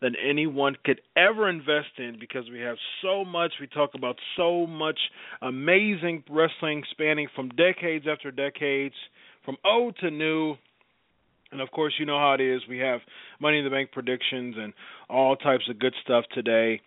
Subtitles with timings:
[0.00, 3.52] that anyone could ever invest in because we have so much.
[3.60, 4.98] We talk about so much
[5.42, 8.94] amazing wrestling spanning from decades after decades,
[9.44, 10.54] from old to new.
[11.50, 12.62] And of course, you know how it is.
[12.68, 13.00] We have
[13.40, 14.72] Money in the Bank predictions and
[15.08, 16.80] all types of good stuff today.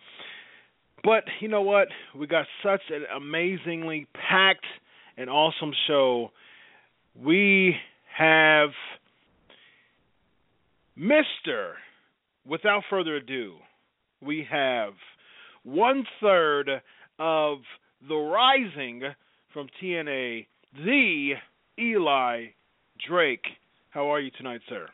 [1.04, 1.88] But you know what?
[2.16, 4.66] We got such an amazingly packed
[5.18, 6.32] and awesome show.
[7.16, 7.76] We
[8.16, 8.70] have
[10.98, 11.74] Mr
[12.46, 13.56] without further ado,
[14.22, 14.94] we have
[15.64, 16.70] one third
[17.20, 17.58] of
[18.08, 19.04] the Rising
[19.54, 21.34] from TNA, the
[21.80, 22.46] Eli
[23.08, 23.46] Drake.
[23.90, 24.88] How are you tonight, sir?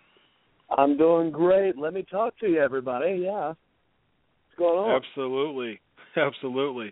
[0.75, 1.77] I'm doing great.
[1.77, 3.21] Let me talk to you, everybody.
[3.23, 3.49] Yeah.
[3.49, 5.01] What's going on?
[5.01, 5.79] Absolutely.
[6.17, 6.91] Absolutely.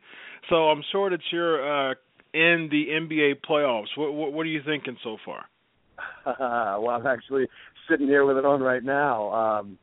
[0.50, 1.96] So I'm sure that you're uh,
[2.34, 3.88] in the NBA playoffs.
[3.98, 5.46] What, what, what are you thinking so far?
[6.40, 7.48] well, I'm actually
[7.90, 9.32] sitting here with it on right now.
[9.34, 9.78] Um,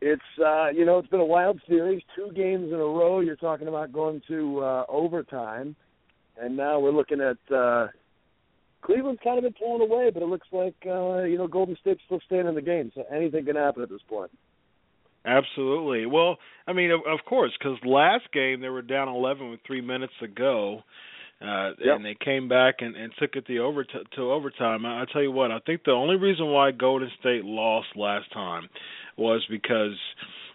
[0.00, 3.20] it's uh, you know it's been a wild series, two games in a row.
[3.20, 5.74] You're talking about going to uh, overtime,
[6.40, 7.88] and now we're looking at uh,
[8.82, 12.00] Cleveland's kind of been pulling away, but it looks like uh, you know Golden State's
[12.06, 14.30] still staying in the game, so anything can happen at this point.
[15.24, 16.06] Absolutely.
[16.06, 19.80] Well, I mean, of, of course, because last game they were down 11 with three
[19.80, 20.82] minutes to go.
[21.40, 21.96] Uh, Yep.
[21.96, 24.84] and they came back and, and took it the over to overtime.
[24.84, 28.32] I, I tell you what, I think the only reason why Golden State lost last
[28.32, 28.68] time
[29.18, 29.96] was because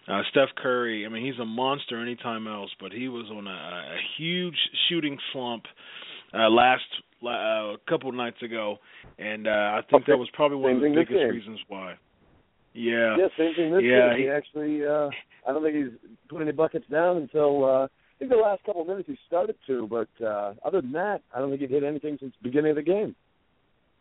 [0.08, 1.06] uh, Steph Curry.
[1.06, 4.56] I mean, he's a monster anytime else, but he was on a, a huge
[4.88, 5.64] shooting slump
[6.32, 6.82] uh, last
[7.24, 8.78] uh, a couple of nights ago,
[9.18, 11.94] and uh, I think that was probably one of the biggest reasons why.
[12.74, 13.16] Yeah.
[13.16, 14.18] Yeah, same thing this Yeah, game.
[14.18, 15.08] He, he- actually, uh,
[15.48, 18.82] I don't think he's put any buckets down until uh, I think the last couple
[18.82, 21.84] of minutes he started to, but uh, other than that, I don't think he'd hit
[21.84, 23.14] anything since the beginning of the game.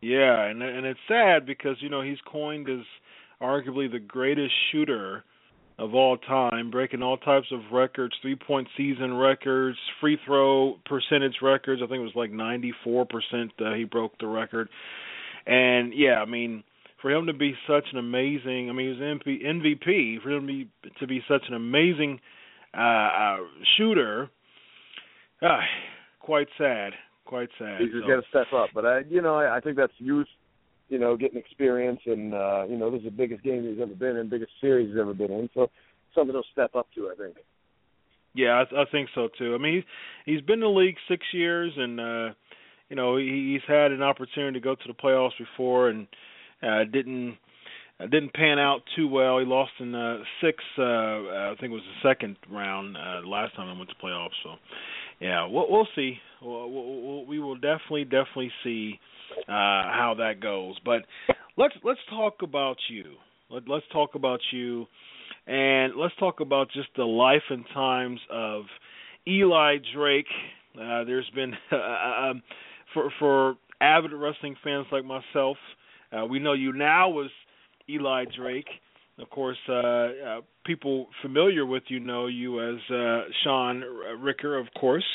[0.01, 2.83] Yeah, and and it's sad because you know he's coined as
[3.43, 5.23] arguably the greatest shooter
[5.79, 11.35] of all time, breaking all types of records, three point season records, free throw percentage
[11.41, 11.81] records.
[11.83, 13.05] I think it was like 94%
[13.59, 14.69] uh, he broke the record.
[15.45, 16.63] And yeah, I mean,
[17.01, 20.41] for him to be such an amazing, I mean, he was MP, MVP, for him
[20.41, 20.69] to be
[20.99, 22.19] to be such an amazing
[22.75, 23.37] uh, uh
[23.77, 24.29] shooter,
[25.41, 25.59] uh,
[26.19, 26.93] quite sad,
[27.25, 27.81] quite sad.
[27.81, 28.07] He's so.
[28.07, 28.69] got to step up.
[28.73, 30.27] But I, you know, I, I think that's youth.
[30.89, 33.95] You know, getting experience, and uh, you know, this is the biggest game he's ever
[33.95, 35.49] been in, biggest series he's ever been in.
[35.53, 35.69] So
[36.13, 37.37] something he'll step up to, I think.
[38.35, 39.55] Yeah, I, I think so too.
[39.55, 39.83] I mean, he's
[40.25, 42.29] he's been in the league six years, and uh,
[42.89, 46.07] you know, he, he's had an opportunity to go to the playoffs before, and
[46.61, 47.37] uh, didn't
[47.99, 49.39] uh, didn't pan out too well.
[49.39, 50.57] He lost in uh, six.
[50.77, 54.37] Uh, I think it was the second round uh, last time he went to playoffs.
[54.43, 54.55] So,
[55.19, 56.17] yeah, we'll, we'll see.
[56.41, 58.99] We'll, we'll, we will definitely, definitely see
[59.47, 60.75] uh, how that goes.
[60.83, 61.03] But
[61.57, 63.15] let's let's talk about you.
[63.49, 64.85] Let, let's talk about you,
[65.47, 68.63] and let's talk about just the life and times of
[69.27, 70.27] Eli Drake.
[70.75, 71.75] Uh, there's been uh,
[72.29, 72.43] um,
[72.93, 75.57] for for avid wrestling fans like myself.
[76.11, 77.31] Uh, we know you now as
[77.89, 78.67] Eli Drake.
[79.19, 83.83] Of course, uh, uh, people familiar with you know you as uh, Shaun
[84.19, 85.05] Ricker, of course,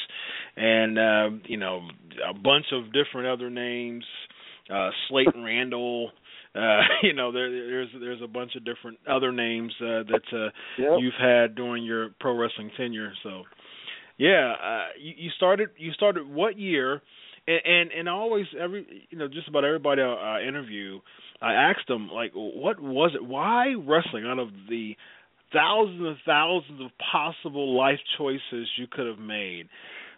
[0.56, 1.81] and uh, you know
[2.29, 4.05] a bunch of different other names,
[4.73, 6.11] uh, Slayton Randall.
[6.55, 10.50] Uh, you know, there, there's there's a bunch of different other names uh, that uh,
[10.79, 10.99] Yep.
[11.00, 13.12] you've had during your pro wrestling tenure.
[13.25, 13.43] So,
[14.17, 17.03] yeah, uh, you, you started you started what year?
[17.49, 21.00] And, and and I always every you know just about everybody I, I interview,
[21.40, 23.25] I asked him like, what was it?
[23.25, 24.25] Why wrestling?
[24.26, 24.96] Out of the
[25.52, 29.69] thousands and thousands of possible life choices you could have made,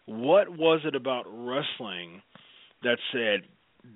[0.07, 2.23] what was it about wrestling
[2.83, 3.43] that said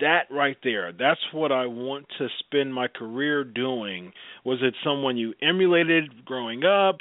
[0.01, 0.93] that right there?
[0.93, 4.13] That's what I want to spend my career doing.
[4.45, 6.99] Was it someone you emulated growing up?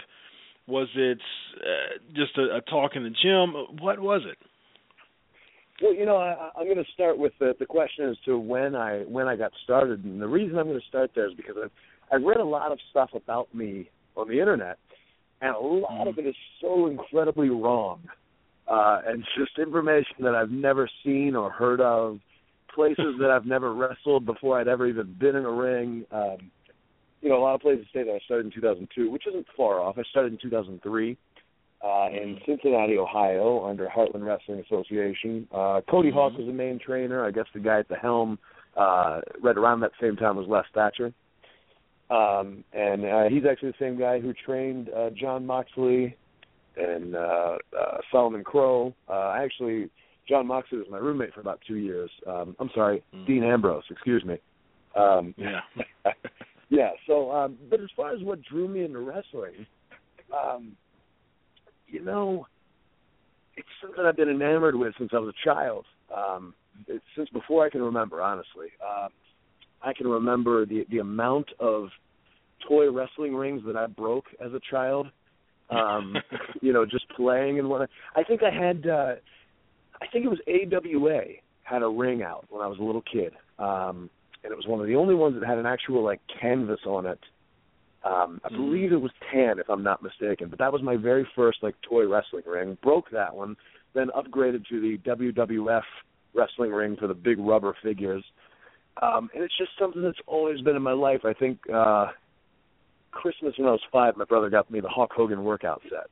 [0.67, 1.19] Was it
[1.57, 3.53] uh, just a, a talk in the gym?
[3.81, 4.37] What was it?
[5.83, 8.73] Well, you know, I, I'm going to start with the, the question as to when
[8.73, 11.55] I when I got started, and the reason I'm going to start there is because
[11.61, 11.71] I've
[12.09, 14.77] I've read a lot of stuff about me on the internet,
[15.41, 17.99] and a lot of it is so incredibly wrong,
[18.65, 22.19] uh, and just information that I've never seen or heard of,
[22.73, 26.05] places that I've never wrestled before I'd ever even been in a ring.
[26.13, 26.49] Um,
[27.21, 29.81] you know, a lot of places say that I started in 2002, which isn't far
[29.81, 29.97] off.
[29.97, 31.17] I started in 2003
[31.83, 35.47] uh, in Cincinnati, Ohio, under Heartland Wrestling Association.
[35.53, 37.25] Uh, Cody Hawk was the main trainer.
[37.25, 38.39] I guess the guy at the helm,
[38.77, 41.13] uh, right around that same time, was Les Thatcher.
[42.09, 46.15] Um, and uh, he's actually the same guy who trained uh, Jon Moxley
[46.77, 48.93] and uh, uh, Solomon Crowe.
[49.09, 49.89] Uh, actually,
[50.27, 52.09] Jon Moxley was my roommate for about two years.
[52.27, 53.83] Um, I'm sorry, Dean Ambrose.
[53.89, 54.37] Excuse me.
[54.95, 55.61] Um, Yeah.
[56.69, 56.89] yeah.
[57.07, 59.65] So, um, but as far as what drew me into wrestling,
[60.31, 60.75] um,
[61.93, 62.47] you know,
[63.55, 65.85] it's something I've been enamored with since I was a child.
[66.13, 66.55] Um,
[66.87, 68.67] it's since before I can remember, honestly.
[68.83, 69.09] Uh,
[69.83, 71.89] I can remember the the amount of
[72.67, 75.07] toy wrestling rings that I broke as a child.
[75.69, 76.15] Um,
[76.61, 77.89] you know, just playing and what.
[78.15, 78.87] I think I had.
[78.87, 79.15] uh
[80.01, 81.21] I think it was AWA
[81.61, 84.09] had a ring out when I was a little kid, um,
[84.43, 87.05] and it was one of the only ones that had an actual like canvas on
[87.05, 87.19] it.
[88.03, 90.49] Um, I believe it was tan, if I'm not mistaken.
[90.49, 92.77] But that was my very first like toy wrestling ring.
[92.83, 93.55] Broke that one,
[93.93, 95.83] then upgraded to the WWF
[96.33, 98.23] wrestling ring for the big rubber figures.
[99.01, 101.21] Um, and it's just something that's always been in my life.
[101.23, 102.07] I think uh,
[103.11, 106.07] Christmas when I was five, my brother got me the Hulk Hogan workout set.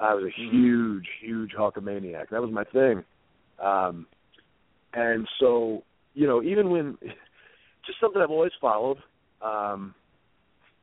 [0.00, 2.30] I was a huge, huge Hulkamaniac.
[2.30, 3.04] That was my thing.
[3.62, 4.06] Um,
[4.94, 5.82] and so,
[6.14, 6.98] you know, even when
[7.86, 8.98] just something I've always followed,
[9.42, 9.94] um,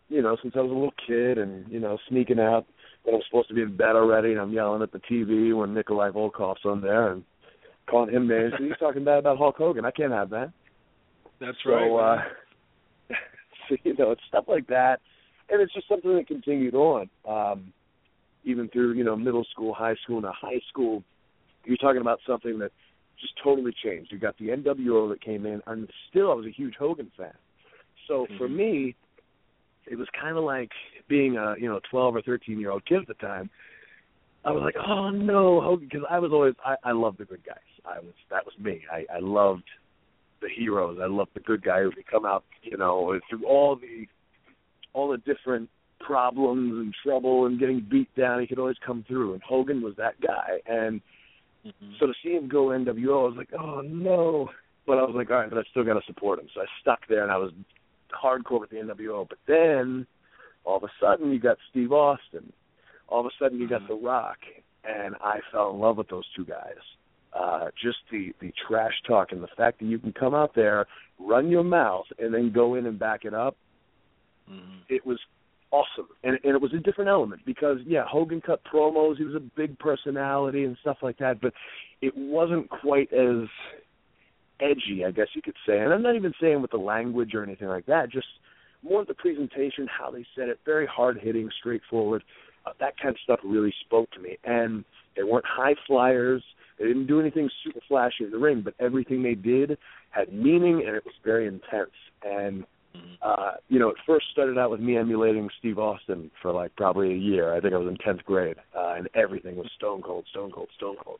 [0.09, 2.65] you know, since I was a little kid and, you know, sneaking out
[3.03, 5.73] when I'm supposed to be in bed already and I'm yelling at the TV when
[5.73, 7.23] Nikolai Volkov's on there and
[7.89, 8.53] calling him names.
[8.59, 9.85] He's talking bad about Hulk Hogan.
[9.85, 10.51] I can't have that.
[11.39, 12.17] That's So, right.
[13.09, 13.13] uh,
[13.69, 15.01] so, you know, it's stuff like that.
[15.49, 17.71] And it's just something that continued on, um,
[18.43, 20.21] even through, you know, middle school, high school.
[20.21, 21.03] Now, high school,
[21.65, 22.71] you're talking about something that
[23.19, 24.11] just totally changed.
[24.11, 27.33] You got the NWO that came in, and still I was a huge Hogan fan.
[28.07, 28.95] So for me,
[29.87, 30.71] it was kind of like
[31.07, 33.49] being a, you know, 12 or 13 year old kid at the time.
[34.43, 37.43] I was like, oh no, Hogan, because I was always, I, I loved the good
[37.45, 37.57] guys.
[37.83, 38.81] I was, that was me.
[38.91, 39.63] I, I loved
[40.41, 40.99] the heroes.
[41.01, 44.05] I loved the good guy who could come out, you know, through all the
[44.93, 48.39] all the different problems and trouble and getting beat down.
[48.39, 50.59] He could always come through, and Hogan was that guy.
[50.67, 51.01] And
[51.65, 51.91] mm-hmm.
[51.99, 54.49] so to see him go NWO, I was like, oh no.
[54.85, 56.47] But I was like, all right, but I still got to support him.
[56.53, 57.51] So I stuck there, and I was
[58.15, 59.27] hardcore with the NWO.
[59.27, 60.07] But then
[60.63, 62.51] all of a sudden, you got Steve Austin.
[63.07, 64.37] All of a sudden, you got The Rock,
[64.83, 66.81] and I fell in love with those two guys
[67.35, 70.87] uh, just the the trash talk and the fact that you can come out there,
[71.19, 73.57] run your mouth, and then go in and back it up.
[74.49, 74.83] Mhm.
[74.87, 75.19] It was
[75.71, 79.17] awesome, and and it was a different element because yeah, Hogan cut promos.
[79.17, 81.53] He was a big personality and stuff like that, but
[82.01, 83.47] it wasn't quite as
[84.59, 85.79] edgy, I guess you could say.
[85.79, 88.11] And I'm not even saying with the language or anything like that.
[88.11, 88.27] Just
[88.83, 92.23] more of the presentation, how they said it, very hard hitting, straightforward.
[92.65, 94.37] Uh, that kind of stuff really spoke to me.
[94.43, 94.83] And
[95.15, 96.43] they weren't high flyers.
[96.79, 99.77] They didn't do anything super flashy in the ring, but everything they did
[100.09, 101.91] had meaning and it was very intense.
[102.23, 102.65] And
[103.21, 107.11] uh, you know, it first started out with me emulating Steve Austin for like probably
[107.11, 107.53] a year.
[107.53, 110.69] I think I was in tenth grade, uh, and everything was stone cold, stone cold,
[110.77, 111.19] stone cold.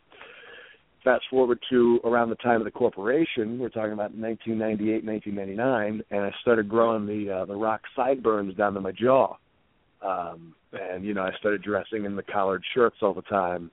[1.05, 6.25] Fast forward to around the time of the corporation, we're talking about 1998, 1999, and
[6.25, 9.35] I started growing the uh, the rock sideburns down to my jaw.
[10.01, 13.69] Um, and you know, I started dressing in the collared shirts all the time,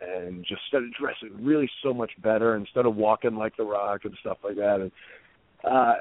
[0.00, 4.14] and just started dressing really so much better instead of walking like the Rock and
[4.20, 4.80] stuff like that.
[4.80, 4.90] And
[5.70, 5.94] uh,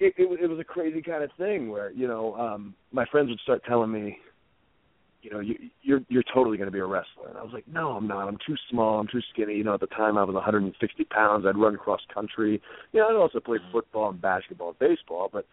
[0.00, 3.28] it, it, it was a crazy kind of thing where you know um, my friends
[3.28, 4.18] would start telling me,
[5.22, 7.28] you know, you, you're you're totally going to be a wrestler.
[7.28, 8.28] And I was like, no, I'm not.
[8.28, 9.00] I'm too small.
[9.00, 9.54] I'm too skinny.
[9.56, 11.44] You know, at the time I was 160 pounds.
[11.46, 12.62] I'd run cross country.
[12.92, 15.44] You know, I'd also played football and basketball and baseball, but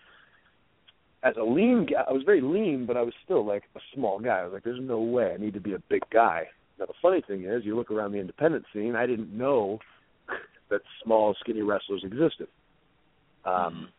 [1.24, 4.20] as a lean guy, I was very lean, but I was still like a small
[4.20, 4.40] guy.
[4.40, 6.44] I was like, there's no way I need to be a big guy.
[6.78, 8.96] Now the funny thing is, you look around the independent scene.
[8.96, 9.80] I didn't know
[10.70, 12.48] that small, skinny wrestlers existed.
[13.44, 13.90] Um,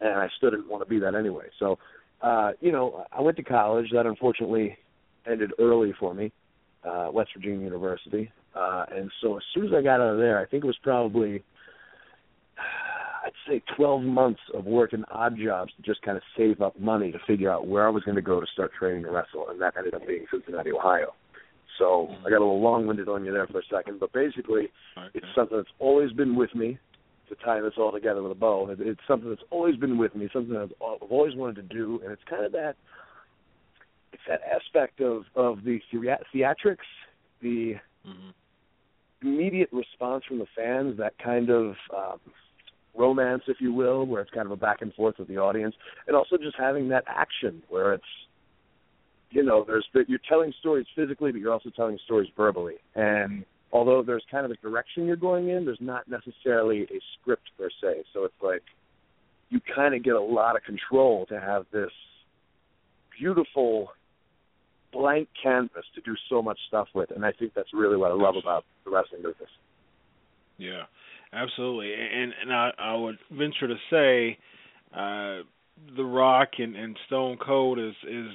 [0.00, 1.46] and I still didn't want to be that anyway.
[1.58, 1.78] So,
[2.24, 3.86] uh, you know, I went to college.
[3.92, 4.76] That unfortunately
[5.30, 6.32] ended early for me,
[6.84, 8.30] uh, West Virginia University.
[8.54, 10.78] Uh, and so as soon as I got out of there, I think it was
[10.82, 11.42] probably,
[13.24, 17.10] I'd say 12 months of working odd jobs to just kind of save up money
[17.12, 19.60] to figure out where I was going to go to start training to wrestle, and
[19.60, 21.14] that ended up being Cincinnati, Ohio.
[21.78, 25.08] So I got a little long-winded on you there for a second, but basically, Okay.
[25.14, 26.78] it's something that's always been with me.
[27.30, 30.14] To tie this all together with a bow, it, it's something that's always been with
[30.14, 32.76] me, something that I've I've always wanted to do, and it's kind of that.
[34.12, 36.76] It's that aspect of of the theatrics,
[37.40, 37.76] the
[38.06, 38.34] Mhm.
[39.22, 42.20] immediate response from the fans, that kind of um,
[42.94, 45.74] romance, if you will, where it's kind of a back and forth with the audience,
[46.06, 48.04] and also just having that action where it's,
[49.30, 53.44] you know, there's that you're telling stories physically, but you're also telling stories verbally, and
[53.74, 57.68] although there's kind of a direction you're going in, there's not necessarily a script per
[57.82, 58.04] se.
[58.14, 58.62] So it's like
[59.50, 61.90] you kind of get a lot of control to have this
[63.18, 63.88] beautiful
[64.92, 68.14] blank canvas to do so much stuff with, and I think that's really what I
[68.14, 69.50] love about the wrestling business.
[70.56, 70.84] Yeah,
[71.32, 71.92] absolutely.
[71.92, 74.38] And and I I would venture to say,
[74.92, 75.42] uh,
[75.96, 78.30] The Rock and, and Stone Cold is is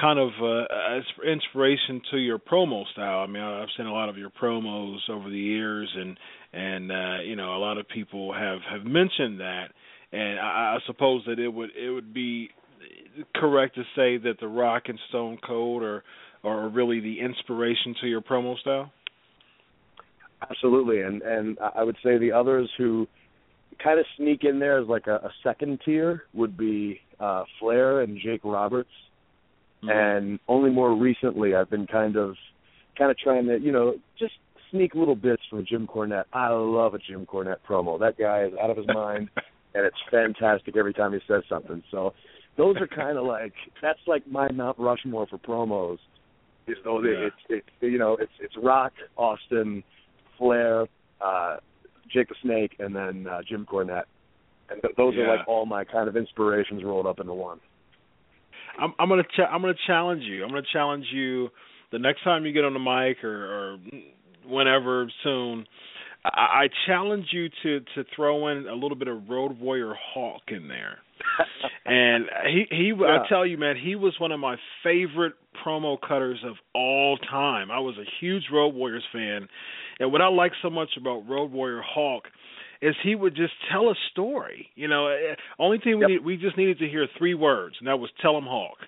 [0.00, 3.20] kind of uh, inspiration to your promo style.
[3.20, 6.18] I mean, I've seen a lot of your promos over the years, and
[6.52, 9.66] and uh, you know, a lot of people have have mentioned that,
[10.12, 12.50] and I, I suppose that it would it would be
[13.34, 16.02] correct to say that The Rock and Stone Cold are
[16.42, 18.90] are really the inspiration to your promo style.
[20.50, 23.06] Absolutely, and and I would say the others who
[23.82, 28.00] kind of sneak in there as like a, a second tier would be uh, Flair
[28.00, 28.90] and Jake Roberts.
[29.90, 32.34] And only more recently, I've been kind of,
[32.96, 34.34] kind of trying to, you know, just
[34.70, 36.24] sneak little bits from Jim Cornette.
[36.32, 37.98] I love a Jim Cornette promo.
[37.98, 39.30] That guy is out of his mind,
[39.74, 41.82] and it's fantastic every time he says something.
[41.90, 42.14] So,
[42.56, 45.98] those are kind of like that's like my Mount Rushmore for promos.
[46.68, 47.26] Is though Yeah.
[47.28, 49.82] it's it's you know it's it's Rock, Austin,
[50.38, 50.86] Flair,
[51.20, 51.56] uh,
[52.12, 54.04] Jake the Snake, and then uh, Jim Cornette.
[54.70, 55.24] And th- those Yeah.
[55.24, 57.58] are like all my kind of inspirations rolled up into one.
[58.78, 60.42] I'm, I'm gonna ch- I'm gonna challenge you.
[60.42, 61.50] I'm gonna challenge you
[61.92, 63.28] the next time you get on the mic or,
[63.74, 63.78] or
[64.46, 65.66] whenever soon.
[66.24, 70.42] I, I challenge you to to throw in a little bit of Road Warrior Hawk
[70.48, 70.98] in there.
[71.86, 73.24] and he he Yeah.
[73.24, 77.70] I tell you man, he was one of my favorite promo cutters of all time.
[77.70, 79.48] I was a huge Road Warriors fan,
[80.00, 82.24] and what I like so much about Road Warrior Hawk
[82.84, 84.68] is he would just tell a story.
[84.76, 86.08] You know, eh, only thing we Yep.
[86.10, 88.78] need, we just needed to hear three words, and that was "Tell him Hawk."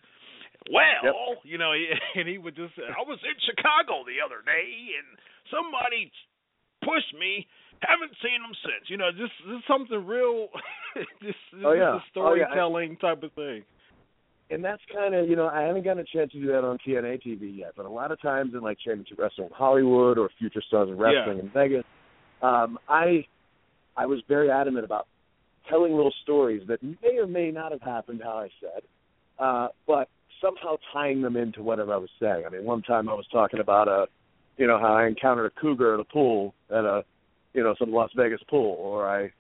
[0.71, 1.15] Well, Yep.
[1.45, 1.73] you know,
[2.15, 5.07] and he would just say, "I was in Chicago the other day, and
[5.51, 6.11] somebody
[6.85, 7.47] pushed me.
[7.81, 10.49] Haven't seen him since." You know, just, just something real,
[11.23, 11.97] just, just Oh, yeah.
[11.97, 12.47] a Oh, yeah.
[12.51, 13.65] storytelling type of thing.
[14.51, 16.79] and that's kind of you know I haven't gotten a chance to do that on
[16.87, 20.63] TNA TV yet, but a lot of times in like Championship Wrestling Hollywood or Future
[20.67, 21.43] Stars of Wrestling Yeah.
[21.45, 21.85] in Vegas,
[22.43, 23.27] um, I
[23.97, 25.07] I was very adamant about
[25.69, 28.83] telling little stories that may or may not have happened how I said,
[29.39, 30.09] uh, but
[30.41, 32.45] somehow tying them into whatever I was saying.
[32.47, 34.07] I mean, one time I was talking about a,
[34.57, 37.05] you know, how I encountered a cougar at a pool at a,
[37.55, 39.31] you know, some Las Vegas pool, or I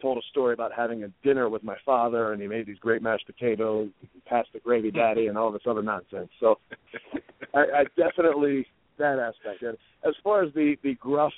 [0.00, 3.02] told a story about having a dinner with my father, and he made these great
[3.02, 3.88] mashed potatoes,
[4.26, 6.28] passed the gravy daddy, and all this other nonsense.
[6.40, 6.58] So,
[7.54, 8.66] I, I definitely
[8.98, 9.62] that aspect.
[9.62, 11.32] And as far as the the gruff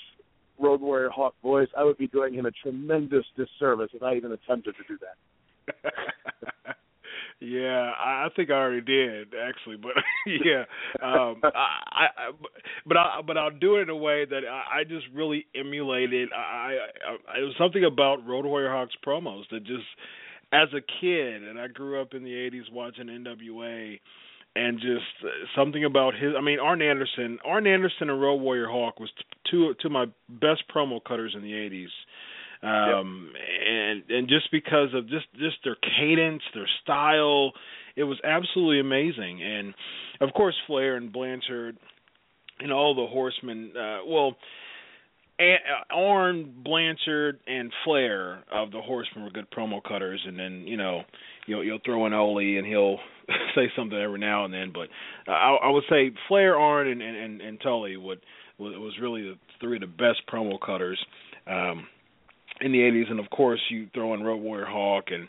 [0.60, 4.32] Road Warrior Hawk voice, I would be doing him a tremendous disservice if I even
[4.32, 5.92] attempted to do that.
[7.40, 9.92] Yeah, I think I already did actually, but
[10.26, 10.64] yeah,
[11.02, 12.30] um, I, I,
[12.86, 16.28] but I, but I'll do it in a way that I, I just really emulated.
[16.36, 16.76] I,
[17.08, 19.86] I, it was something about Road Warrior Hawks promos that just,
[20.52, 23.98] as a kid, and I grew up in the '80s watching NWA,
[24.56, 26.32] and just something about his.
[26.36, 29.10] I mean, Arn Anderson, Arn Anderson and Road Warrior Hawk was
[29.50, 31.88] two two of my best promo cutters in the '80s
[32.62, 33.42] um yep.
[33.70, 37.52] and and just because of just just their cadence their style
[37.96, 39.72] it was absolutely amazing and
[40.20, 41.78] of course flair and blanchard
[42.58, 44.36] and all the horsemen uh well
[45.90, 51.02] Arn, Blanchard, and Flair of the Horsemen were good promo cutters, and then you know
[51.50, 52.98] you'll you'll throw in Ole and he'll
[53.54, 54.72] say something every now and then.
[54.72, 54.88] But
[55.30, 58.20] uh, I, I would say Flair, Arn, and and, and Tully would
[58.58, 60.98] was really the three of the best promo cutters.
[61.46, 61.86] Um,
[62.60, 65.28] in the 80s, and of course you throw in Road Warrior Hawk and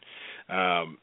[0.50, 0.98] um,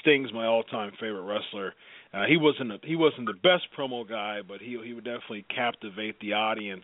[0.00, 1.74] Sting's my all-time favorite wrestler.
[2.12, 5.44] Uh, he wasn't a, he wasn't the best promo guy, but he he would definitely
[5.54, 6.82] captivate the audience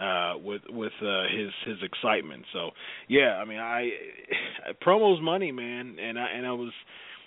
[0.00, 2.44] uh, with with uh, his his excitement.
[2.52, 2.70] So
[3.08, 3.90] yeah, I mean I
[4.84, 6.72] promos money, man, and I and I was.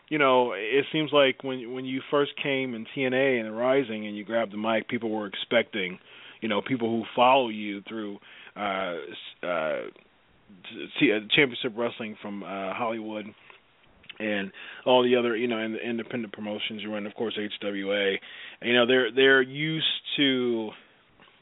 [0.10, 4.16] You know, it seems like when when you first came in TNA and Rising and
[4.16, 5.98] you grabbed the mic, people were expecting,
[6.42, 8.20] you know, people who follow you through
[8.56, 8.96] uh
[9.42, 13.26] uh uh, championship wrestling from uh, Hollywood
[14.20, 14.52] and
[14.86, 18.16] all the other you know and the independent promotions you run of course HWA
[18.62, 19.86] you know they're they're used
[20.18, 20.70] to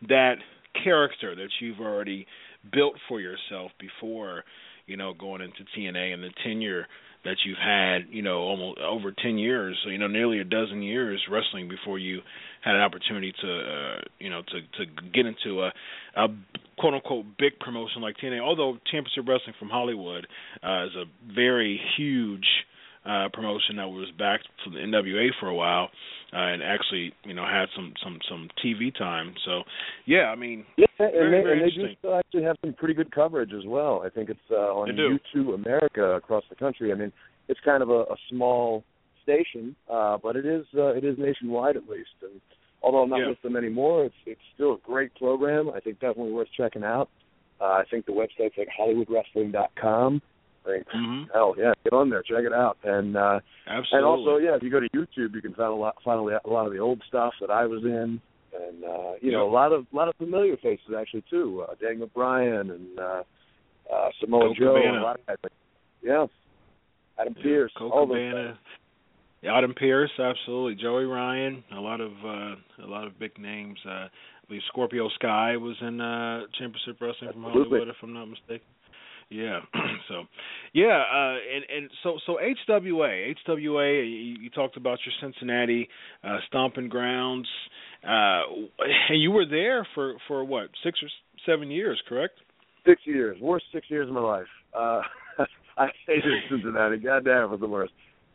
[0.08, 0.36] that
[0.84, 2.26] character that you've already
[2.72, 4.44] built for yourself before
[4.88, 6.88] you know going into TNA and the tenure
[7.24, 11.22] that you've had, you know, almost over 10 years, you know, nearly a dozen years
[11.30, 12.22] wrestling before you
[12.62, 15.72] had an opportunity to, uh, you know, to to get into a,
[16.16, 16.28] a
[16.80, 18.42] quote unquote big promotion like TNA.
[18.42, 20.26] Although Championship Wrestling from Hollywood
[20.64, 22.48] uh, is a very huge
[23.06, 25.90] uh, promotion that was back from the NWA for a while,
[26.34, 29.34] uh, and actually, you know, had some some some TV time.
[29.46, 29.64] So,
[30.06, 32.74] yeah, I mean, yeah, and, very, they, very and they do still actually have some
[32.74, 34.04] pretty good coverage as well.
[34.06, 36.92] I think it's uh, on YouToo America across the country.
[36.92, 37.12] I mean,
[37.48, 38.84] it's kind of a, a small
[39.24, 42.10] station, uh, but it is uh, it is nationwide at least.
[42.22, 42.40] And
[42.84, 43.30] although I'm not yeah.
[43.30, 45.70] with them anymore, it's it's still a great program.
[45.70, 47.10] I think definitely worth checking out.
[47.60, 50.22] Uh, I think the website's like HollywoodWrestling.com.
[50.66, 51.24] Like, mm-hmm.
[51.34, 53.98] hell yeah, get on there, check it out, and uh, Absolutely.
[53.98, 56.50] and also yeah, if you go to YouTube, you can find a lot, find a
[56.50, 58.22] lot of the old stuff that I was in,
[58.54, 61.74] and uh, you know a lot of a lot of familiar faces actually too, uh,
[61.82, 63.24] Daniel Bryan and uh,
[63.92, 65.00] uh, Samoa Colt Joe, Cabana.
[65.00, 65.38] a lot of guys.
[65.42, 65.54] Like,
[66.04, 66.26] yeah,
[67.20, 67.44] Adam yeah.
[67.44, 68.48] Pearce, Colt all Cabana.
[68.50, 68.56] those.
[69.44, 70.76] Adam Pearce, absolutely.
[70.82, 73.80] Joey Ryan, a lot of uh, a lot of big names.
[73.84, 74.10] Uh, I
[74.48, 77.80] believe Scorpio Sky was in uh, Championship Wrestling from Absolutely.
[77.80, 78.68] Hollywood, if I'm not mistaken.
[79.32, 79.62] Yeah.
[80.10, 80.24] so,
[80.74, 82.38] yeah, uh, and and so so
[82.70, 84.04] HWA, HWA.
[84.04, 85.88] You, you talked about your Cincinnati
[86.24, 87.48] uh, stomping grounds,
[88.04, 88.42] uh,
[89.10, 91.10] and you were there for for what six or
[91.46, 92.34] seven years, correct?
[92.86, 94.48] Six years, worst six years of my life.
[94.78, 95.02] Uh,
[95.78, 96.98] I hated Cincinnati.
[96.98, 97.94] Goddamn, it was the worst.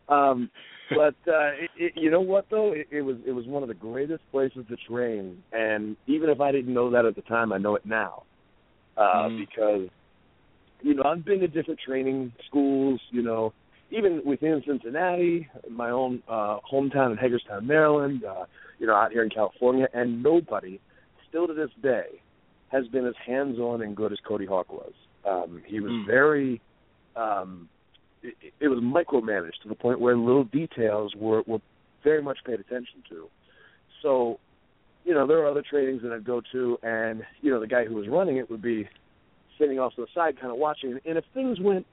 [0.09, 0.51] Um,
[0.91, 3.69] but uh, it, it, you know what though, it, it was it was one of
[3.69, 7.53] the greatest places to train, and even if I didn't know that at the time,
[7.53, 8.23] I know it now,
[8.97, 9.47] uh, Mhm.
[9.47, 9.89] because
[10.87, 13.01] you know I've been to different training schools.
[13.11, 13.53] You know,
[13.91, 18.25] even within Cincinnati, my own uh, hometown in Hagerstown, Maryland.
[18.25, 18.45] Uh,
[18.79, 20.79] you know, out here in California, and nobody,
[21.29, 22.21] still to this day,
[22.69, 24.93] has been as hands-on and good as Cody Hawk was.
[25.25, 26.07] Um, he was Mm.
[26.07, 26.61] very
[27.17, 27.69] um,
[28.23, 31.61] it, it was micromanaged to the point where little details were were
[32.05, 33.29] very much paid attention to.
[34.03, 34.39] So,
[35.05, 37.85] you know, there are other trainings that I'd go to, and you know, the guy
[37.85, 38.89] who was running it would be
[39.59, 40.99] sitting off to the side, kind of watching.
[41.05, 41.87] And if things went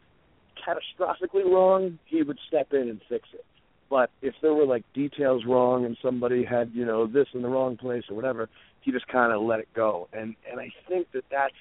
[0.65, 3.45] catastrophically wrong, he would step in and fix it.
[3.89, 7.49] But if there were like details wrong and somebody had you know this in the
[7.49, 8.49] wrong place or whatever,
[8.82, 10.08] he just kind of let it go.
[10.13, 11.54] And and I think that that's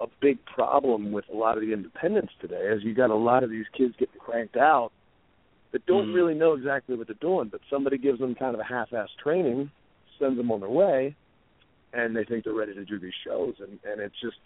[0.00, 3.44] a big problem with a lot of the independents today is you got a lot
[3.44, 4.90] of these kids getting cranked out
[5.72, 6.14] that don't Mhm.
[6.14, 9.70] really know exactly what they're doing, but somebody gives them kind of a half-ass training,
[10.18, 11.14] sends them on their way,
[11.92, 14.36] and they think they're ready to do these shows, and and it's just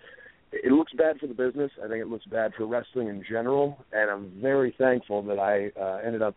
[0.52, 1.70] it looks bad for the business.
[1.82, 5.70] I think it looks bad for wrestling in general, and I'm very thankful that I
[5.80, 6.34] uh, ended up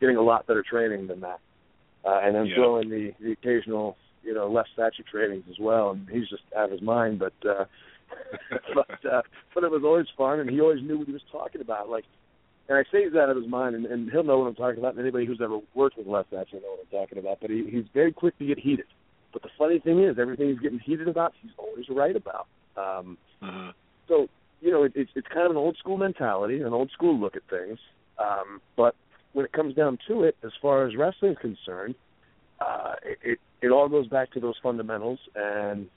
[0.00, 1.40] getting a lot better training than that,
[2.04, 2.56] uh, and then Yeah.
[2.56, 6.42] throw in the the occasional you know Les Thatcher trainings as well, and he's just
[6.56, 7.34] out of his mind, but.
[7.48, 7.64] uh
[8.74, 9.20] but uh,
[9.52, 11.88] but it was always fun, and he always knew what he was talking about.
[11.88, 12.04] Like,
[12.68, 14.78] and I say he's out of his mind, and, and he'll know what I'm talking
[14.78, 14.92] about.
[14.92, 17.38] And anybody who's ever worked with Les Thatcher know what I'm talking about.
[17.40, 18.86] But he, he's very quick to get heated.
[19.32, 22.46] But the funny thing is, everything he's getting heated about, he's always right about.
[22.76, 23.72] Um, uh-huh.
[24.08, 24.28] So
[24.60, 27.36] you know, it, it's it's kind of an old school mentality, an old school look
[27.36, 27.78] at things.
[28.18, 28.94] Um, but
[29.32, 31.94] when it comes down to it, as far as wrestling is concerned,
[32.60, 35.88] uh, it, it it all goes back to those fundamentals and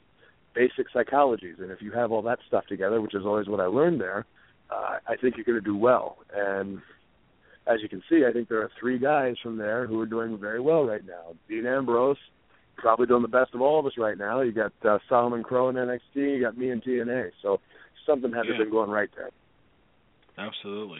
[0.53, 1.59] basic psychologies.
[1.59, 4.25] And if you have all that stuff together, which is always what I learned there,
[4.69, 6.17] uh, I think you're going to do well.
[6.35, 6.79] And
[7.67, 10.37] as you can see, I think there are three guys from there who are doing
[10.37, 11.35] very well right now.
[11.47, 12.17] Dean Ambrose,
[12.81, 14.41] probably doing the best of all of us right now.
[14.41, 15.99] You got uh, Solomon Crowe in NXT.
[16.15, 17.29] You got me in TNA.
[17.41, 17.59] So
[18.05, 18.53] something had to Yeah.
[18.55, 19.29] have been going right there.
[20.37, 20.99] Absolutely.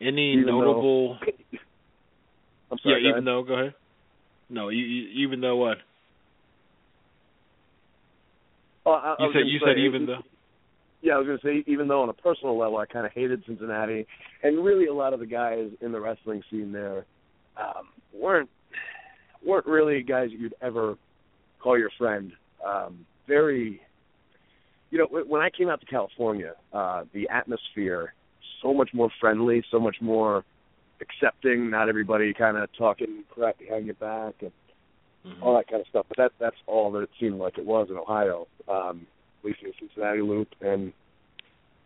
[0.00, 1.18] Any Even notable?
[2.70, 3.02] I'm sorry.
[3.04, 3.42] yeah, even though.
[3.42, 3.74] Go ahead.
[4.48, 5.78] No, you, you, even though what?
[8.86, 10.20] Oh, I, I You said you say, said even though.
[11.02, 13.12] Yeah, I was going to say, even though on a personal level, I kind of
[13.12, 14.06] hated Cincinnati,
[14.42, 17.06] and really a lot of the guys in the wrestling scene there
[17.56, 18.50] um, weren't
[19.44, 20.96] weren't really guys that you'd ever
[21.62, 22.32] call your friend.
[22.64, 23.80] Um, very,
[24.90, 28.14] you know, when I came out to California, uh, the atmosphere
[28.62, 30.44] so much more friendly, so much more
[31.00, 31.70] accepting.
[31.70, 34.52] Not everybody kind of talking crap behind your back and
[35.24, 35.42] Mhm.
[35.42, 36.06] all that kind of stuff.
[36.08, 39.06] But that that's all that it seemed like it was in Ohio, um,
[39.38, 40.48] at least in the Cincinnati loop.
[40.60, 40.92] And,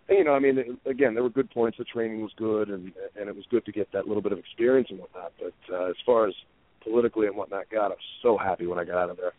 [0.09, 1.79] and you know, I mean, again, there were good points.
[1.79, 4.39] The training was good, and and it was good to get that little bit of
[4.39, 5.33] experience and whatnot.
[5.41, 6.35] But uh, as far as
[6.81, 9.33] politically and whatnot, God, I was so happy when I got out of there.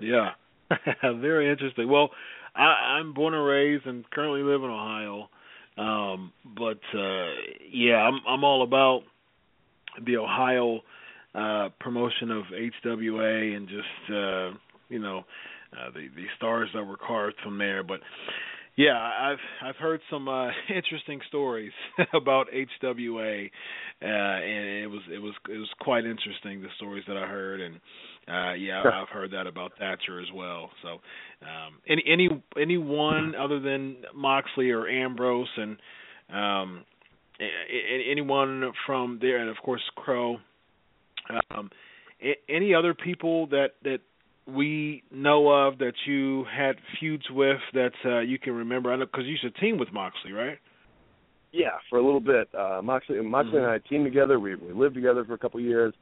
[0.00, 0.30] Yeah,
[1.02, 1.88] very interesting.
[1.88, 2.10] Well,
[2.54, 5.28] I, I'm born and raised and currently live in Ohio,
[5.76, 7.28] um, but uh,
[7.72, 9.02] yeah, I'm I'm all about
[10.04, 10.80] the Ohio
[11.34, 15.24] uh, promotion of HWA and just uh, you know
[15.72, 17.82] uh, the the stars that were carved from there.
[17.82, 18.00] But
[18.80, 21.72] yeah, I've I've heard some uh, interesting stories
[22.14, 23.50] about HWA,
[24.02, 27.60] uh, and it was it was it was quite interesting the stories that I heard,
[27.60, 27.74] and
[28.26, 28.92] uh, yeah, Sure.
[28.92, 30.70] I've heard that about Thatcher as well.
[30.82, 30.88] So,
[31.42, 35.76] um, any any anyone other than Moxley or Ambrose, and
[36.32, 36.84] um,
[38.08, 40.38] anyone from there, and of course Crowe.
[41.50, 41.70] Um,
[42.48, 44.00] any other people that that
[44.54, 48.92] we know of that you had feuds with that uh, you can remember?
[48.92, 50.58] I know because you used to team with Moxley, right?
[51.52, 52.48] Yeah, for a little bit.
[52.54, 54.38] Uh, Moxley, Moxley and I teamed together.
[54.38, 55.92] We we lived together for a couple of years.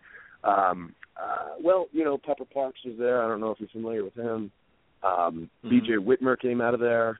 [0.45, 3.23] Um, uh, well, you know, Pepper Parks was there.
[3.23, 4.53] I don't know if you're familiar with him.
[5.03, 5.71] Um, Mhm.
[5.71, 5.93] B.J.
[5.95, 7.19] Whitmer came out of there.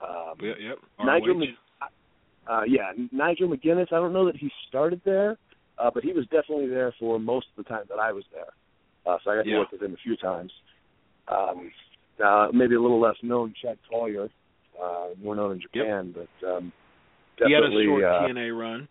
[0.00, 0.56] Um, Yep.
[0.58, 0.78] yep.
[0.98, 1.42] Nigel.
[2.46, 3.92] Uh, yeah, Nigel McGuinness.
[3.92, 5.36] I don't know that he started there,
[5.78, 8.52] uh, but he was definitely there for most of the time that I was there.
[9.06, 9.58] Uh, so I got to Yeah.
[9.58, 10.52] work with him a few times.
[11.28, 11.72] Um,
[12.22, 14.28] uh, maybe a little less known, Chad Collyer,
[14.80, 16.72] uh, more known in Japan, but um,
[17.38, 18.88] he had a short uh, TNA run.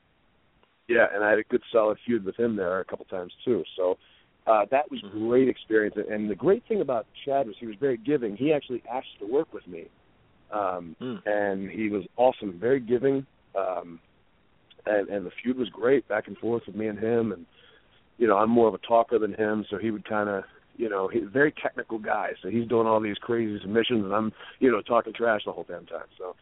[0.88, 3.64] yeah, and I had a good solid feud with him there a couple times too.
[3.76, 3.98] So
[4.48, 5.28] uh, that was Mhm.
[5.30, 5.96] great experience.
[5.98, 8.36] And the great thing about Chad was he was very giving.
[8.36, 9.88] He actually asked to work with me,
[10.52, 11.22] um, Mm.
[11.28, 13.26] and he was awesome, very giving.
[13.56, 14.00] Um,
[14.86, 17.32] and and the feud was great, back and forth with me and him.
[17.34, 17.46] And
[18.20, 20.44] you know, I'm more of a talker than him, so he would kind of.
[20.78, 24.14] You know, he's a very technical guy, so he's doing all these crazy submissions, and
[24.14, 26.06] I'm, you know, talking trash the whole damn time.
[26.18, 26.38] So,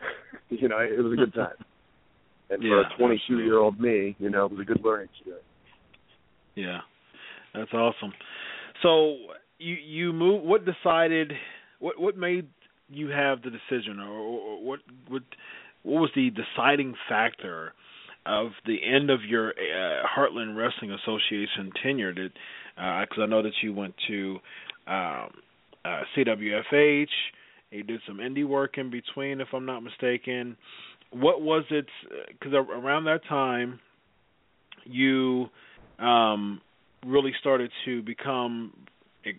[0.50, 1.54] you know, it was a good time.
[2.50, 5.44] And for a 22 year old me, you know, it was a good learning experience.
[6.54, 6.78] Yeah,
[7.54, 8.14] that's awesome.
[8.82, 9.16] So
[9.58, 10.42] you you move.
[10.44, 11.32] What decided?
[11.78, 12.48] What what made
[12.88, 15.22] you have the decision, or, or what what
[15.82, 17.74] what was the deciding factor
[18.26, 22.12] of the end of your uh, Heartland Wrestling Association tenure?
[22.12, 22.32] Did
[22.76, 24.38] because I know that you went to
[24.86, 25.30] um,
[25.84, 27.06] uh, CWFH.
[27.70, 30.56] You did some indie work in between, if I'm not mistaken.
[31.10, 31.86] What was it?
[32.28, 33.80] Because around that time,
[34.84, 35.46] you
[35.98, 36.60] um,
[37.06, 38.72] really started to become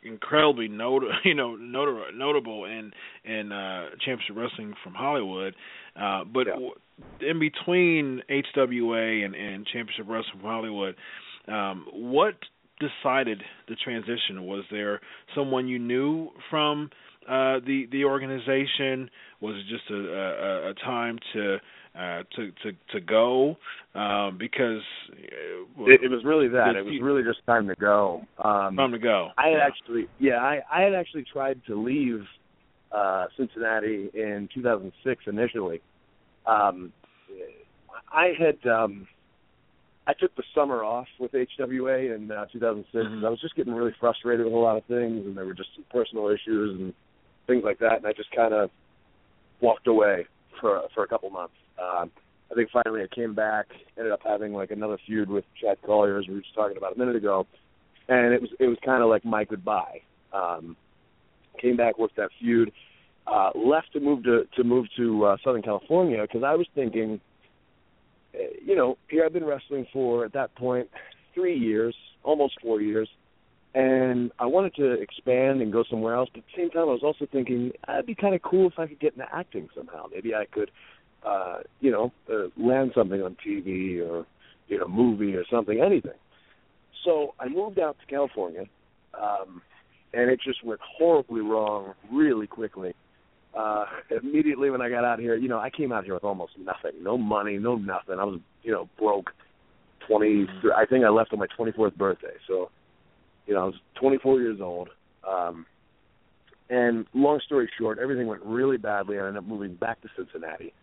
[0.03, 2.91] incredibly not you know notable in
[3.23, 5.55] in uh, championship wrestling from Hollywood.
[5.99, 6.53] Uh, but Yeah.
[6.53, 6.75] w-
[7.21, 10.95] in between HWA and, and championship wrestling from Hollywood,
[11.47, 12.35] um, what
[12.79, 14.45] decided the transition?
[14.45, 15.01] Was there
[15.35, 16.89] someone you knew from
[17.27, 19.09] uh, the the organization?
[19.41, 21.57] Was it just a, a, a time to
[21.95, 23.57] uh, to to to go?
[23.95, 24.81] Um, because
[25.11, 26.73] uh, well, It, it was really that.
[26.73, 28.21] the It was really just time to go.
[28.43, 29.29] Um, time to go.
[29.37, 29.65] I had Yeah.
[29.67, 32.23] actually, yeah, I, I had actually tried to leave
[32.91, 35.81] uh, Cincinnati in 2006 initially.
[36.49, 36.91] Um,
[38.11, 39.07] I had, um,
[40.07, 43.05] I took the summer off with HWA in uh, 2006.
[43.05, 43.25] Mhm.
[43.25, 45.69] I was just getting really frustrated with a lot of things, and there were just
[45.75, 46.93] some personal issues and
[47.45, 47.97] things like that.
[47.97, 48.71] And I just kind of
[49.61, 50.25] walked away
[50.59, 51.53] for for a couple months.
[51.77, 52.09] Um,
[52.51, 56.19] I think finally I came back, ended up having like another feud with Chad Collyer,
[56.19, 57.45] as we were just talking about a minute ago,
[58.07, 60.01] and it was it was kind of like my goodbye.
[60.33, 60.75] Um,
[61.61, 62.71] came back, worked that feud,
[63.31, 67.19] uh, left to move to to move to uh, Southern California because I was thinking,
[68.33, 70.89] uh, you know, here I've been wrestling for at that point
[71.33, 73.09] three years, almost four years,
[73.75, 76.29] and I wanted to expand and go somewhere else.
[76.33, 78.79] But at the same time, I was also thinking it'd be kind of cool if
[78.79, 80.05] I could get into acting somehow.
[80.11, 80.71] Maybe I could,
[81.25, 84.25] uh, you know, uh, land something on TV or
[84.69, 86.17] you know, movie or something, anything.
[87.03, 88.65] So I moved out to California,
[89.19, 89.61] um,
[90.13, 92.93] and it just went horribly wrong really quickly.
[93.57, 93.85] Uh,
[94.21, 97.01] immediately when I got out here, you know, I came out here with almost nothing,
[97.01, 98.19] no money, no nothing.
[98.19, 99.31] I was, you know, broke.
[100.07, 102.33] Twenty, I think I left on my 24th birthday.
[102.47, 102.71] So,
[103.45, 104.89] you know, I was 24 years old.
[105.27, 105.67] Um,
[106.69, 109.17] and long story short, everything went really badly.
[109.17, 110.73] I ended up moving back to Cincinnati,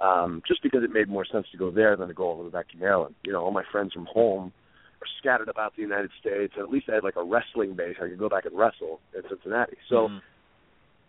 [0.00, 2.44] um, just because it made more sense to go there than to go all the
[2.44, 3.14] way back to Maryland.
[3.24, 4.52] You know, all my friends from home
[5.00, 7.96] are scattered about the United States, and at least I had like a wrestling base.
[7.98, 9.78] I could go back and wrestle in Cincinnati.
[9.88, 10.08] So.
[10.08, 10.18] Mm-hmm.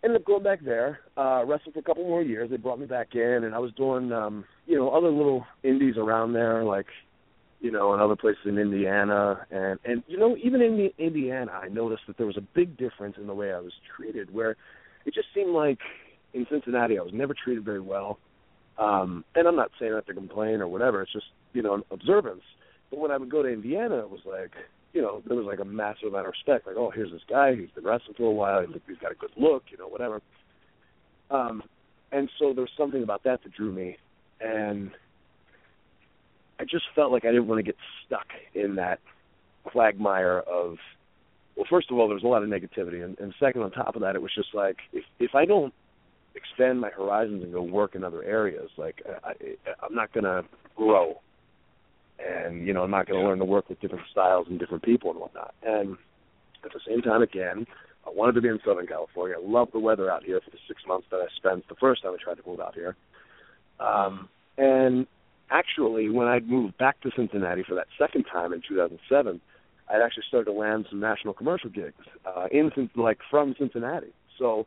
[0.04, 2.50] Ended up going back there, uh, wrestled for a couple more years.
[2.50, 5.96] They brought me back in, and I was doing, um, you know, other little indies
[5.98, 6.88] around there, like
[7.60, 11.52] you know, and other places in Indiana, and and you know, even in the Indiana,
[11.52, 14.34] I noticed that there was a big difference in the way I was treated.
[14.34, 14.56] Where
[15.06, 15.80] it just seemed like
[16.34, 18.18] in Cincinnati, I was never treated very well.
[18.80, 21.04] Um, and I'm not saying that to complain or whatever.
[21.04, 22.44] It's just you know, an observance.
[22.90, 24.52] But when I would go to Indiana, it was like,
[24.93, 26.67] you know, there was like a massive amount of respect.
[26.67, 27.56] Like, oh, here's this guy.
[27.56, 28.65] He's been wrestling for a while.
[28.88, 29.63] He's got a good look.
[29.69, 30.21] You know, whatever.
[31.30, 31.63] Um,
[32.12, 33.97] and so there was something about that that drew me,
[34.41, 34.91] and
[36.60, 38.99] I just felt like I didn't want to get stuck in that
[39.63, 40.77] quagmire of
[41.56, 43.95] well first of all there was a lot of negativity and, and second on top
[43.95, 45.73] of that it was just like if if I don't
[46.34, 49.34] expand my horizons and go work in other areas like I,
[49.84, 50.43] I'm not going to
[50.75, 51.21] grow
[52.28, 54.84] and you know I'm not going to learn to work with different styles and different
[54.84, 55.98] people and whatnot and
[56.64, 57.66] at the same time again
[58.06, 60.58] I wanted to be in Southern California I love the weather out here for the
[60.68, 62.96] six months that I spent the first time I tried to move out here
[63.80, 65.08] um and
[65.52, 69.40] actually, when I moved back to Cincinnati for that second time in 2007,
[69.90, 74.14] I'd actually started to land some national commercial gigs uh, in like from Cincinnati.
[74.40, 74.66] So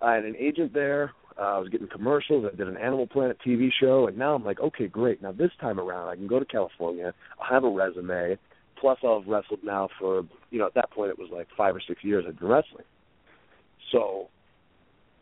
[0.00, 1.12] I had an agent there.
[1.38, 2.46] Uh, I was getting commercials.
[2.50, 5.22] I did an Animal Planet TV show, and now I'm like, okay, great.
[5.22, 7.12] Now this time around, I can go to California.
[7.40, 8.38] I'll have a resume.
[8.80, 11.80] Plus, have wrestled now for you know at that point it was like five or
[11.86, 12.84] six years I'd been wrestling.
[13.92, 14.28] So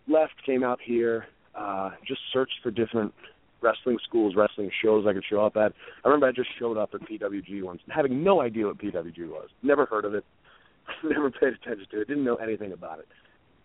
[0.08, 3.12] left, came out here, uh, just searched for different
[3.62, 5.72] wrestling schools, wrestling shows I could show up at.
[6.04, 9.48] I remember I just showed up at PWG once, having no idea what PWG was.
[9.62, 10.24] Never heard of it.
[11.04, 12.08] Never paid attention to it.
[12.08, 13.08] Didn't know anything about it.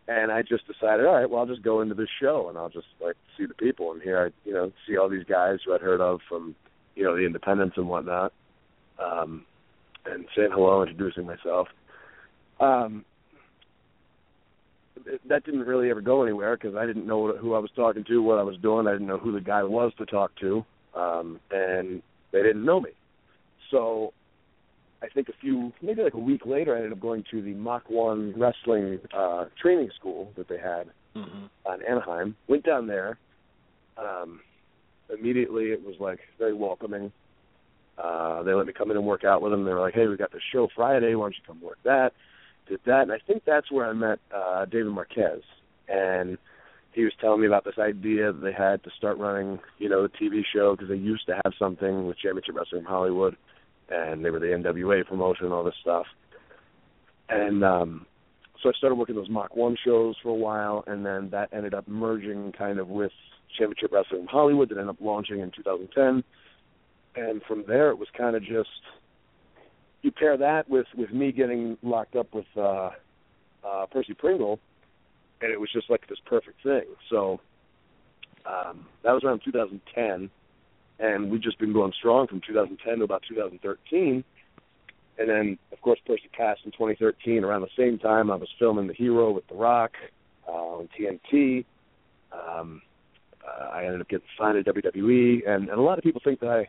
[0.10, 2.70] And I just decided, all right, well, I'll just go into this show and I'll
[2.70, 5.76] just like see the people and here I, you know, see all these guys who
[5.76, 6.56] I'd heard of from,
[6.96, 8.34] you know, the independents and whatnot,
[8.98, 9.46] um,
[10.08, 11.68] and saying hello, introducing myself.
[12.60, 13.06] Um,
[15.28, 18.24] that didn't really ever go anywhere because I didn't know who I was talking to,
[18.24, 18.88] what I was doing.
[18.88, 22.82] I didn't know who the guy was to talk to, um, and they didn't know
[22.82, 22.92] me.
[23.70, 24.14] So
[25.02, 27.54] I think a few, maybe like a week later, I ended up going to the
[27.54, 31.46] Mach One Wrestling uh, training school that they had mm-hmm.
[31.66, 32.36] on Anaheim.
[32.48, 33.18] Went down there.
[33.98, 34.42] Um,
[35.10, 37.12] immediately, it was like very welcoming.
[37.98, 39.66] Uh, they let me come in and work out with them.
[39.66, 41.16] They were like, "Hey, we got this show Friday.
[41.16, 42.14] Why don't you come work that?"
[42.70, 45.42] did that, and I think that's where I met uh, David Marquez,
[45.90, 46.38] and
[46.94, 50.04] he was telling me about this idea that they had to start running, you know,
[50.04, 53.36] the TV show because they used to have something with Championship Wrestling from Hollywood,
[53.90, 56.06] and they were the NWA promotion and all this stuff,
[57.30, 58.06] and um,
[58.62, 61.74] so I started working those Mach One shows for a while, and then that ended
[61.74, 63.12] up merging kind of with
[63.58, 66.24] Championship Wrestling from Hollywood that ended up launching in 2010,
[67.16, 68.70] and from there it was kind of just
[70.02, 72.92] you pair that with with me getting locked up with uh
[73.66, 74.60] uh Percy Pringle
[75.42, 76.84] and it was just like this perfect thing.
[77.10, 77.40] So
[78.46, 80.30] um that was around 2010
[81.00, 84.24] and we've just been going strong from 2010 to about 2013.
[85.18, 88.88] And then of course Percy passed in 2013 around the same time I was filming
[88.88, 89.92] The Hero with The Rock
[90.48, 91.66] uh on TNT.
[92.32, 92.82] Um
[93.46, 96.40] uh, I ended up getting signed at WWE and, and a lot of people think
[96.42, 96.68] that I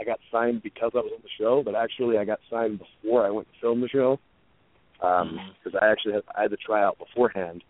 [0.00, 3.24] I got signed because I was on the show, but actually I got signed before
[3.26, 4.18] I went to film the show
[5.02, 5.76] because um, Mm-hmm.
[5.80, 7.64] I actually had I had to try out beforehand,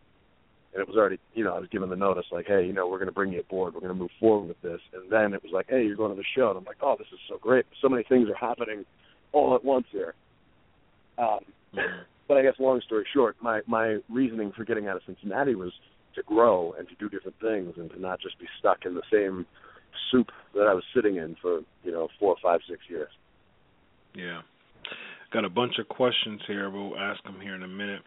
[0.72, 2.88] and it was already you know I was given the notice like hey you know
[2.88, 5.34] we're going to bring you aboard we're going to move forward with this and then
[5.34, 7.18] it was like hey you're going to the show and I'm like oh this is
[7.28, 8.84] so great so many things are happening
[9.32, 10.14] all at once here.
[11.18, 11.40] Um,
[11.74, 12.02] Mm-hmm.
[12.28, 15.72] but I guess long story short, my my reasoning for getting out of Cincinnati was
[16.14, 19.02] to grow and to do different things and to not just be stuck in the
[19.10, 19.46] same
[20.10, 23.08] soup that I was sitting in for you know four, five, six years.
[24.14, 24.42] Yeah,
[25.32, 26.68] got a bunch of questions here.
[26.68, 28.02] We'll ask them here in a minute.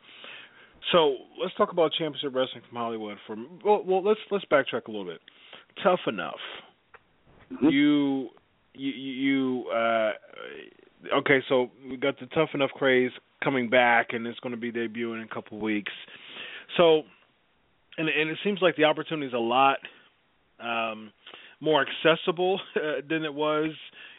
[0.91, 3.17] So let's talk about Championship Wrestling from Hollywood.
[3.25, 5.19] For well, well let's let's backtrack a little bit.
[5.83, 6.35] Tough enough.
[7.51, 7.67] Mm-hmm.
[7.69, 8.29] You
[8.73, 10.11] you you uh
[11.17, 13.11] okay, so we got the tough enough craze
[13.43, 15.91] coming back and it's going to be debuting in a couple of weeks.
[16.77, 17.03] So
[17.97, 19.77] and and it seems like the opportunity is a lot
[20.59, 21.11] um
[21.61, 23.71] more accessible uh, than it was,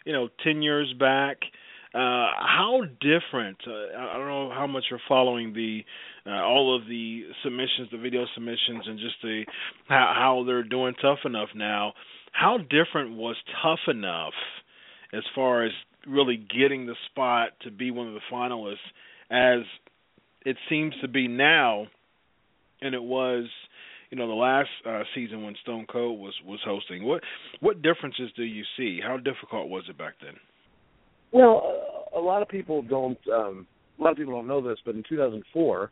[0.04, 1.38] you know, 10 years back.
[1.94, 3.56] Uh, how different?
[3.66, 5.82] Uh, I don't know how much you're following the
[6.26, 9.44] uh, all of the submissions, the video submissions, and just the
[9.88, 11.92] how, how they're doing tough enough now.
[12.32, 14.34] How different was tough enough
[15.12, 15.72] as far as
[16.06, 18.76] really getting the spot to be one of the finalists,
[19.30, 19.64] as
[20.44, 21.86] it seems to be now,
[22.80, 23.46] and it was
[24.10, 27.04] you know the last uh, season when Stone Cold was was hosting.
[27.04, 27.22] What
[27.60, 29.00] what differences do you see?
[29.02, 30.34] How difficult was it back then?
[31.32, 33.18] Well, a lot of people don't.
[33.32, 33.66] Um,
[33.98, 35.90] a lot of people don't know this, but in 2004,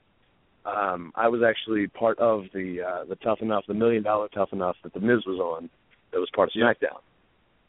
[0.65, 4.53] um, I was actually part of the uh, the Tough Enough, the Million Dollar Tough
[4.53, 5.69] Enough that the Miz was on.
[6.13, 7.01] That was part of SmackDown.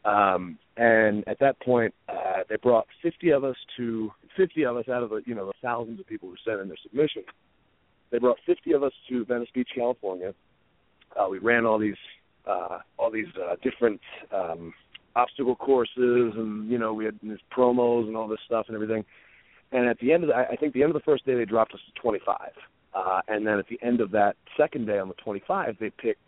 [0.06, 4.88] Um, and at that point, uh, they brought 50 of us to 50 of us
[4.88, 7.24] out of the you know the thousands of people who sent in their submission.
[8.12, 10.34] They brought 50 of us to Venice Beach, California.
[11.20, 11.96] Uh, we ran all these
[12.48, 14.00] uh, all these uh, different
[14.34, 14.74] um,
[15.16, 19.04] obstacle courses, and you know we had these promos and all this stuff and everything.
[19.72, 21.46] And at the end of the, I think the end of the first day they
[21.46, 22.38] dropped us to 25,
[22.96, 26.22] uh, and then at the end of that second day on the 25 they picked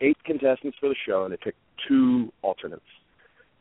[0.00, 2.82] eight contestants for the show and they picked two alternates.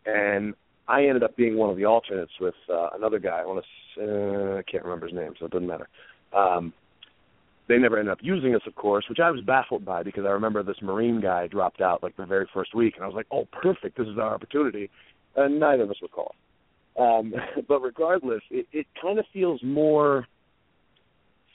[0.05, 0.53] And
[0.87, 3.39] I ended up being one of the alternates with uh, another guy.
[3.39, 3.65] I want to
[4.01, 5.87] uh, I can't remember his name, so it doesn't matter.
[6.35, 6.73] Um,
[7.69, 10.31] they never ended up using us, of course, which I was baffled by because I
[10.31, 13.27] remember this Marine guy dropped out like the very first week, and I was like,
[13.31, 13.97] "Oh, perfect!
[13.97, 14.89] This is our opportunity."
[15.35, 16.35] And neither of us were called.
[16.99, 17.33] Um,
[17.67, 20.27] but regardless, it, it kind of feels more.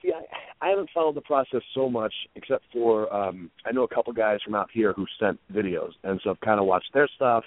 [0.02, 3.88] See, I, I haven't followed the process so much, except for um, I know a
[3.88, 7.08] couple guys from out here who sent videos, and so I've kind of watched their
[7.16, 7.44] stuff.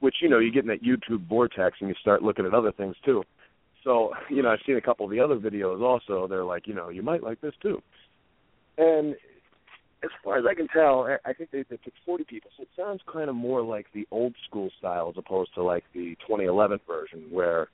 [0.00, 2.70] Which you know, you get in that YouTube vortex, and you start looking at other
[2.70, 3.24] things too.
[3.84, 6.26] So, you know, I've seen a couple of the other videos also.
[6.28, 7.80] They're like, you know, you might like this too.
[8.76, 9.14] And
[10.04, 12.50] as far as I can tell, I think they, they picked 40 people.
[12.56, 15.84] So it sounds kind of more like the old school style as opposed to like
[15.94, 17.68] the 2011 version where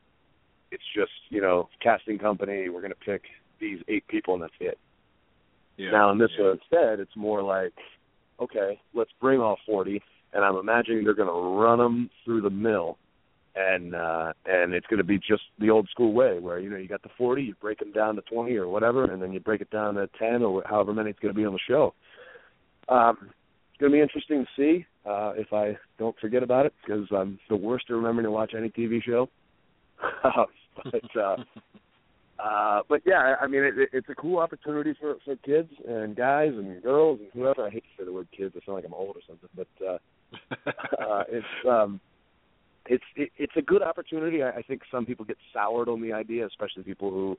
[0.70, 3.22] it's just, you know, casting company, we're going to pick
[3.64, 4.78] these eight people and that's it.
[5.76, 6.44] Yeah, now in this yeah.
[6.44, 7.72] one instead, it's more like,
[8.40, 10.00] okay, let's bring all 40,
[10.32, 12.98] and I'm imagining they're going to run them through the mill
[13.56, 16.76] and uh and it's going to be just the old school way where you know
[16.76, 19.40] you got the 40 you break them down to 20 or whatever and then you
[19.40, 21.94] break it down to 10 or however many it's going to be on the show
[22.88, 26.74] um it's going to be interesting to see uh if I don't forget about it
[26.84, 29.28] because I'm the worst at remembering to watch any TV show
[30.22, 31.36] but uh
[32.44, 36.52] uh but yeah I mean it, it's a cool opportunity for for kids and guys
[36.52, 38.94] and girls and whoever I hate to say the word kids I sound like I'm
[38.94, 39.98] old or something but uh
[41.02, 42.00] uh it's um
[42.86, 44.42] it's it, it's a good opportunity.
[44.42, 47.36] I, I think some people get soured on the idea, especially people who,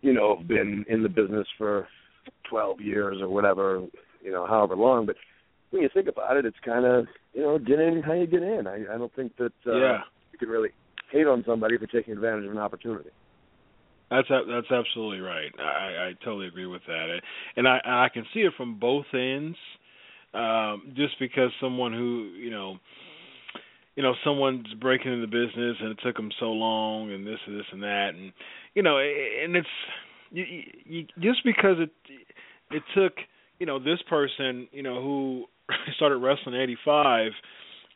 [0.00, 1.88] you know, have been in the business for
[2.48, 3.82] twelve years or whatever,
[4.22, 5.06] you know, however long.
[5.06, 5.16] But
[5.70, 8.42] when you think about it, it's kind of you know, get in how you get
[8.42, 8.66] in.
[8.66, 9.98] I, I don't think that uh, yeah.
[10.32, 10.70] you can really
[11.10, 13.10] hate on somebody for taking advantage of an opportunity.
[14.10, 15.50] That's that's absolutely right.
[15.58, 17.20] I, I totally agree with that,
[17.56, 19.56] and I I can see it from both ends.
[20.34, 22.78] Um, just because someone who you know
[23.96, 27.38] you know someone's breaking into the business and it took them so long and this
[27.46, 28.32] and this and that and
[28.74, 29.68] you know and it's
[30.30, 30.44] you,
[30.84, 31.90] you, just because it
[32.70, 33.12] it took
[33.58, 35.44] you know this person you know who
[35.96, 37.32] started wrestling in 85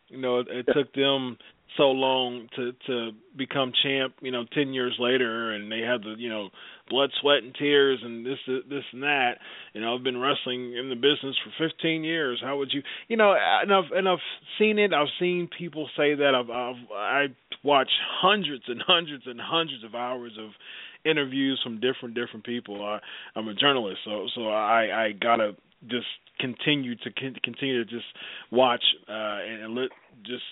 [0.09, 1.37] you know it, it took them
[1.77, 6.15] so long to to become champ you know 10 years later and they had the
[6.19, 6.49] you know
[6.89, 9.35] blood, sweat, and tears, and this, this, and that.
[9.73, 12.41] You know, I've been wrestling in the business for 15 years.
[12.43, 14.19] How would you, you know, and I've and I've
[14.59, 14.93] seen it.
[14.93, 16.35] I've seen people say that.
[16.35, 17.27] I've I've I
[17.63, 20.51] watched hundreds and hundreds and hundreds of hours of
[21.05, 22.85] interviews from different different people.
[22.85, 22.99] I,
[23.37, 25.57] I'm a journalist, so so I I gotta
[25.87, 26.07] just
[26.41, 27.11] continue to
[27.43, 28.07] continue to just
[28.51, 29.91] watch uh, and, and let
[30.25, 30.43] just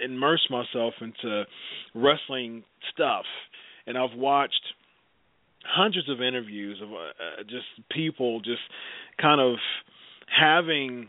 [0.00, 1.44] immerse myself into
[1.94, 3.24] wrestling stuff.
[3.86, 4.62] And I've watched
[5.64, 8.62] hundreds of interviews of uh, uh, just people just
[9.20, 9.56] kind of
[10.26, 11.08] having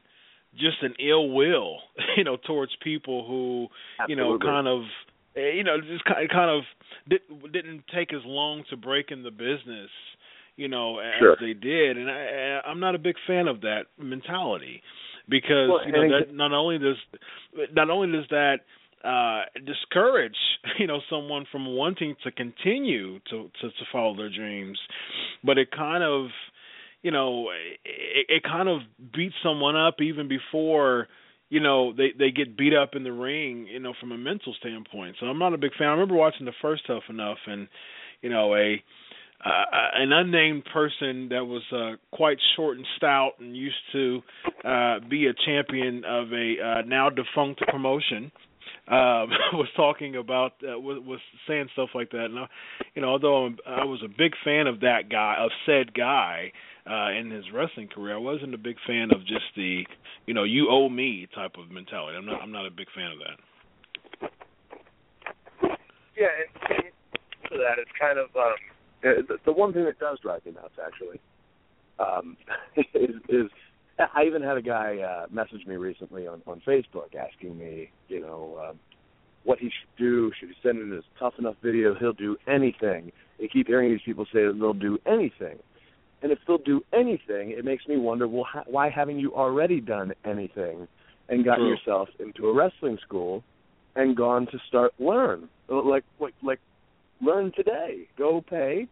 [0.55, 1.77] just an ill will,
[2.17, 3.67] you know, towards people who,
[3.99, 4.23] Absolutely.
[4.23, 4.81] you know, kind of,
[5.35, 6.63] eh, you know, just kind of
[7.09, 9.89] did, didn't take as long to break in the business,
[10.61, 11.37] you know, as Sure.
[11.41, 14.83] they did, and I, I'm not a big fan of that mentality
[15.27, 16.97] because Well, you know that not only does
[17.73, 18.57] not only does that
[19.03, 20.37] uh discourage
[20.79, 24.77] you know someone from wanting to continue to to, to follow their dreams,
[25.43, 26.27] but it kind of
[27.01, 27.49] you know
[27.83, 28.81] it, it kind of
[29.15, 31.07] beats someone up even before
[31.49, 34.53] you know they they get beat up in the ring you know from a mental
[34.59, 37.67] standpoint so i'm not a big fan i remember watching the first tough enough and
[38.21, 38.81] you know a
[39.43, 39.65] uh,
[39.95, 44.21] an unnamed person that was uh, quite short and stout and used to
[44.63, 48.31] uh, be a champion of a uh, now defunct promotion
[48.87, 52.25] um, was talking about was, was saying stuff like that.
[52.25, 52.45] And I,
[52.95, 56.51] you know, although I'm, I was a big fan of that guy, of said guy
[57.17, 59.83] in his wrestling career, I wasn't a big fan of just the
[60.27, 62.17] you know you owe me type of mentality.
[62.17, 63.37] I'm not I'm not a big fan of that.
[66.15, 66.27] Yeah,
[66.69, 66.91] and,
[67.49, 68.55] for that, it's kind of um,
[69.01, 71.19] the, the one thing that does drive me nuts, actually,
[71.99, 72.37] um,
[72.93, 73.51] is, is
[73.99, 78.21] I even had a guy uh, message me recently on on Facebook asking me, you
[78.21, 78.79] know, um,
[79.43, 80.31] what he should do.
[80.39, 81.95] Should he send in his tough enough video?
[81.95, 83.11] He'll do anything.
[83.39, 85.57] You keep hearing these people say that they'll do anything.
[86.23, 89.81] And if they'll do anything, it makes me wonder, well, ha- why haven't you already
[89.81, 90.87] done anything
[91.29, 91.69] and gotten True.
[91.71, 93.43] yourself into a wrestling school
[93.95, 96.59] and gone to start learn like like like
[97.21, 98.87] learn today go pay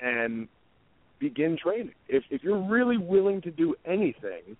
[0.00, 0.48] and
[1.18, 4.56] begin training if if you're really willing to do anything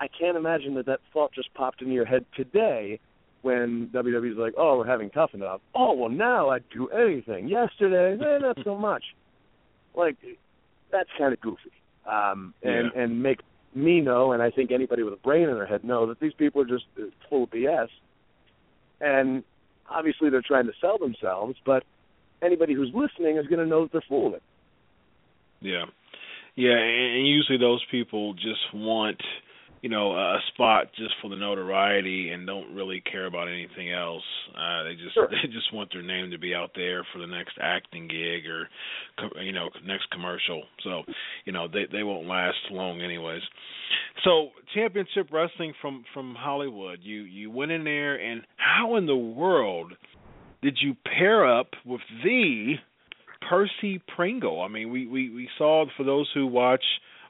[0.00, 2.98] i can't imagine that that thought just popped into your head today
[3.42, 7.48] when WWE's like, "Oh, we're having tough enough." Oh, well, now I'd do anything.
[7.48, 9.02] Yesterday, eh, not so much.
[9.94, 10.16] Like,
[10.90, 11.72] that's kind of goofy,
[12.06, 13.40] um, and and make
[13.74, 16.32] me know, and I think anybody with a brain in their head know that these
[16.34, 17.88] people are just uh, full of BS.
[19.00, 19.42] And
[19.90, 21.82] obviously, they're trying to sell themselves, but
[22.42, 24.42] anybody who's listening is going to know that they're full of it.
[25.60, 25.84] Yeah,
[26.54, 29.20] yeah, and usually those people just want,
[29.80, 34.22] you know, a spot just for the notoriety and don't really care about anything else.
[34.54, 35.28] Uh, they just Sure.
[35.30, 38.68] they just want their name to be out there for the next acting gig or,
[39.42, 40.64] you know, next commercial.
[40.84, 41.02] So,
[41.46, 43.42] you know, they they won't last long anyways.
[44.24, 46.98] So, championship wrestling from from Hollywood.
[47.02, 49.92] You you went in there, and how in the world
[50.62, 52.76] did you pair up with the
[53.48, 54.62] Percy Pringle.
[54.62, 56.84] I mean, we we we saw for those who watch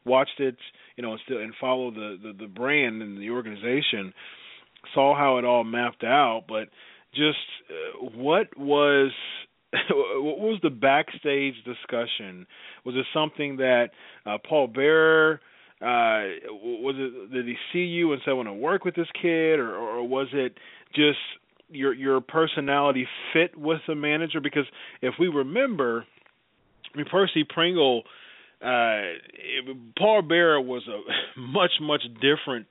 [0.04, 0.56] watched it,
[0.96, 4.12] you know, and still and follow the the, the brand and the organization,
[4.94, 6.44] saw how it all mapped out.
[6.48, 6.68] But
[7.14, 7.38] just
[7.70, 9.12] uh, what was
[9.72, 12.46] what was the backstage discussion?
[12.84, 13.90] Was it something that
[14.26, 15.40] uh, Paul Bearer?
[15.80, 19.08] Uh, was it did he see you and say I want to work with this
[19.20, 20.56] kid, or, or was it
[20.94, 21.18] just
[21.72, 24.40] your your personality fit with the manager?
[24.40, 24.66] Because
[25.00, 26.04] if we remember
[26.94, 28.02] I mean Percy Pringle
[28.60, 32.66] uh it, Paul Bearer was a much much different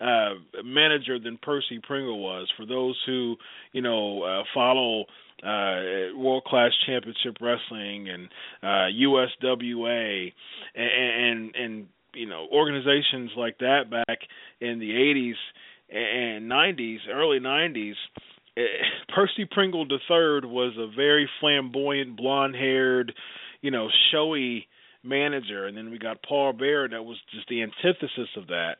[0.00, 2.48] uh manager than Percy Pringle was.
[2.56, 3.36] For those who
[3.72, 5.04] you know uh follow
[5.42, 8.28] uh world class championship wrestling and
[8.62, 10.32] uh USWA
[10.74, 14.18] and and, and you know organizations like that back
[14.60, 15.34] in the 80s
[15.90, 17.94] and 90s, early 90s,
[18.56, 18.62] eh,
[19.14, 23.12] Percy Pringle III was a very flamboyant, blonde-haired,
[23.60, 24.66] you know, showy
[25.02, 28.76] manager, and then we got Paul Bear that was just the antithesis of that.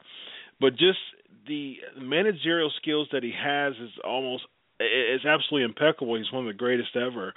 [0.61, 0.99] But just
[1.47, 4.45] the managerial skills that he has is almost
[4.81, 6.17] is absolutely impeccable.
[6.17, 7.35] He's one of the greatest ever.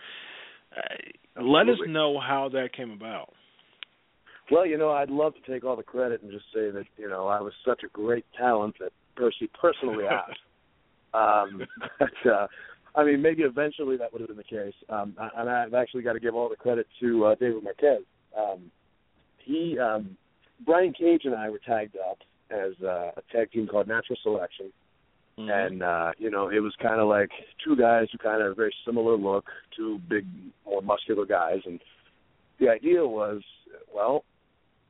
[0.76, 3.34] Uh, let us know how that came about.
[4.49, 7.09] Well, you know, I'd love to take all the credit and just say that you
[7.09, 10.39] know I was such a great talent that Percy personally asked.
[11.13, 11.61] um,
[11.99, 12.47] but uh,
[12.95, 14.74] I mean, maybe eventually that would have been the case.
[14.89, 18.03] Um, and I've actually got to give all the credit to uh, David Marquez.
[18.38, 18.72] Um,
[19.43, 20.18] he, um,
[20.65, 24.72] Brian Cage, and I were tagged up as uh, a tag team called Natural Selection.
[25.39, 25.68] Mhm.
[25.68, 27.30] and uh you know it was kind of like
[27.63, 29.45] two guys who kind of very similar look
[29.76, 30.26] two big
[30.65, 31.80] more muscular guys and
[32.59, 33.43] the idea was
[33.93, 34.24] well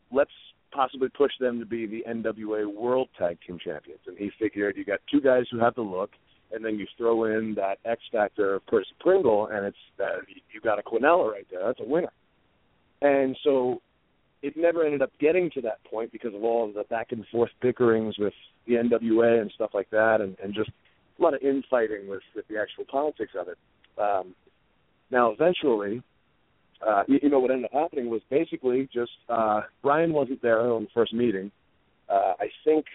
[0.10, 0.32] let's
[0.72, 4.02] possibly push them to be the NWA World Tag Team Champions.
[4.08, 6.12] And he figured you got two guys who have the look
[6.52, 10.20] and then you throw in that X factor of Percy Pringle and it's uh,
[10.54, 11.62] you got a Quinella right there.
[11.66, 12.12] That's a winner.
[13.02, 13.82] And so
[14.42, 17.26] it never ended up getting to that point because of all of the back and
[17.32, 18.34] forth bickerings with
[18.68, 20.70] the NWA and stuff like that, and, and just
[21.20, 23.58] a lot of infighting with, with the actual politics of it.
[24.00, 24.36] Um,
[25.10, 26.04] now, eventually,
[26.86, 30.60] uh, you, you know what ended up happening was basically just uh, Brian wasn't there
[30.62, 31.52] on the first meeting.
[32.10, 32.86] Uh, I think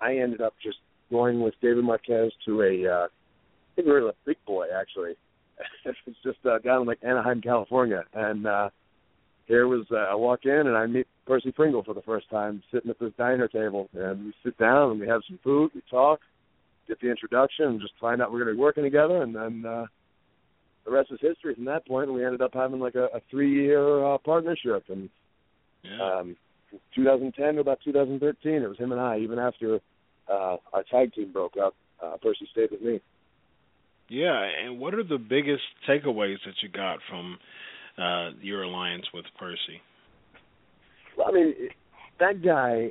[0.00, 0.78] I ended up just
[1.10, 5.14] going with David Marquez to a, uh, I think we were a big boy actually.
[5.84, 8.70] it was just uh, down in like Anaheim, California, and uh,
[9.46, 12.62] here was uh, I walk in and I meet Percy Pringle for the first time,
[12.72, 15.82] sitting at this diner table, and we sit down and we have some food, we
[15.90, 16.20] talk,
[16.88, 19.64] get the introduction, and just find out we're going to be working together, and then
[19.66, 19.86] uh,
[20.84, 21.54] the rest is history.
[21.54, 25.08] From that point, we ended up having like a, a three-year uh, partnership, and
[25.82, 26.18] Yeah.
[26.20, 26.36] um,
[26.94, 29.18] 2010 to about 2013, it was him and I.
[29.18, 29.80] Even after
[30.28, 33.00] uh, our tag team broke up, uh, Percy stayed with me.
[34.08, 37.38] Yeah, and what are the biggest takeaways that you got from
[37.98, 39.80] uh your alliance with Percy?
[41.16, 41.54] Well, I mean,
[42.18, 42.90] that guy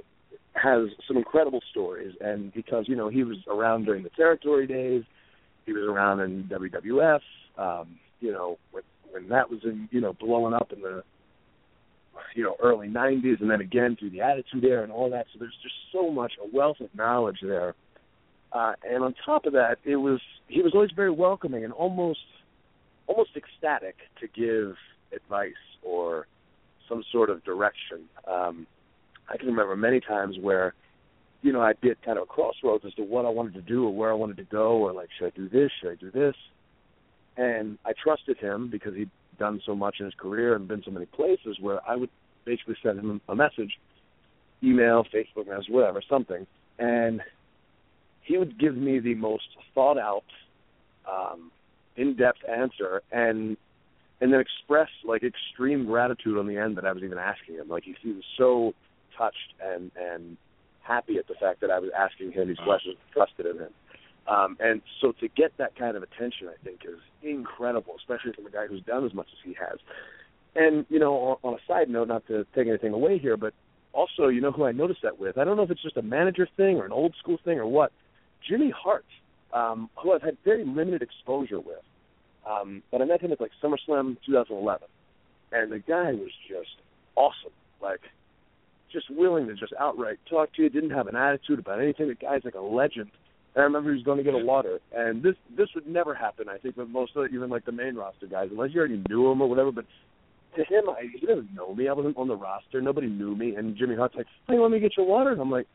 [0.53, 5.03] has some incredible stories, and because you know he was around during the territory days,
[5.65, 7.21] he was around in WWF.
[7.60, 11.03] Um, you know, when, when that was in you know blowing up in the
[12.36, 15.26] you know early '90s, and then again through the Attitude Era and all that.
[15.34, 17.76] So there's just so much a wealth of knowledge there.
[18.51, 22.20] Uh, and on top of that, it was he was always very welcoming and almost
[23.07, 24.76] almost ecstatic to give
[25.14, 25.53] advice
[25.84, 26.28] or
[26.88, 28.05] some sort of direction.
[28.28, 28.68] Um,
[29.30, 30.74] I can remember many times where,
[31.41, 33.62] you know, I'd be at kind of a crossroads as to what I wanted to
[33.62, 35.72] do or where I wanted to go or like, should I do this?
[35.80, 36.36] Should I do this?
[37.39, 40.91] And I trusted him because he'd done so much in his career and been so
[40.91, 42.09] many places where I would
[42.43, 43.79] basically send him a message,
[44.61, 46.45] email, Facebook message, whatever, something,
[46.77, 47.21] and
[48.23, 50.25] he would give me the most thought out,
[51.09, 51.49] um,
[51.95, 53.57] in depth answer and
[54.21, 57.69] and then express like extreme gratitude on the end that I was even asking him.
[57.69, 58.73] Like he, he was so
[59.17, 60.37] touched and and
[60.81, 63.69] happy at the fact that I was asking him these questions, trusted in him.
[64.28, 68.45] Um, and so to get that kind of attention, I think, is incredible, especially from
[68.45, 69.80] a guy who's done as much as he has.
[70.55, 73.53] And you know, on, a side note, not to take anything away here, but
[73.93, 75.38] also, you know, who I noticed that with.
[75.38, 77.67] I don't know if it's just a manager thing or an old school thing or
[77.67, 77.91] what.
[78.47, 79.05] Jimmy Hart,
[79.53, 81.84] um, who I've had very limited exposure with,
[82.49, 84.88] um, but I met him at like SummerSlam 2011,
[85.51, 86.78] and the guy was just
[87.15, 87.51] awesome.
[87.82, 88.01] Like,
[88.91, 90.70] just willing to just outright talk to you.
[90.70, 92.07] Didn't have an attitude about anything.
[92.07, 93.11] The guy's like a legend.
[93.55, 96.13] And I remember he was going to get a water, and this this would never
[96.13, 96.47] happen.
[96.47, 99.03] I think with most of the, even like the main roster guys, unless you already
[99.09, 99.71] knew him or whatever.
[99.71, 99.85] But
[100.55, 101.87] to him, I, he doesn't know me.
[101.87, 102.79] I wasn't on the roster.
[102.79, 103.55] Nobody knew me.
[103.55, 105.67] And Jimmy Hart's like, "Hey, let me get your water." And I'm like,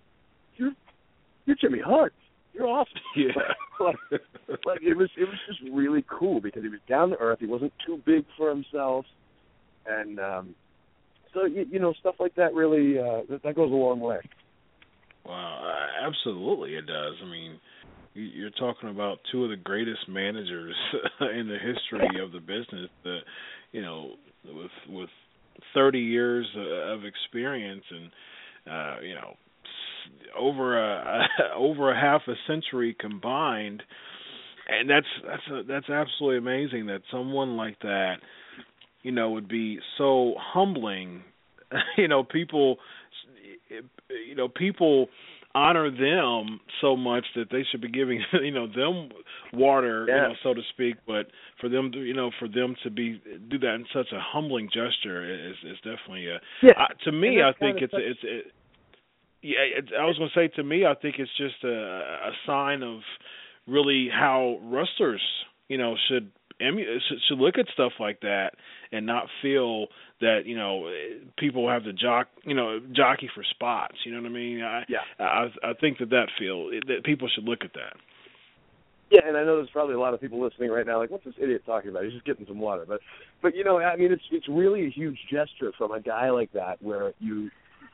[0.57, 0.73] "You're
[1.47, 2.15] you're Jimmy Hart.
[2.53, 3.33] You're awesome." Yeah.
[3.81, 3.97] like,
[4.65, 7.39] like it was it was just really cool because he was down to earth.
[7.41, 9.05] He wasn't too big for himself,
[9.87, 10.55] and um,
[11.33, 14.21] so you, you know stuff like that really uh, that, that goes a long way.
[15.27, 17.15] Wow, uh, absolutely it does.
[17.23, 17.61] I mean,
[18.15, 20.77] you- you're talking about two of the greatest managers
[21.21, 22.91] in the history of the business.
[23.05, 23.21] That
[23.73, 25.11] you know, with with
[25.75, 28.13] 30 years uh, of experience and
[28.71, 29.37] uh, you know,
[30.39, 33.83] over a over a half a century combined,
[34.69, 38.17] and that's that's a, that's absolutely amazing that someone like that,
[39.03, 41.23] you know, would be so humbling.
[41.99, 42.79] you know, people,
[43.71, 45.09] you know, people
[45.55, 49.09] honor them so much that they should be giving you know them
[49.53, 50.15] water Yeah.
[50.15, 51.27] you know so to speak but
[51.61, 54.67] for them to you know for them to be do that in such a humbling
[54.67, 56.73] gesture is is definitely a Yeah.
[56.77, 58.47] I, to me I think it's it's it,
[59.43, 62.33] yeah it's, I was going to say to me I think it's just a a
[62.47, 62.99] sign of
[63.69, 65.23] really how wrestlers
[65.69, 68.51] you know should emu- should, should look at stuff like that
[68.93, 69.89] and not feel
[70.21, 70.91] that you know
[71.39, 74.85] people have to jock you know jockey for spots you know what I mean I
[74.89, 74.99] Yeah.
[75.19, 77.97] I I think that that feel that people should look at that
[79.11, 81.25] Yeah, and I know there's probably a lot of people listening right now, like, "What's
[81.25, 82.05] this idiot talking about?
[82.05, 83.01] He's just getting some water." But,
[83.43, 86.53] but you know, I mean, it's it's really a huge gesture from a guy like
[86.53, 87.51] that, where you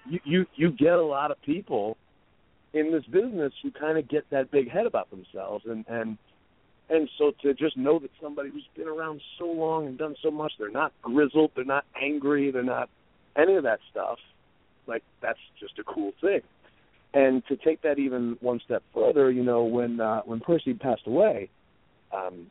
[0.09, 1.97] you you, you get a lot of people
[2.73, 6.17] in this business who kind of get that big head about themselves, and and
[6.91, 10.31] and so to just know that somebody who's been around so long and done so
[10.31, 12.91] much, they're not grizzled, they're not angry, they're not
[13.37, 14.19] any of that stuff.
[14.87, 16.41] Like that's just a cool thing.
[17.15, 21.07] And to take that even one step further, you know, when uh, when Percy passed
[21.07, 21.49] away,
[22.13, 22.51] um,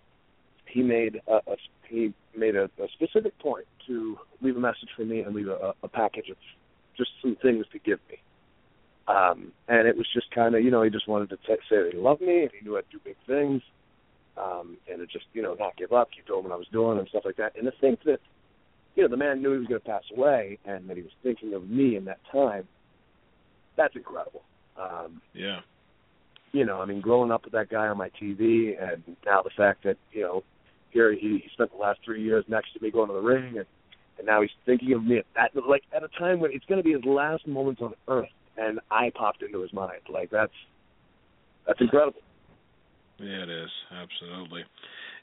[0.65, 1.55] he made a, a
[1.89, 5.73] he made a, a specific point to leave a message for me and leave a,
[5.83, 6.37] a package of
[6.97, 8.17] just some things to give me.
[9.07, 11.81] Um, and it was just kind of, you know, he just wanted to t- say
[11.81, 13.63] that he loved me and he knew I'd do big things,
[14.39, 16.97] um, and to just, you know, not give up, keep doing what I was doing
[16.97, 17.55] and stuff like that.
[17.55, 18.19] And to think that,
[18.95, 21.11] you know, the man knew he was going to pass away and that he was
[21.23, 22.67] thinking of me in that time,
[23.75, 24.41] that's incredible.
[24.77, 25.59] Um, yeah
[26.51, 29.51] you know, I mean, growing up with that guy on my TV, and now the
[29.55, 30.43] fact that you know,
[30.91, 33.57] here he, he spent the last three years next to me going to the ring,
[33.57, 33.65] and
[34.17, 36.79] and now he's thinking of me at that like at a time when it's going
[36.79, 40.01] to be his last moments on earth, and I popped into his mind.
[40.11, 40.53] Like that's
[41.67, 42.21] that's incredible.
[43.21, 44.63] Yeah, it is absolutely.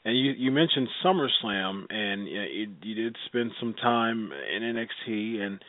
[0.05, 5.59] and you you mentioned SummerSlam, and you, you did spend some time in NXT, and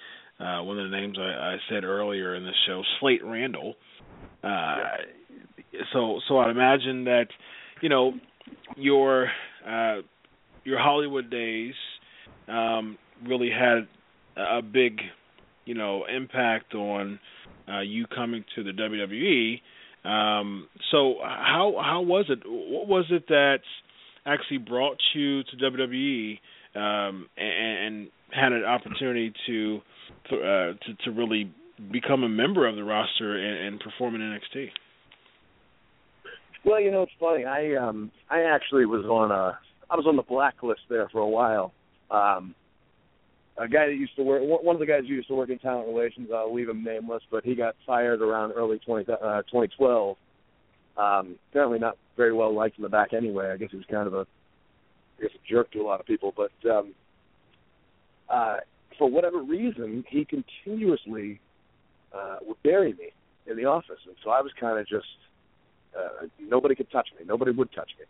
[0.40, 3.74] uh, one of the names I, I said earlier in the show, Slate Randall.
[4.44, 4.76] Uh,
[5.92, 7.26] so so I'd imagine that
[7.80, 8.12] you know
[8.76, 9.28] your
[9.66, 10.02] uh,
[10.64, 11.74] your Hollywood days
[12.46, 13.88] um, really had
[14.36, 15.00] a big
[15.64, 17.18] you know impact on
[17.68, 19.60] uh, you coming to the WWE.
[20.08, 22.40] Um, so how how was it?
[22.46, 23.58] What was it that
[24.24, 26.38] actually brought you to WWE
[26.74, 29.80] um, and, and had an opportunity to
[30.32, 31.52] uh, to to really
[31.92, 34.68] become a member of the roster and, and perform in NXT?
[36.64, 37.44] Well, you know, it's funny.
[37.44, 39.58] I um I actually was on a
[39.90, 41.72] I was on the blacklist there for a while.
[42.10, 42.54] Um
[43.58, 45.58] a guy that used to work one of the guys who used to work in
[45.58, 50.16] talent relations, I'll leave him nameless, but he got fired around early 20 uh 2012.
[50.96, 53.50] Um apparently not very well liked in the back anyway.
[53.50, 54.26] I guess he was kind of a
[55.18, 56.94] I guess a jerk to a lot of people, but um
[58.28, 58.56] uh
[58.98, 61.40] for whatever reason, he continuously
[62.12, 63.10] uh, would bury me
[63.46, 65.06] in the office, and so I was kind of just
[65.96, 67.24] uh, nobody could touch me.
[67.26, 68.04] Nobody would touch me,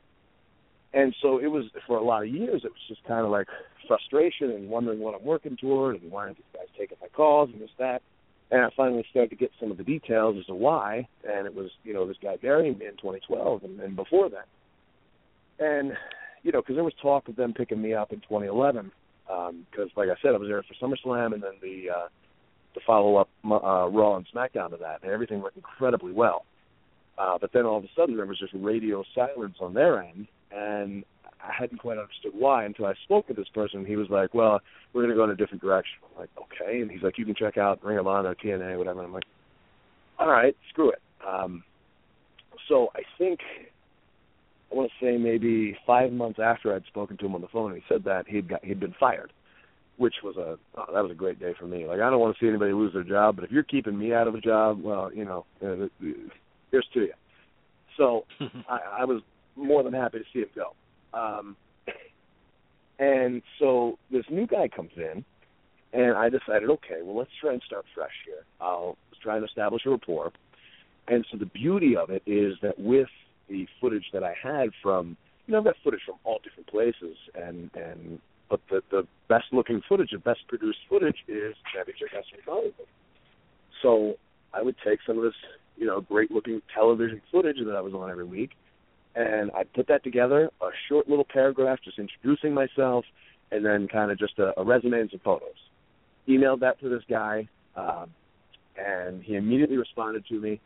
[0.92, 2.62] and so it was for a lot of years.
[2.64, 3.46] It was just kind of like
[3.86, 7.50] frustration and wondering what I'm working toward, and why aren't these guys taking my calls
[7.52, 8.02] and this that.
[8.50, 11.54] And I finally started to get some of the details as to why, and it
[11.54, 14.48] was you know this guy burying me in 2012 and, and before that,
[15.58, 15.92] and
[16.42, 18.90] you know because there was talk of them picking me up in 2011
[19.28, 22.08] because, um, like I said, I was there for SummerSlam and then the uh,
[22.74, 26.44] the follow up uh, Raw and SmackDown to that, and everything went incredibly well.
[27.18, 30.28] Uh, but then all of a sudden there was just radio silence on their end,
[30.50, 31.04] and
[31.40, 33.84] I hadn't quite understood why until I spoke with this person.
[33.84, 34.60] He was like, "Well,
[34.92, 37.24] we're going to go in a different direction." I'm like, "Okay," and he's like, "You
[37.24, 39.24] can check out Ring of Honor, TNA, whatever." And I'm like,
[40.18, 41.62] "All right, screw it." Um,
[42.68, 43.40] so I think
[44.70, 47.72] I want to say maybe five months after I'd spoken to him on the phone,
[47.72, 49.32] and he said that he'd got he'd been fired,
[49.96, 51.86] which was a oh, that was a great day for me.
[51.86, 54.12] Like I don't want to see anybody lose their job, but if you're keeping me
[54.12, 55.86] out of a job, well, you know, uh,
[56.70, 57.12] here's to you.
[57.96, 58.24] So
[58.68, 59.22] I, I was
[59.58, 60.74] more than happy to see him go.
[61.18, 61.56] Um,
[62.98, 65.24] and so this new guy comes in,
[65.92, 68.44] and I decided, okay, well, let's try and start fresh here.
[68.60, 70.32] I'll try and establish a rapport.
[71.08, 73.08] And so the beauty of it is that with
[73.48, 77.16] the footage that I had from you know I've got footage from all different places
[77.34, 82.42] and and but the the best looking footage, the best produced footage is Championship Wrestling
[82.46, 82.74] Hollywood.
[83.82, 84.14] So
[84.52, 85.34] I would take some of this,
[85.76, 88.50] you know, great looking television footage that I was on every week
[89.14, 93.04] and I'd put that together, a short little paragraph just introducing myself
[93.50, 95.54] and then kind of just a, a resume and some photos.
[96.28, 98.10] Emailed that to this guy, um,
[98.76, 100.60] and he immediately responded to me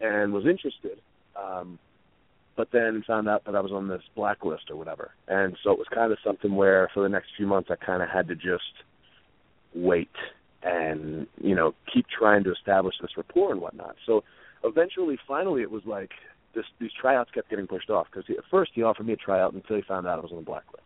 [0.00, 1.00] and was interested.
[1.36, 1.78] Um,
[2.56, 5.12] but then found out that I was on this blacklist or whatever.
[5.28, 8.02] And so it was kind of something where for the next few months I kind
[8.02, 8.82] of had to just
[9.74, 10.10] wait
[10.62, 13.94] and you know keep trying to establish this rapport and whatnot.
[14.06, 14.24] So
[14.64, 16.10] eventually, finally, it was like
[16.54, 19.52] this these tryouts kept getting pushed off because at first he offered me a tryout
[19.54, 20.84] until he found out I was on the blacklist.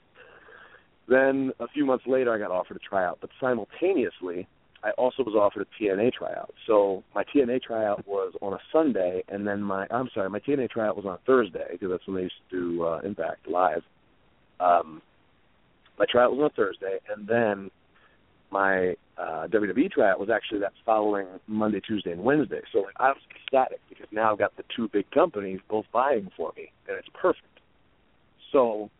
[1.09, 4.47] Then a few months later, I got offered a tryout, but simultaneously,
[4.85, 6.53] I also was offered a TNA tryout.
[6.67, 10.71] So my TNA tryout was on a Sunday, and then my I'm sorry, my TNA
[10.71, 13.83] tryout was on a Thursday because that's when they used to do uh, Impact live.
[14.61, 15.03] Um,
[15.99, 17.71] my tryout was on a Thursday, and then
[18.53, 22.61] my uh, WWE tryout was actually that following Monday, Tuesday, and Wednesday.
[22.73, 26.31] So like, I was ecstatic because now I've got the two big companies both buying
[26.37, 27.47] for me, and it's perfect.
[28.53, 28.91] So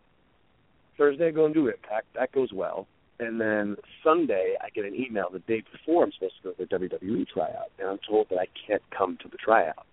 [0.97, 2.07] Thursday I go and do Impact.
[2.15, 2.87] That goes well.
[3.19, 6.67] And then Sunday, I get an email the day before I'm supposed to go to
[6.67, 9.87] the WWE tryout, and I'm told that I can't come to the tryout.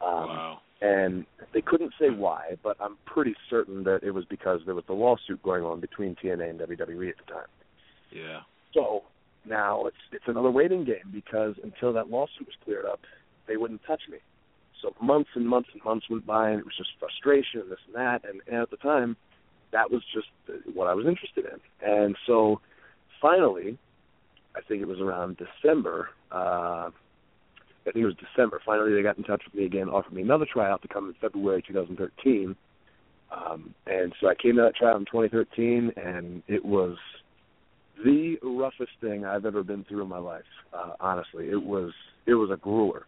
[0.00, 0.58] Um, wow.
[0.80, 4.84] And they couldn't say why, but I'm pretty certain that it was because there was
[4.86, 7.48] the lawsuit going on between TNA and WWE at the time.
[8.10, 8.40] Yeah.
[8.74, 9.02] So
[9.46, 13.00] now it's it's another waiting game because until that lawsuit was cleared up,
[13.46, 14.18] they wouldn't touch me.
[14.82, 17.78] So months and months and months went by, and it was just frustration and this
[17.86, 18.28] and that.
[18.28, 19.16] And, and at the time,
[19.72, 20.28] that was just
[20.74, 21.60] what I was interested in.
[21.86, 22.60] And so
[23.20, 23.78] finally,
[24.54, 26.10] I think it was around December.
[26.30, 26.90] Uh,
[27.86, 28.60] I think it was December.
[28.64, 31.14] Finally, they got in touch with me again, offered me another tryout to come in
[31.20, 32.54] February 2013.
[33.30, 36.96] Um, and so I came to that tryout in 2013, and it was
[38.04, 40.42] the roughest thing I've ever been through in my life.
[40.72, 41.92] Uh, honestly, it was
[42.26, 43.02] it was a grueler.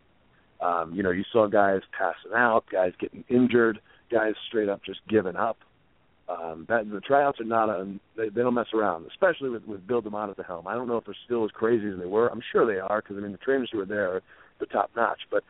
[0.60, 3.80] Um, you know, you saw guys passing out, guys getting injured,
[4.10, 5.56] guys straight up just giving up
[6.30, 9.86] um, that the tryouts are not a they, they don't mess around, especially with with
[9.86, 10.66] Bill DeMott at the helm.
[10.66, 12.28] I don't know if they're still as crazy as they were.
[12.28, 14.22] I'm sure they are because I mean the trainers who are there are
[14.60, 15.20] the top notch.
[15.30, 15.42] But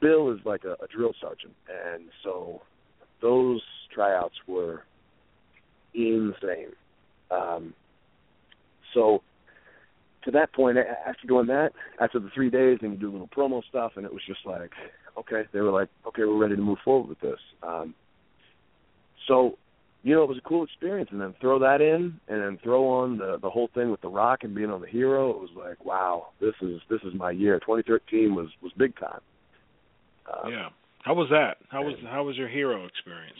[0.00, 2.62] Bill is like a, a drill sergeant, and so
[3.20, 3.62] those
[3.92, 4.84] tryouts were
[5.94, 6.72] insane.
[7.30, 7.74] Um,
[8.94, 9.22] so
[10.24, 11.70] to that point, after doing that,
[12.00, 14.40] after the three days, and you do a little promo stuff, and it was just
[14.44, 14.70] like,
[15.18, 17.38] okay, they were like, okay, we're ready to move forward with this.
[17.62, 17.94] Um,
[19.26, 19.58] so,
[20.02, 22.88] you know, it was a cool experience, and then throw that in, and then throw
[22.88, 25.30] on the the whole thing with the Rock and being on the Hero.
[25.30, 27.58] It was like, wow, this is this is my year.
[27.60, 29.20] 2013 was was big time.
[30.32, 30.68] Um, yeah.
[31.04, 31.56] How was that?
[31.68, 33.38] How was how was your Hero experience?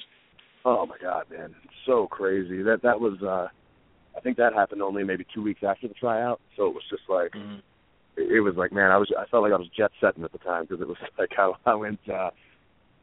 [0.65, 1.55] Oh my God, man,
[1.87, 2.63] so crazy.
[2.63, 3.21] That that was.
[3.23, 3.49] uh
[4.17, 7.03] I think that happened only maybe two weeks after the tryout, so it was just
[7.09, 7.59] like mm-hmm.
[8.17, 10.33] it, it was like man, I was I felt like I was jet setting at
[10.33, 12.01] the time because it was like how I went.
[12.09, 12.31] uh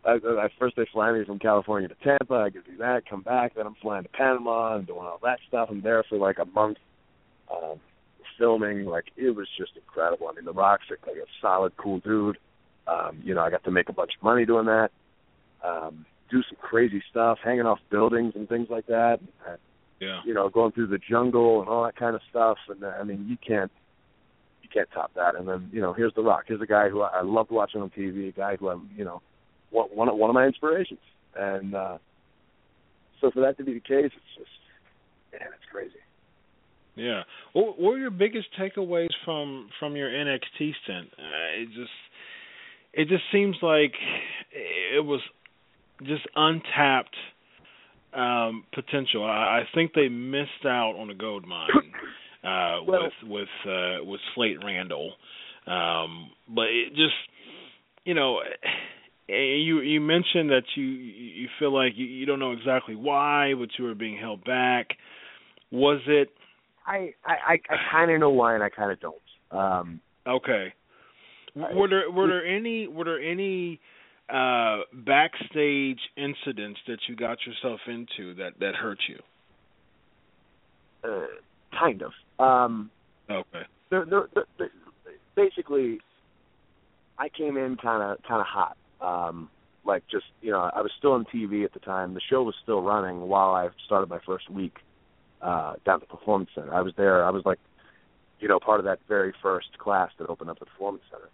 [0.05, 2.36] I, I first they fly me from California to Tampa.
[2.36, 3.55] I could do that, come back.
[3.55, 5.68] Then I'm flying to Panama and doing all that stuff.
[5.70, 6.78] I'm there for like a month,
[7.51, 7.80] um,
[8.38, 8.86] filming.
[8.86, 10.30] Like it was just incredible.
[10.30, 12.38] I mean, The Rock's like a solid, cool dude.
[12.88, 14.89] Um, you know, I got to make a bunch of money doing that.
[15.64, 19.20] Um, do some crazy stuff, hanging off buildings and things like that.
[19.47, 19.57] And,
[20.00, 20.22] yeah.
[20.26, 22.58] You know, going through the jungle and all that kind of stuff.
[22.70, 23.72] And I mean, you can't
[24.64, 25.36] you can't top that.
[25.36, 26.43] And then you know, here's The Rock.
[26.47, 28.30] Here's a guy who I, I loved watching on TV.
[28.30, 29.22] A guy who I'm, you know,
[29.72, 31.00] one one of, my inspirations.
[31.36, 31.97] And uh,
[33.22, 34.50] so for that to be the case, it's just
[35.32, 35.93] man, it's crazy.
[36.95, 37.24] Yeah.
[37.54, 41.10] What were your biggest takeaways from from your NXT stint?
[41.18, 41.91] Uh, it just
[42.93, 43.93] it just seems like
[44.52, 45.22] it was
[46.04, 47.16] just untapped
[48.14, 49.24] um, potential.
[49.24, 51.70] I, I think they missed out on a gold mine
[52.43, 55.14] uh, well, with with uh, with Slate Randall,
[55.68, 57.16] um, but it just
[58.05, 58.39] you know.
[59.32, 63.70] You you mentioned that you you feel like you, you don't know exactly why, but
[63.78, 64.88] you were being held back.
[65.72, 66.30] Was it?
[66.88, 69.22] I I I kind of know why, and I kind of don't.
[69.51, 70.74] Um, okay.
[71.55, 73.80] Were there were there any were there any
[74.32, 79.20] uh, backstage incidents that you got yourself into that that hurt you?
[81.04, 81.28] Uh,
[81.78, 82.12] kind of.
[82.40, 82.92] Um,
[83.30, 83.64] okay.
[83.90, 84.28] They're, they're,
[84.58, 84.70] they're,
[85.36, 86.00] basically,
[87.18, 88.78] I came in kind of kind of hot.
[89.02, 89.50] Um,
[89.86, 92.14] like just you know, I was still on TV at the time.
[92.14, 94.78] The show was still running while I started my first week
[95.42, 96.74] uh, down at the Performance Center.
[96.74, 97.26] I was there.
[97.26, 97.60] I was like,
[98.40, 101.30] you know, part of that very first class that opened up the Performance Center.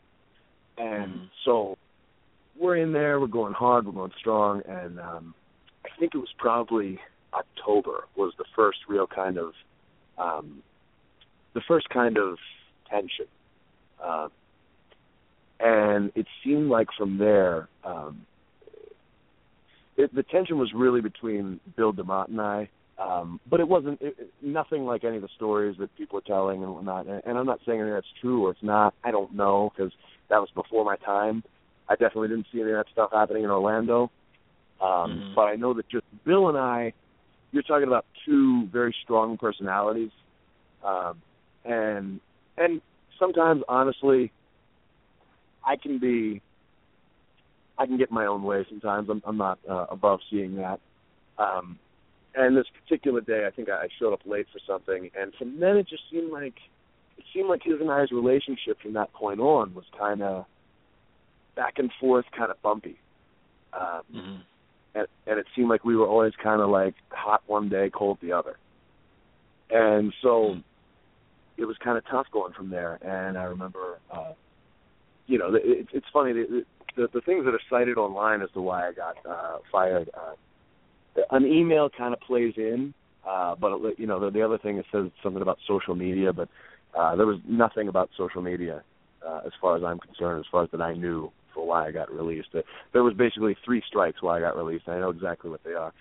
[0.78, 1.26] And mm-hmm.
[1.44, 1.78] so
[2.60, 5.34] we're in there, we're going hard, we're going strong, and um,
[5.86, 7.00] I think it was probably
[7.34, 9.52] October was the first real kind of
[10.18, 10.64] um,
[11.54, 12.38] the first kind of
[12.90, 13.26] tension,
[14.04, 14.30] uh,
[15.60, 18.26] and it seemed like from there, um,
[19.98, 22.70] it, the tension was really between Bill DeMott and I.
[22.98, 26.64] Um, but it wasn't it, nothing like any of the stories that people are telling
[26.64, 27.08] and whatnot.
[27.08, 28.94] And, and I'm not saying that's true or it's not.
[29.04, 29.92] I don't know because
[30.30, 31.44] that was before my time.
[31.88, 34.12] I definitely didn't see any of that stuff happening in Orlando.
[34.82, 35.36] Um, mm-hmm.
[35.36, 36.94] But I know that just Bill and I,
[37.52, 40.12] you're talking about two very strong personalities,
[40.84, 41.22] um,
[41.64, 42.20] and
[42.58, 42.82] and
[43.18, 44.32] sometimes honestly,
[45.66, 46.42] I can be,
[47.78, 48.66] I can get my own way.
[48.70, 50.80] Sometimes I'm I'm not uh, above seeing that.
[51.38, 51.80] Um,
[52.36, 55.78] and this particular day, I think I showed up late for something, and from then
[55.78, 56.56] it just seemed like
[57.18, 60.46] it seemed like his and I's relationship from that point on was kind of
[61.56, 62.98] back and forth, kind of bumpy.
[63.74, 64.36] Um, mm-hmm.
[64.96, 68.18] and, and it seemed like we were always kind of like hot one day, cold
[68.22, 68.58] the other.
[69.70, 70.60] And so mm-hmm.
[71.62, 73.00] it was kind of tough going from there.
[73.02, 74.34] And I remember, uh,
[75.28, 76.34] you know, it, it's funny.
[76.34, 80.10] The, the the things that are cited online as to why I got uh, fired.
[80.14, 80.34] Uh,
[81.32, 82.94] an email kind of plays in,
[83.28, 86.50] uh, but you know, the, the other thing it says something about social media, but
[86.98, 88.84] uh, there was nothing about social media
[89.26, 91.92] uh, as far as I'm concerned, as far as that I knew for why I
[91.92, 92.50] got released.
[92.94, 94.88] There was basically three strikes why I got released.
[94.88, 95.92] I know exactly what they are.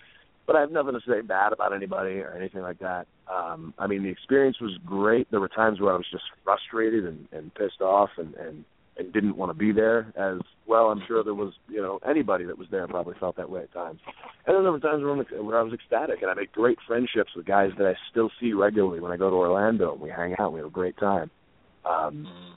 [0.46, 3.06] But I have nothing to say bad about anybody or anything like that.
[3.32, 5.30] Um, I mean, the experience was great.
[5.30, 8.64] There were times where I was just frustrated and, and pissed off and, and
[8.96, 10.86] and didn't want to be there as well.
[10.86, 13.72] I'm sure there was, you know, anybody that was there probably felt that way at
[13.72, 14.00] times.
[14.46, 17.30] And then there were times where, where I was ecstatic and I made great friendships
[17.34, 20.34] with guys that I still see regularly when I go to Orlando and we hang
[20.38, 21.30] out and we have a great time.
[21.84, 22.54] Um, mm-hmm.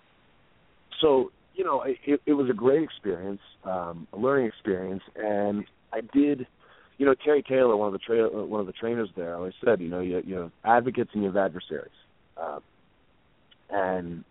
[1.02, 6.01] so you know, it, it was a great experience, um, a learning experience, and I
[6.01, 6.45] did,
[6.99, 9.53] you know, Terry Taylor, one of the tra- uh, one of the trainers there, always
[9.66, 11.89] said, you know, you, you have advocates and you have adversaries,
[12.38, 12.60] uh,
[13.72, 14.24] and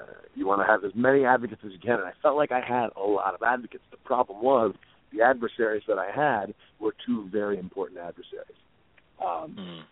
[0.00, 0.04] uh,
[0.34, 1.94] you want to have as many advocates as you can.
[1.94, 3.84] And I felt like I had a lot of advocates.
[3.92, 4.74] The problem was
[5.12, 8.58] the adversaries that I had were two very important adversaries.
[9.24, 9.82] Um, mm.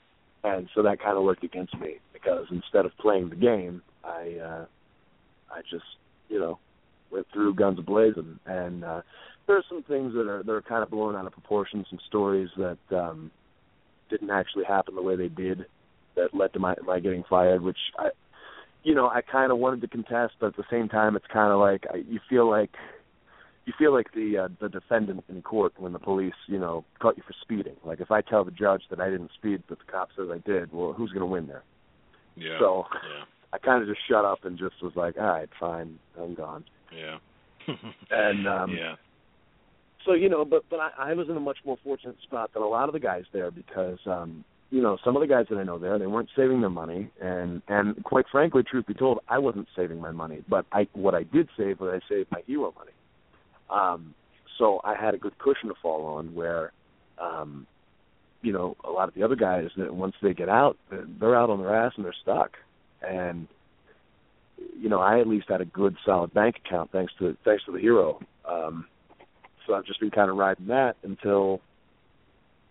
[0.42, 4.38] And so that kind of worked against me because instead of playing the game, I
[4.42, 4.64] uh,
[5.52, 5.84] I just
[6.28, 6.58] you know
[7.32, 8.38] through guns blazing.
[8.46, 9.02] And uh,
[9.46, 11.84] there's some things that are that are kind of blown out of proportion.
[11.88, 13.30] Some stories that um,
[14.08, 15.66] didn't actually happen the way they did,
[16.16, 17.62] that led to my my getting fired.
[17.62, 18.10] Which I,
[18.82, 21.52] you know, I kind of wanted to contest, but at the same time, it's kind
[21.52, 22.70] of like I, you feel like
[23.66, 27.16] you feel like the uh, the defendant in court when the police, you know, caught
[27.16, 27.76] you for speeding.
[27.84, 30.38] Like if I tell the judge that I didn't speed, but the cop says I
[30.38, 31.62] did, well, who's going to win there?
[32.36, 32.58] Yeah.
[32.58, 33.24] So yeah.
[33.52, 36.64] I kind of just shut up and just was like, all right, fine, I'm gone.
[36.94, 37.18] Yeah.
[38.10, 38.96] and um, yeah.
[40.06, 42.62] So you know, but but I, I was in a much more fortunate spot than
[42.62, 45.56] a lot of the guys there because um, you know some of the guys that
[45.56, 49.20] I know there they weren't saving their money and and quite frankly, truth be told,
[49.28, 52.42] I wasn't saving my money, but I what I did save was I saved my
[52.46, 52.92] hero money.
[53.70, 54.14] Um,
[54.60, 56.72] so I had a good cushion to fall on where,
[57.20, 57.66] um,
[58.42, 61.50] you know, a lot of the other guys that once they get out, they're out
[61.50, 62.52] on their ass and they're stuck.
[63.02, 63.48] And
[64.78, 67.72] you know, I at least had a good solid bank account thanks to thanks to
[67.72, 68.20] the hero.
[68.48, 68.86] Um,
[69.66, 71.60] so I've just been kind of riding that until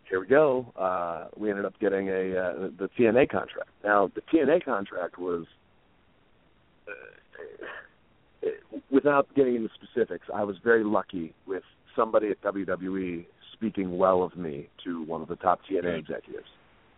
[0.09, 0.71] here we go.
[0.77, 3.69] Uh, we ended up getting a uh, the TNA contract.
[3.83, 5.45] Now the TNA contract was.
[6.87, 8.49] Uh,
[8.89, 11.63] without getting into specifics, I was very lucky with
[11.95, 16.47] somebody at WWE speaking well of me to one of the top TNA executives.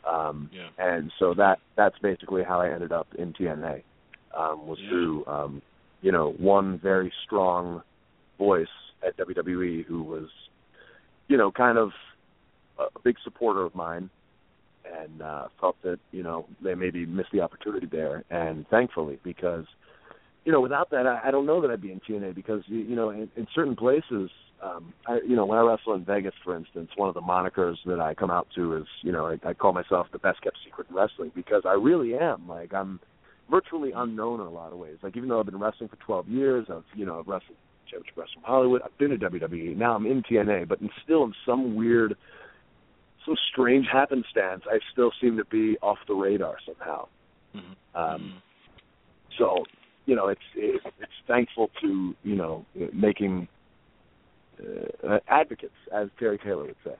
[0.07, 0.69] Um, Yeah.
[0.77, 3.83] And so that that's basically how I ended up in TNA.
[4.37, 5.61] Um, was through um,
[6.01, 7.81] you know one very strong
[8.37, 8.67] voice
[9.05, 10.29] at WWE who was
[11.27, 11.89] you know kind of
[12.79, 14.09] a big supporter of mine
[14.85, 18.23] and uh, felt that you know they maybe missed the opportunity there.
[18.29, 19.65] And thankfully, because
[20.45, 22.79] you know without that, I, I don't know that I'd be in TNA because you,
[22.79, 24.29] you know in, in certain places,
[24.63, 27.77] um, I, you know when I wrestle in Vegas, for instance, one of the monikers
[27.85, 30.57] that I come out to is you know I, I call myself the best kept
[30.65, 32.99] secret in wrestling because I really am like I'm
[33.51, 34.97] virtually unknown in a lot of ways.
[35.03, 37.57] Like even though I've been wrestling for 12 years, I've you know I've wrestled
[37.91, 41.33] championship wrestling Hollywood, I've been to WWE, now I'm in TNA, but in, still in
[41.45, 42.15] some weird
[43.25, 47.07] some strange happenstance, I still seem to be off the radar somehow.
[47.55, 47.75] Mhm.
[47.93, 48.41] Um,
[49.37, 49.63] so,
[50.05, 53.47] you know, it's it, it's thankful to you know making
[55.07, 56.95] uh, advocates, as Terry Taylor would say.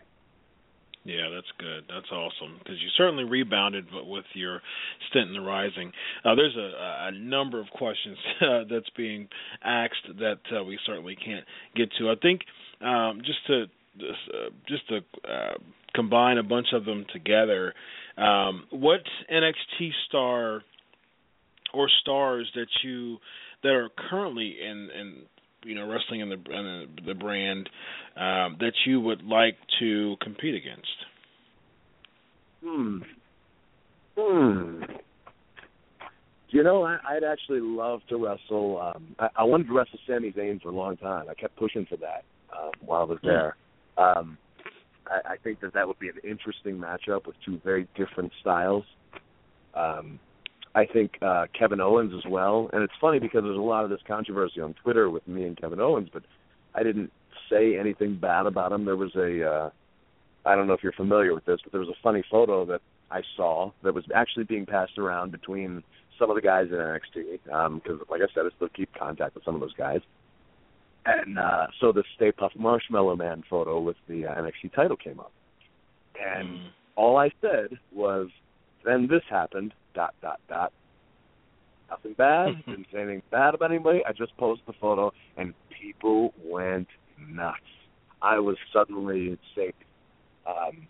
[1.04, 1.86] Yeah, that's good.
[1.89, 4.62] That's awesome because you certainly rebounded with your
[5.10, 5.91] stint in the Rising.
[6.24, 9.28] Uh, there's a, a number of questions uh, that's being
[9.64, 11.45] asked that uh, we certainly can't
[11.76, 12.12] get to.
[12.12, 12.41] I think
[12.82, 13.64] um, just to
[13.99, 14.97] uh, just to
[15.28, 15.54] uh,
[15.95, 17.74] combine a bunch of them together,
[18.18, 20.62] um, what NXT star
[21.74, 23.18] or stars that you
[23.64, 25.16] that are currently in in
[25.64, 27.70] you know wrestling in the in the, the brand
[28.16, 30.88] um, that you would like to compete against?
[32.64, 32.97] Hmm.
[34.18, 34.84] Hmm.
[36.49, 38.82] You know, I, I'd actually love to wrestle.
[38.82, 41.28] Um, I, I wanted to wrestle Sami Zayn for a long time.
[41.30, 42.24] I kept pushing for that
[42.55, 43.55] um, while I was there.
[43.97, 44.38] Um,
[45.07, 48.84] I, I think that that would be an interesting matchup with two very different styles.
[49.74, 50.20] Um,
[50.74, 52.69] I think uh, Kevin Owens as well.
[52.74, 55.59] And it's funny because there's a lot of this controversy on Twitter with me and
[55.59, 56.24] Kevin Owens, but
[56.74, 57.11] I didn't
[57.49, 58.86] say anything bad about him.
[58.86, 59.69] There was a, uh,
[60.45, 62.82] I don't know if you're familiar with this, but there was a funny photo that
[63.11, 65.84] I saw that was actually being passed around between
[66.17, 69.36] some of the guys in NXT because, um, like I said, I still keep contact
[69.36, 69.99] with some of those guys.
[71.05, 75.19] And uh, so the Stay Puft Marshmallow Man photo with the uh, NXT title came
[75.19, 75.32] up,
[76.24, 76.69] and Mm.
[76.95, 78.30] all I said was,
[78.86, 80.71] "Then this happened." Dot dot dot.
[81.89, 82.47] Nothing bad.
[82.65, 84.01] Didn't say anything bad about anybody.
[84.07, 86.87] I just posted the photo, and people went
[87.29, 87.57] nuts.
[88.21, 89.75] I was suddenly sick,
[90.47, 90.87] um,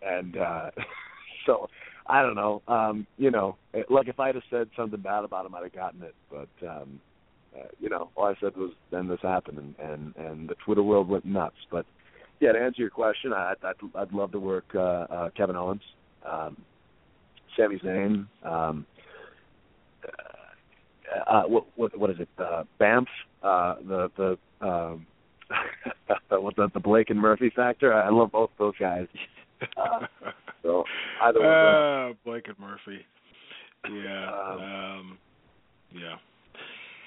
[0.00, 0.70] and uh,
[1.46, 1.68] so
[2.06, 2.62] I don't know.
[2.68, 5.74] Um, you know, it- like if I'd have said something bad about him, I'd have
[5.74, 6.14] gotten it.
[6.30, 7.00] But um,
[7.56, 10.82] uh, you know, all I said was, "Then this happened," and and and the Twitter
[10.82, 11.56] world went nuts.
[11.70, 11.84] But
[12.40, 15.82] yeah, to answer your question, I, I'd I'd love to work uh, uh, Kevin Owens,
[16.28, 16.56] um,
[17.56, 18.26] Sami Zayn.
[18.44, 18.86] Um,
[20.04, 22.28] uh, uh, what, what what is it?
[22.38, 23.06] Uh, Bamf,
[23.42, 25.06] uh, the the um,
[26.30, 27.92] what the the Blake and Murphy factor.
[27.92, 29.06] I love both those guys.
[29.76, 30.06] Uh,
[30.62, 30.84] so
[31.22, 31.48] either one.
[31.48, 33.04] Uh, Blake and Murphy.
[33.90, 34.30] Yeah.
[34.30, 35.18] Um, Um,
[35.94, 36.16] yeah.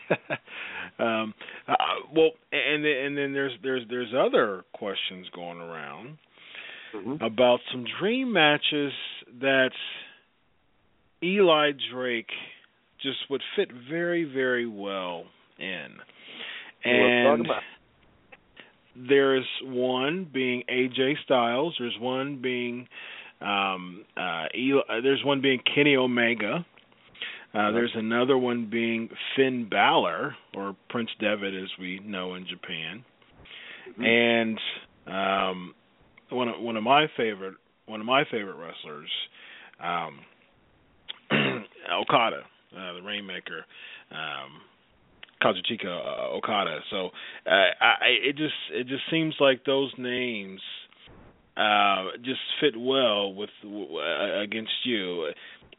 [1.00, 1.34] um,
[1.68, 1.74] uh,
[2.14, 6.18] well, and then, and then there's there's there's other questions going around
[6.93, 7.22] Mhm.
[7.26, 8.93] about some dream matches
[9.41, 9.72] that
[11.26, 12.30] Eli Drake
[13.01, 15.26] just would fit very very well
[15.59, 15.88] in.
[16.86, 17.57] Well, let's talk
[18.95, 21.76] And there's one being AJ Styles.
[21.80, 22.88] There's one being
[23.41, 26.65] um, uh, Eli, uh, there's one being Kenny Omega.
[27.53, 33.03] Uh, there's another one being Finn Balor or Prince Devitt, as we know in Japan.
[33.97, 34.59] and
[35.07, 35.73] um,
[36.30, 37.55] one of one of my favorite
[37.86, 39.09] one of my favorite wrestlers,
[39.82, 40.19] um,
[41.92, 42.42] Okada,
[42.76, 43.66] uh, the Rainmaker.
[44.12, 44.62] Um,
[45.42, 46.80] Kazuchika uh, Okada.
[46.90, 47.10] So
[47.46, 50.62] uh, I, it just it just seems like those names
[51.58, 55.32] uh, just fit well with uh, against you.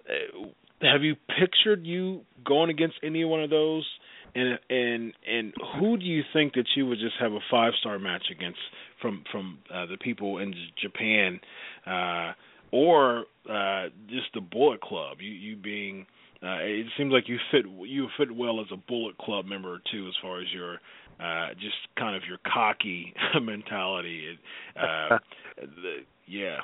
[0.09, 0.47] Uh,
[0.83, 3.87] have you pictured you going against any one of those?
[4.35, 7.99] And and and who do you think that you would just have a five star
[7.99, 8.59] match against
[9.01, 11.41] from from uh, the people in Japan,
[11.87, 12.33] uh,
[12.73, 15.19] or uh, just the Bullet Club?
[15.21, 16.07] You you being
[16.43, 20.07] uh, it seems like you fit you fit well as a Bullet Club member too,
[20.09, 20.75] as far as your
[21.19, 24.39] uh, just kind of your cocky mentality.
[24.77, 25.19] Uh,
[25.57, 26.59] the, yeah.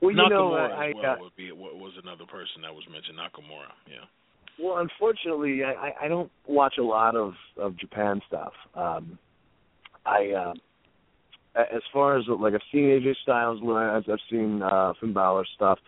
[0.00, 2.74] Well, you Nakamura know, as I, well uh, would be what was another person that
[2.74, 3.18] was mentioned.
[3.18, 4.04] Nakamura, yeah.
[4.60, 8.52] Well, unfortunately, I, I don't watch a lot of of Japan stuff.
[8.74, 9.18] Um,
[10.04, 10.54] I, uh,
[11.58, 15.78] as far as like I've seen AJ Styles, I've, I've seen uh, Finn Balor stuff.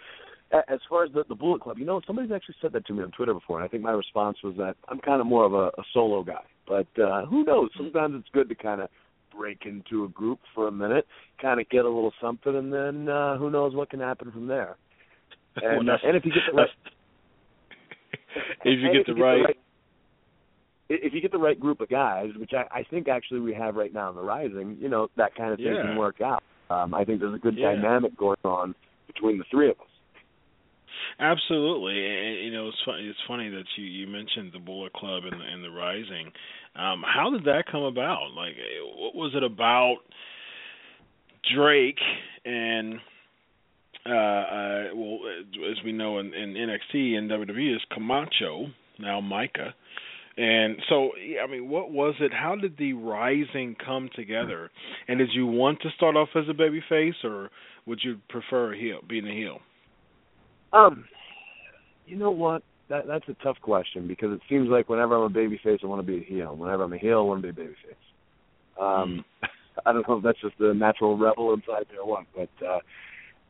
[0.52, 3.04] As far as the, the Bullet Club, you know, somebody's actually said that to me
[3.04, 5.54] on Twitter before, and I think my response was that I'm kind of more of
[5.54, 6.42] a, a solo guy.
[6.66, 7.70] But uh, who knows?
[7.76, 8.88] Sometimes it's good to kind of
[9.36, 11.06] break into a group for a minute,
[11.40, 14.46] kind of get a little something, and then uh, who knows what can happen from
[14.46, 14.76] there.
[15.56, 16.68] And, Well, uh, and if you get the right
[18.64, 19.56] if you get the right,
[20.90, 23.76] if you get the right group of guys, which I, I think actually we have
[23.76, 25.82] right now in the Rising, you know that kind of thing Yeah.
[25.82, 26.42] can work out.
[26.68, 27.74] Um, I think there's a good Yeah.
[27.74, 28.74] dynamic going on
[29.06, 29.86] between the three of us.
[31.18, 33.06] Absolutely, and you know it's funny.
[33.06, 36.32] It's funny that you you mentioned the Bullet Club and the, and the Rising.
[36.76, 38.32] Um, how did that come about?
[38.34, 39.98] Like, eh, what was it about
[41.54, 41.98] Drake
[42.44, 42.94] and
[44.06, 45.18] uh, uh well,
[45.70, 48.66] as we know in, in NXT and WWE is Camacho
[48.98, 49.74] now Micah,
[50.40, 51.10] and so
[51.44, 52.32] I mean, what was it?
[52.32, 54.70] How did the Rising come together?
[55.06, 57.50] And did you want to start off as a baby face, or
[57.84, 59.58] would you prefer a heel, being a heel?
[60.72, 61.04] Um,
[62.06, 62.62] you know what?
[62.88, 66.00] That that's a tough question because it seems like whenever I'm a babyface, I want
[66.00, 66.56] to be a heel.
[66.56, 68.82] Whenever I'm a heel, I want to be a babyface.
[68.82, 69.24] Um,
[69.84, 72.78] I don't know if that's just the natural rebel inside me or what, but uh,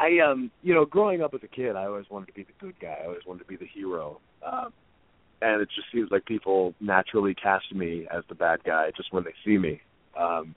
[0.01, 2.53] I um, you know, growing up as a kid, I always wanted to be the
[2.61, 2.97] good guy.
[3.01, 4.19] I always wanted to be the hero.
[4.45, 4.73] Um,
[5.43, 9.25] and it just seems like people naturally cast me as the bad guy just when
[9.25, 9.81] they see me.
[10.19, 10.55] Um,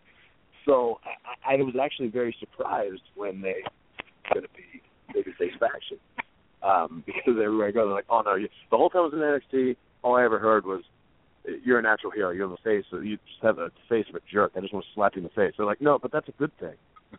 [0.65, 0.99] so
[1.45, 3.63] I, I was actually very surprised when they
[4.33, 4.81] going to be
[5.13, 5.97] babyface faction
[6.63, 9.13] um, because everywhere I go, they're like, "Oh no!" You, the whole time I was
[9.13, 10.83] in NXT, all I ever heard was,
[11.63, 12.31] "You're a natural hero.
[12.31, 12.85] You're the face.
[12.89, 14.53] So you just have a face of a jerk.
[14.55, 16.33] I just want to slap you in the face." They're like, "No, but that's a
[16.33, 16.75] good thing."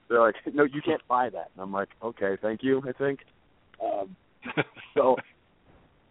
[0.08, 3.20] They're like, "No, you can't buy that." And I'm like, "Okay, thank you." I think.
[3.82, 4.16] Um,
[4.94, 5.16] so,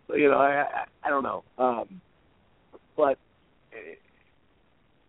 [0.10, 2.02] you know, I, I I don't know, um,
[2.96, 3.18] but
[3.74, 3.96] eh,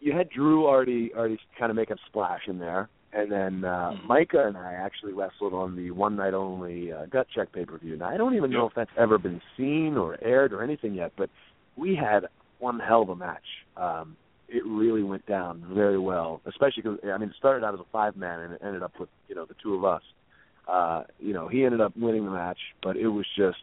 [0.00, 2.88] you had Drew already already kind of make a splash in there.
[3.16, 4.08] And then uh, Mhm.
[4.08, 7.78] Micah and I actually wrestled on the one night only uh, gut check pay per
[7.78, 7.96] view.
[7.96, 11.12] Now I don't even know if that's ever been seen or aired or anything yet,
[11.16, 11.30] but
[11.76, 12.26] we had
[12.58, 13.46] one hell of a match.
[13.76, 14.16] Um,
[14.48, 17.84] it really went down very well, especially because I mean it started out as a
[17.92, 20.02] five man and it ended up with you know the two of us.
[20.66, 23.58] Uh, you know he ended up winning the match, but it was just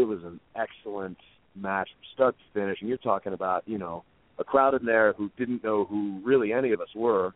[0.00, 1.16] it was an excellent
[1.54, 2.78] match from start to finish.
[2.80, 4.04] And you're talking about you know
[4.38, 7.32] a crowd in there who didn't know who really any of us were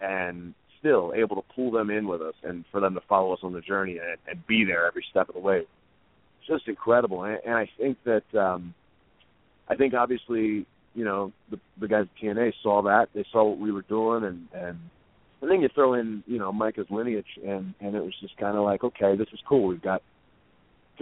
[0.00, 3.40] and still able to pull them in with us and for them to follow us
[3.42, 5.58] on the journey and, and be there every step of the way.
[5.58, 8.74] It's just incredible, and, and I think that um,
[9.68, 13.58] I think obviously you know the the guys at TNA saw that they saw what
[13.58, 14.78] we were doing, and and
[15.40, 18.56] and then you throw in you know Micah's lineage, and and it was just kind
[18.56, 19.66] of like okay, this is cool.
[19.66, 20.02] We've got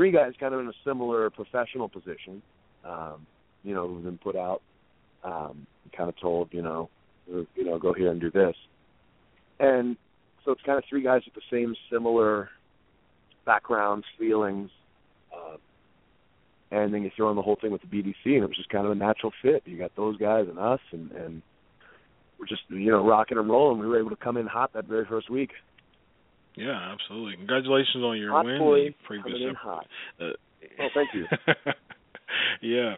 [0.00, 2.42] three guys kind of in a similar professional position,
[2.84, 3.26] um,
[3.62, 4.62] you know, who've been put out,
[5.24, 6.88] um, kind of told you know,
[7.28, 8.56] you know, go here and do this
[9.60, 9.96] and
[10.44, 12.48] so it's kind of three guys with the same similar
[13.44, 14.70] backgrounds, feelings,
[15.32, 15.56] uh,
[16.70, 18.70] and then you throw in the whole thing with the BDC, and it was just
[18.70, 19.62] kind of a natural fit.
[19.66, 21.42] You got those guys and us, and and
[22.38, 23.78] we're just you know rocking and rolling.
[23.78, 25.50] We were able to come in hot that very first week.
[26.60, 27.36] Yeah, absolutely.
[27.36, 28.58] Congratulations on your hot win.
[28.58, 29.86] boy previous coming in hot.
[30.20, 30.24] uh,
[30.78, 31.26] Oh, thank you.
[32.62, 32.94] yeah.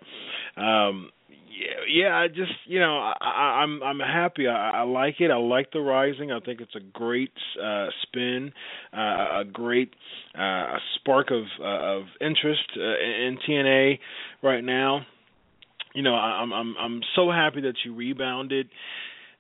[0.57, 1.11] Um
[1.55, 4.49] yeah, yeah, I just you know, I, I'm I'm happy.
[4.49, 5.31] I, I like it.
[5.31, 6.33] I like the rising.
[6.33, 7.33] I think it's a great
[7.63, 8.53] uh spin,
[8.93, 9.93] uh a great
[10.37, 13.99] uh spark of uh, of interest uh, in TNA
[14.43, 15.07] right now.
[15.95, 18.69] You know, I, I'm I'm I'm so happy that you rebounded.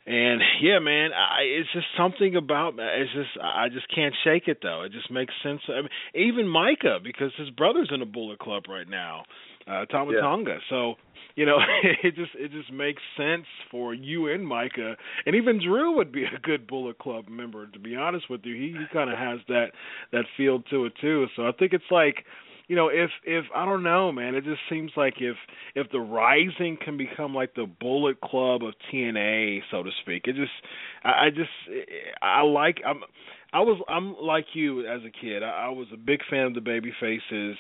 [0.05, 4.59] And yeah, man, I, it's just something about it's just I just can't shake it
[4.61, 4.82] though.
[4.82, 5.61] It just makes sense.
[5.68, 9.22] I mean, even Micah, because his brother's in a Bullet Club right now,
[9.66, 10.50] uh, Tama Tonga.
[10.50, 10.59] Yeah.
[10.70, 10.94] So
[11.36, 11.59] you know,
[12.03, 16.24] it just it just makes sense for you and Micah, and even Drew would be
[16.24, 17.66] a good Bullet Club member.
[17.66, 19.66] To be honest with you, he he kind of has that
[20.12, 21.26] that feel to it too.
[21.36, 22.24] So I think it's like,
[22.72, 25.36] you know, if if I don't know, man, it just seems like if
[25.74, 30.36] if the Rising can become like the Bullet Club of TNA, so to speak, it
[30.36, 30.52] just
[31.04, 31.50] I, I just
[32.22, 33.02] I like I'm
[33.52, 35.42] I was I'm like you as a kid.
[35.42, 37.58] I, I was a big fan of the baby faces,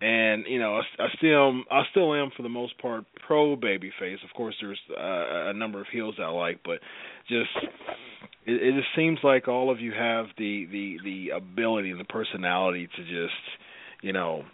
[0.00, 3.90] and you know I, I still I still am for the most part pro baby
[3.98, 4.18] face.
[4.22, 6.78] Of course, there's uh, a number of heels I like, but
[7.28, 7.50] just
[8.46, 12.04] it, it just seems like all of you have the the the ability and the
[12.04, 13.34] personality to just
[14.02, 14.44] you know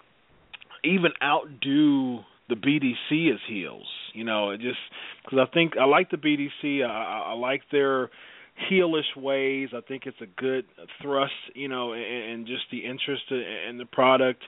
[0.85, 3.87] even outdo the BDC as heels.
[4.15, 4.79] You know, it just
[5.25, 6.85] because I think I like the BDC.
[6.85, 8.11] I, I like their
[8.71, 9.69] heelish ways.
[9.77, 10.65] I think it's a good
[11.03, 14.43] thrust, you know, and, just the interest in the product.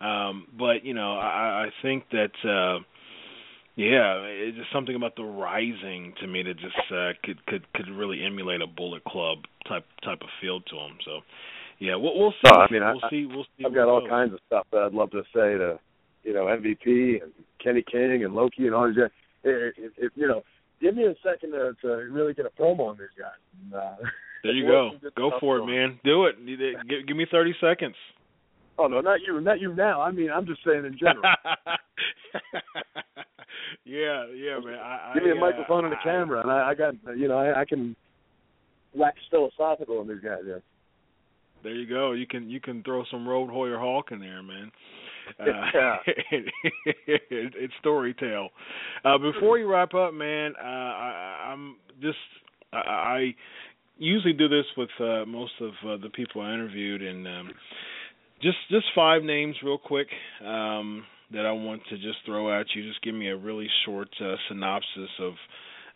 [0.00, 2.32] Um, but you know, I, I think that.
[2.48, 2.82] uh
[3.78, 7.90] yeah, it's just something about the rising to me that just uh, could could could
[7.90, 10.96] really emulate a Bullet Club type type of feel to them.
[11.04, 11.20] So,
[11.78, 12.50] yeah, we'll, we'll see.
[12.50, 13.26] Oh, I mean, we'll I, see.
[13.26, 13.64] We'll see.
[13.64, 15.78] I've got all kinds of stuff that I'd love to say to,
[16.24, 18.96] you know, MVP and Kenny King and Low Ki and all these.
[19.44, 20.42] If, if, you know,
[20.80, 23.38] give me a second to, to really get a promo on these guys.
[23.62, 23.96] And, uh,
[24.42, 24.90] there you go.
[25.16, 26.00] Go for it, man.
[26.04, 26.36] Do it.
[26.88, 27.94] Give, give me thirty seconds.
[28.78, 30.02] Oh no, not you, not you now.
[30.02, 31.22] I mean, I'm just saying in general.
[33.84, 34.78] yeah, yeah, man.
[34.78, 37.38] I, give me a uh, microphone and a camera, and I, I got, you know,
[37.38, 37.96] I, I can
[38.94, 40.40] wax philosophical on these guys.
[40.46, 40.56] Yeah.
[41.66, 42.12] There you go.
[42.12, 44.70] You can you can throw some Road Warrior Hawk in there, man.
[45.40, 45.44] Uh,
[45.74, 45.96] yeah.
[46.30, 46.44] it,
[47.56, 48.50] it's story tale.
[49.04, 52.16] Uh, before we wrap up, man, uh, I, I'm just
[52.72, 53.34] I, I
[53.98, 57.50] usually do this with uh, most of uh, the people I interviewed, and um,
[58.40, 60.06] just just five names real quick
[60.44, 61.02] um,
[61.32, 62.88] that I want to just throw at you.
[62.88, 65.32] Just give me a really short uh, synopsis of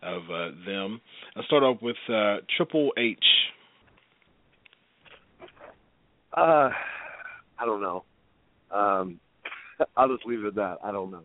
[0.03, 1.01] of uh, them.
[1.37, 3.25] I'll start off with uh, Triple H.
[6.37, 6.71] Uh,
[7.59, 8.05] I don't know.
[8.71, 9.21] Um,
[9.97, 10.79] I'll just leave it at that.
[10.85, 11.25] I don't know.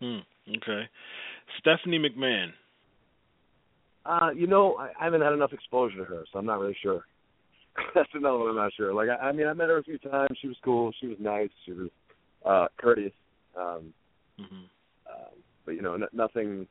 [0.00, 0.52] Hmm.
[0.56, 0.88] Okay.
[1.58, 2.48] Stephanie McMahon.
[4.06, 6.76] Uh, you know, I, I haven't had enough exposure to her, so I'm not really
[6.82, 7.04] sure.
[7.94, 8.94] That's another one I'm not sure.
[8.94, 10.36] Like, I, I mean, I met her a few times.
[10.40, 10.92] She was cool.
[11.00, 11.50] She was nice.
[11.66, 11.88] She was
[12.44, 13.12] uh courteous.
[13.56, 13.92] Um,
[14.40, 14.64] mm-hmm.
[15.06, 15.30] uh,
[15.66, 16.66] but you know, n- nothing.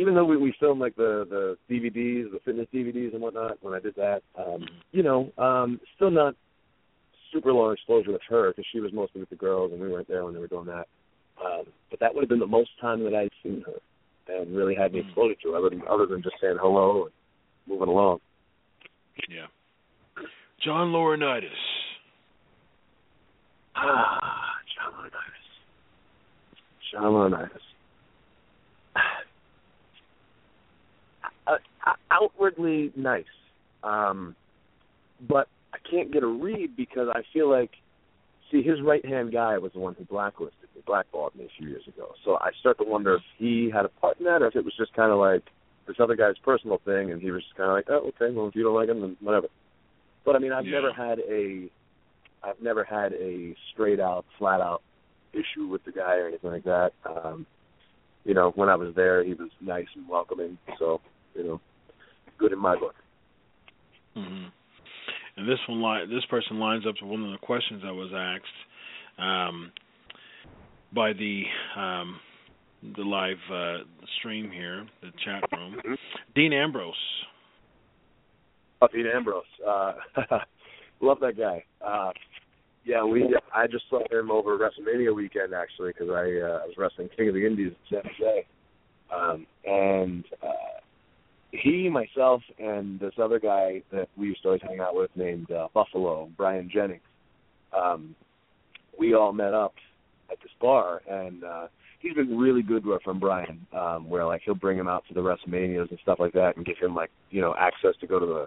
[0.00, 3.74] Even though we we filmed like the the DVDs, the fitness DVDs and whatnot, when
[3.74, 6.34] I did that, um, you know, um, still not
[7.32, 10.08] super long exposure with her because she was mostly with the girls and we weren't
[10.08, 10.86] there when they were doing that.
[11.44, 13.74] Um, but that would have been the most time that I'd seen her
[14.34, 17.12] and really had me exposure to her, other than other than just saying hello and
[17.66, 18.20] moving along.
[19.28, 19.46] Yeah.
[20.64, 21.48] John Laurinaitis.
[23.76, 25.40] Ah, John Laurinaitis.
[26.92, 27.60] John Laurinaitis.
[31.46, 31.56] Uh, uh,
[32.10, 33.24] outwardly nice,
[33.82, 34.36] um,
[35.28, 37.70] but I can't get a read because I feel like,
[38.50, 41.68] see, his right hand guy was the one who blacklisted me, blackballed me a few
[41.68, 42.12] years ago.
[42.24, 44.64] So I start to wonder if he had a part in that, or if it
[44.64, 45.44] was just kind of like
[45.86, 48.48] this other guy's personal thing, and he was just kind of like, oh, okay, well,
[48.48, 49.48] if you don't like him, then whatever.
[50.24, 50.80] But I mean, I've yeah.
[50.80, 51.70] never had a,
[52.42, 54.82] I've never had a straight out, flat out
[55.32, 56.90] issue with the guy or anything like that.
[57.04, 57.46] Um,
[58.24, 60.58] you know, when I was there, he was nice and welcoming.
[60.78, 61.00] So,
[61.34, 61.60] you know,
[62.40, 62.94] good in my book.
[64.16, 64.46] Mm-hmm.
[65.36, 68.10] And this one, li- this person lines up to one of the questions I was
[68.14, 69.70] asked um,
[70.92, 71.44] by the
[71.76, 72.18] um,
[72.96, 73.84] the live uh,
[74.18, 75.76] stream here, the chat room.
[75.78, 75.94] Mm-hmm.
[76.34, 76.94] Dean Ambrose.
[78.82, 79.44] Oh, Dean Ambrose.
[79.66, 79.92] Uh,
[81.00, 81.64] love that guy.
[81.86, 82.10] Uh,
[82.84, 83.36] yeah, we.
[83.54, 87.34] I just saw him over WrestleMania weekend actually because I, uh, was wrestling King of
[87.34, 88.46] the Indies in San Jose,
[89.14, 90.79] um, and uh,
[91.52, 95.50] he, myself, and this other guy that we used to always hang out with named
[95.50, 97.00] uh, Buffalo Brian Jennings.
[97.76, 98.14] Um,
[98.98, 99.74] we all met up
[100.30, 101.66] at this bar, and uh,
[102.00, 105.04] he's been really good to our friend Brian, um, where like he'll bring him out
[105.08, 108.06] to the WrestleManias and stuff like that, and give him like you know access to
[108.06, 108.46] go to the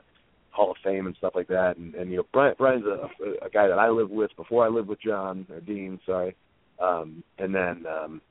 [0.51, 1.77] Hall of Fame and stuff like that.
[1.77, 4.69] And, and you know, Brian, Brian's a, a guy that I lived with before I
[4.69, 6.35] lived with John or Dean, sorry.
[6.81, 8.21] Um, and then, um,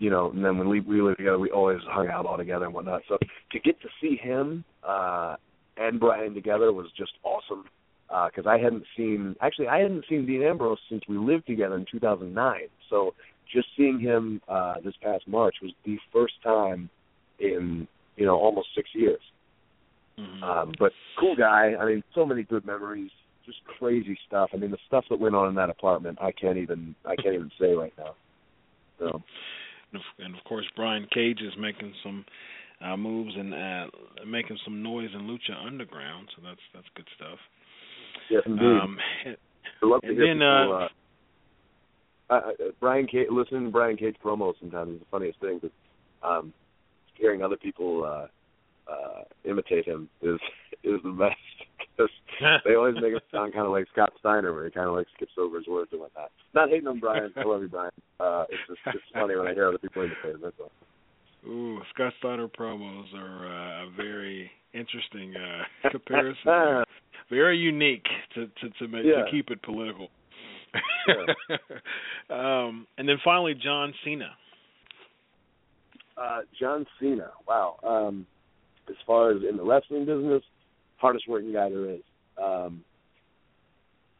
[0.00, 2.64] you know, and then when we we lived together, we always hung out all together
[2.64, 3.02] and whatnot.
[3.06, 3.18] So
[3.52, 5.36] to get to see him uh,
[5.76, 7.64] and Brian together was just awesome
[8.08, 11.76] because uh, I hadn't seen actually I hadn't seen Dean Ambrose since we lived together
[11.76, 12.60] in 2009.
[12.88, 13.14] So
[13.52, 16.88] just seeing him uh, this past March was the first time
[17.38, 17.86] in
[18.16, 19.20] you know almost six years.
[20.18, 20.42] Mm-hmm.
[20.42, 21.74] Um, but cool guy.
[21.78, 23.10] I mean, so many good memories.
[23.44, 24.50] Just crazy stuff.
[24.54, 27.34] I mean, the stuff that went on in that apartment, I can't even I can't
[27.34, 28.14] even say right now.
[28.98, 29.22] So,
[30.18, 32.24] and of course, Brian Cage is making some
[32.84, 33.86] uh, moves and uh,
[34.26, 37.38] making some noise in Lucha Underground, so that's that's good stuff.
[38.30, 38.64] Yes, indeed.
[38.64, 38.98] Um,
[39.82, 40.88] I love to and hear then, people,
[42.30, 45.60] uh, uh, Brian Cage, listening to Brian Cage promos sometimes is the funniest thing.
[45.60, 46.52] But um,
[47.14, 50.38] hearing other people uh, uh, imitate him is
[50.84, 51.36] is the best
[51.96, 52.10] because
[52.64, 55.06] they always make it sound kind of like Scott Steiner, where he kind of like
[55.16, 56.30] skips over his words and whatnot.
[56.54, 57.90] Not hating on Brian, I love you, Brian.
[58.18, 60.40] Uh, it's just it's funny when I hear other people imitate him.
[60.42, 60.70] That's all.
[61.50, 66.84] Ooh, Scott Steiner promos are uh, a very interesting uh, comparison.
[67.30, 69.24] very unique to to to, make, Yeah.
[69.24, 70.08] to keep it political.
[71.08, 71.56] Yeah.
[72.30, 74.30] um, and then finally, John Cena.
[76.16, 77.30] Uh, John Cena.
[77.48, 77.76] Wow.
[77.82, 78.26] Um,
[78.88, 80.42] as far as in the wrestling business,
[81.00, 82.02] hardest working guy there is.
[82.42, 82.84] Um,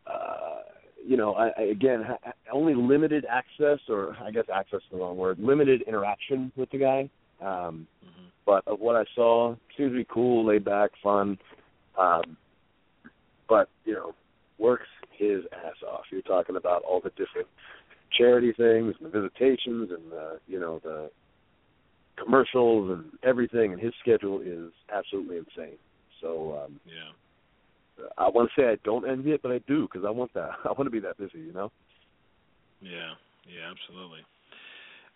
[0.07, 0.61] uh,
[1.07, 4.99] you know, I, I again ha- only limited access, or I guess access is the
[4.99, 5.39] wrong word.
[5.39, 7.11] Limited interaction with the guy.
[7.41, 8.31] Um, Mhm.
[8.45, 11.39] but of what I saw, seems to be cool, laid back, fun.
[11.97, 12.37] Um,
[13.49, 14.15] but you know,
[14.59, 16.05] works his ass off.
[16.11, 17.49] You're talking about all the different
[18.11, 21.11] charity things, and the visitations, and the you know the
[22.17, 23.73] commercials and everything.
[23.73, 25.79] And his schedule is absolutely insane.
[26.21, 30.07] So um, Yeah, I want to say I don't envy it, but I do because
[30.07, 30.51] I want that.
[30.65, 31.39] I want to be that busy.
[31.39, 31.71] You know.
[32.81, 33.13] yeah,
[33.47, 34.21] yeah, absolutely.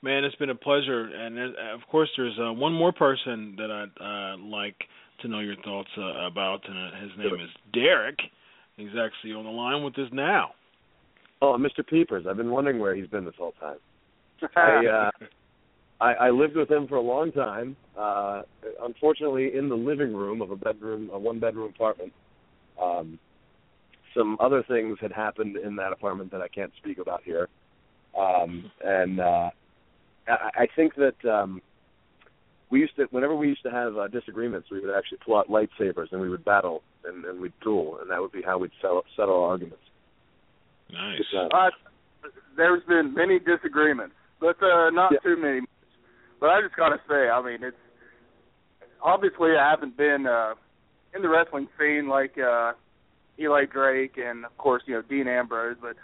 [0.03, 3.71] Man, it's been a pleasure, and uh, of course, there's uh, one more person that
[3.71, 4.77] I'd uh, like
[5.23, 8.19] to know your thoughts uh, about, and uh, his name is Derek.
[8.77, 10.51] He's actually on the line with us now.
[11.41, 11.87] Oh, Mr.
[11.87, 12.27] Peepers.
[12.29, 13.79] I've been wondering where he's been this whole time.
[14.57, 15.27] I uh
[16.01, 17.77] I, I lived with him for a long time.
[17.99, 18.43] Uh
[18.83, 22.13] unfortunately in the living room of a bedroom a one bedroom apartment.
[22.83, 23.19] Um
[24.17, 27.49] some other things had happened in that apartment that I can't speak about here.
[28.19, 29.51] Um and uh
[30.29, 31.61] I, I think that um
[32.71, 35.49] we used to whenever we used to have uh, disagreements we would actually pull out
[35.49, 38.73] lightsabers and we would battle and, and we'd duel and that would be how we'd
[38.81, 39.85] settle settle arguments.
[40.91, 41.21] Nice.
[41.37, 41.71] Uh,
[42.57, 45.19] there's been many disagreements, but uh, not Yeah.
[45.23, 45.61] too many.
[46.45, 47.75] But I just gotta say, I mean, it's
[49.03, 50.53] obviously I haven't been uh,
[51.15, 52.73] in the wrestling scene like uh,
[53.41, 55.97] Eli Drake and of course you know Dean Ambrose, but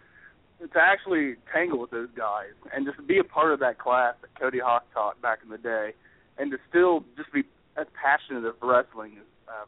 [0.66, 4.30] to actually tangle with those guys and just be a part of that class that
[4.40, 5.92] Cody Hawk taught back in the day,
[6.38, 7.42] and to still just be
[7.76, 9.66] as passionate of wrestling is uh,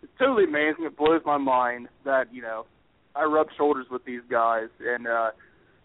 [0.00, 0.84] it's totally amazing.
[0.84, 2.66] It blows my mind that you know
[3.16, 5.30] I rub shoulders with these guys and uh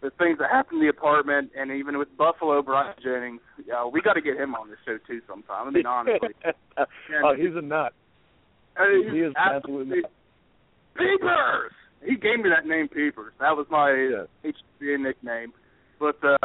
[0.01, 3.41] the things that happen in the apartment and even with Buffalo Brian Jennings,
[3.71, 5.67] uh, we got to get him on the show too sometime.
[5.67, 6.29] I mean honestly,
[7.23, 7.93] oh, he's a nut.
[8.77, 10.01] I mean, He is he's absolutely
[10.95, 11.71] Peepers.
[12.03, 13.33] He gave me that name Peepers.
[13.39, 14.51] That was my Yeah.
[14.81, 15.53] HWA nickname.
[15.99, 16.37] But uh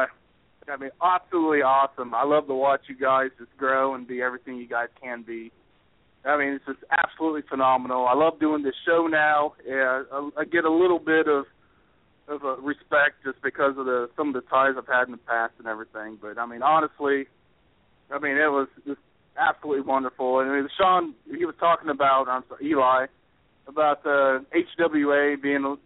[0.68, 2.12] I mean, absolutely awesome.
[2.14, 5.52] I love to watch you guys just grow and be everything you guys can be.
[6.24, 8.06] I mean, it's just absolutely phenomenal.
[8.06, 9.52] I love doing this show now.
[9.64, 11.44] Yeah, I, I get a little bit of
[12.28, 15.18] of a respect just because of the some of the ties I've had in the
[15.18, 16.18] past and everything.
[16.20, 17.26] But I mean, honestly,
[18.10, 19.00] I mean, it was just
[19.38, 20.40] absolutely wonderful.
[20.40, 23.06] And I mean, Shaun, he was talking about I'm sorry, Eli
[23.68, 25.76] about uh, HWA being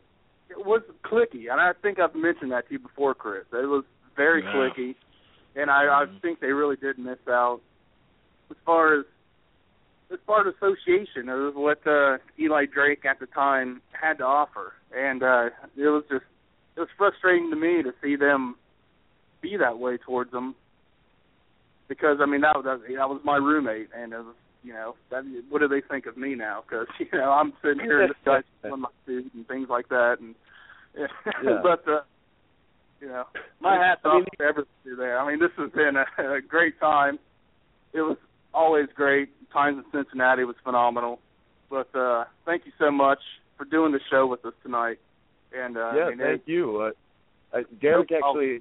[0.51, 3.45] it was clicky, and I think I've mentioned that to you before, Chris.
[3.53, 3.85] It was
[4.17, 4.53] very Yeah.
[4.53, 4.95] clicky,
[5.55, 6.21] and I, I Mhm.
[6.21, 7.61] think they really did miss out
[8.51, 9.07] as far as
[10.13, 14.73] as far as association of what uh, Eli Drake at the time had to offer,
[14.97, 15.47] and uh,
[15.77, 16.25] it was just
[16.77, 18.57] it was frustrating to me to see them
[19.43, 20.55] be that way towards them
[21.89, 25.23] because I mean that was that was my roommate, and it was you know that
[25.49, 26.63] what do they think of me now?
[26.69, 30.35] Because you know I'm sitting here guy's stealing my food and things like that, and
[31.45, 31.61] Yeah.
[31.63, 32.01] but uh,
[33.01, 33.25] you know
[33.61, 35.19] my hat's I off mean- to everybody there.
[35.21, 37.19] I mean this has been a, a great time.
[37.93, 38.17] It was
[38.55, 39.31] always great.
[39.53, 41.19] Times in Cincinnati was phenomenal.
[41.69, 43.21] But uh thank you so much
[43.57, 44.99] for doing the show with us tonight.
[45.57, 46.81] And uh yeah, I mean, thank you.
[46.81, 48.61] Uh, uh, Derek No actually,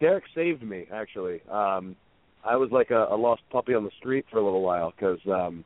[0.00, 0.86] Derek saved me.
[0.92, 1.96] Actually, um,
[2.44, 5.18] I was like a, a lost puppy on the street for a little while because
[5.26, 5.64] um,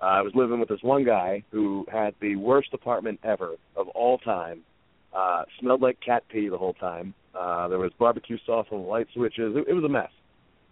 [0.00, 4.18] I was living with this one guy who had the worst apartment ever of all
[4.18, 4.62] time.
[5.14, 7.12] Uh, smelled like cat pee the whole time.
[7.38, 9.54] Uh, there was barbecue sauce on the light switches.
[9.54, 10.10] It, it was a mess.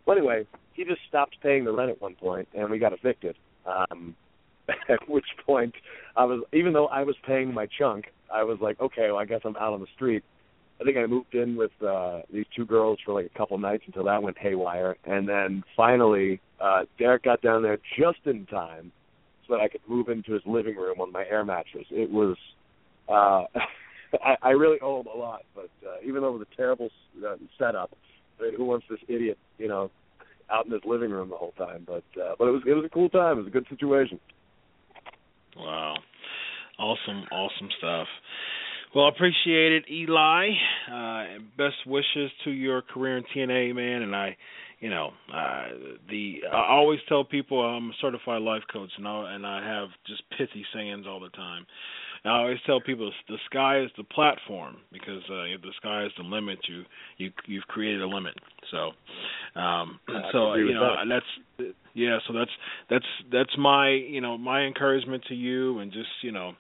[0.06, 0.46] But anyway,
[0.80, 3.36] he just stopped paying the rent at one point, and we got evicted.
[3.66, 4.16] Um,
[4.88, 5.74] at which point,
[6.16, 9.26] I was even though I was paying my chunk, I was like, okay, well, I
[9.26, 10.24] guess I'm out on the street.
[10.80, 13.82] I think I moved in with uh these two girls for like a couple nights
[13.86, 18.90] until that went haywire, and then finally, uh Derek got down there just in time
[19.46, 21.86] so that I could move into his living room on my air mattress.
[21.90, 22.36] It was
[23.06, 23.44] uh,
[24.24, 25.42] I, I really owe him a lot.
[25.54, 26.88] But uh, even though it was a terrible
[27.26, 27.90] uh, setup,
[28.38, 29.90] I mean, who wants this idiot, you know,
[30.52, 31.84] out in his living room the whole time?
[31.86, 33.38] But uh, but it was it was a cool time.
[33.38, 34.18] It was a good situation.
[35.56, 35.96] Wow,
[36.78, 38.06] awesome, awesome stuff.
[38.94, 40.48] Well, appreciate it, Eli.
[40.92, 44.02] Uh, best wishes to your career in TNA, man.
[44.02, 44.36] And I,
[44.80, 45.64] you know, uh,
[46.08, 49.90] the I always tell people I'm a certified life coach, and I and I have
[50.08, 51.66] just pithy sayings all the time.
[52.24, 56.04] And I always tell people the sky is the platform because uh, if the sky
[56.04, 56.84] is the limit, you
[57.18, 58.34] you you've created a limit.
[58.70, 58.90] So,
[59.60, 60.00] um,
[60.32, 61.20] so you know that.
[61.58, 62.18] that's yeah.
[62.26, 62.50] So that's
[62.88, 66.52] that's that's my you know my encouragement to you, and just you know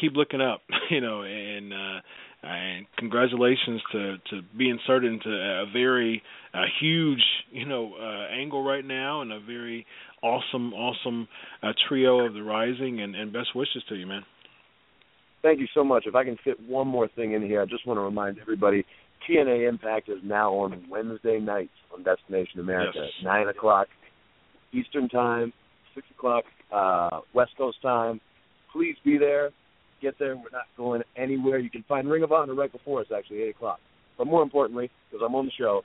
[0.00, 2.00] keep looking up, you know, and uh,
[2.42, 6.22] and congratulations to to be inserted into a very
[6.54, 9.86] uh, huge, you know, uh, angle right now, and a very
[10.22, 11.28] awesome, awesome
[11.62, 14.22] uh, trio of the Rising, and, and best wishes to you, man.
[15.42, 16.04] Thank you so much.
[16.06, 18.84] If I can fit one more thing in here, I just want to remind everybody
[19.28, 23.10] TNA Impact is now on Wednesday nights on Destination America Yes.
[23.20, 23.86] at 9 o'clock
[24.72, 25.52] Eastern Time,
[25.94, 28.20] 6 o'clock uh, West Coast Time.
[28.72, 29.50] Please be there.
[30.00, 30.36] Get there.
[30.36, 31.58] We're not going anywhere.
[31.58, 33.80] You can find Ring of Honor right before us, actually, 8 o'clock.
[34.16, 35.82] But more importantly, because I'm on the show,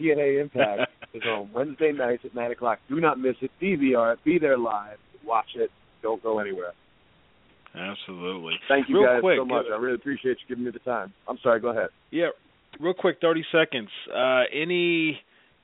[0.00, 2.78] TNA Impact is on Wednesday nights at 9 o'clock.
[2.88, 3.50] Do not miss it.
[3.62, 4.24] DVR it.
[4.24, 4.98] Be there live.
[5.24, 5.70] Watch it.
[6.02, 6.72] Don't go anywhere.
[7.74, 8.54] Absolutely.
[8.68, 9.66] Thank you Real guys quick, so much.
[9.72, 11.12] I really appreciate you giving me the time.
[11.28, 11.60] I'm sorry.
[11.60, 11.88] Go ahead.
[12.10, 12.28] Yeah,
[12.80, 13.88] real quick, thirty seconds.
[14.14, 15.18] Uh, any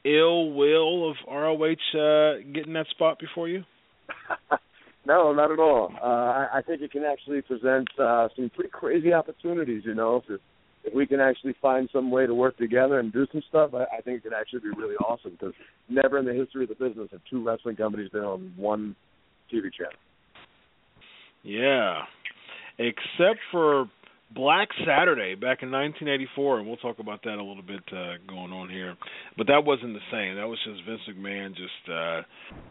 [0.05, 3.63] ill will of ROH uh, getting that spot before you?
[5.07, 5.93] no, not at all.
[6.03, 9.83] Uh, I, I think it can actually present uh, some pretty crazy opportunities.
[9.85, 10.41] You know, if
[10.83, 13.85] if we can actually find some way to work together and do some stuff, I,
[13.99, 15.33] I think it could actually be really awesome.
[15.33, 15.55] Because
[15.89, 18.97] never in the history of the business have two wrestling companies been on one
[19.53, 19.93] TV channel.
[21.43, 22.03] Yeah,
[22.79, 23.87] except for
[24.33, 28.53] Black Saturday back in 1984, and we'll talk about that a little bit uh, going
[28.53, 28.97] on here.
[29.37, 30.37] But that wasn't the same.
[30.37, 32.23] That was just Vince McMahon just uh,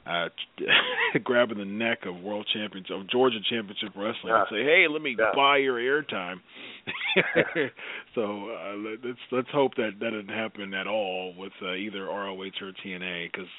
[0.09, 0.29] uh,
[1.25, 5.17] grabbing the neck of World Championship, of Georgia Championship Wrestling, and say, "Hey, let me
[5.19, 5.31] Yeah.
[5.35, 6.39] buy your airtime."
[8.15, 12.05] so uh, let- let's let's hope that that didn't happen at all with uh, either
[12.05, 13.49] ROH or TNA because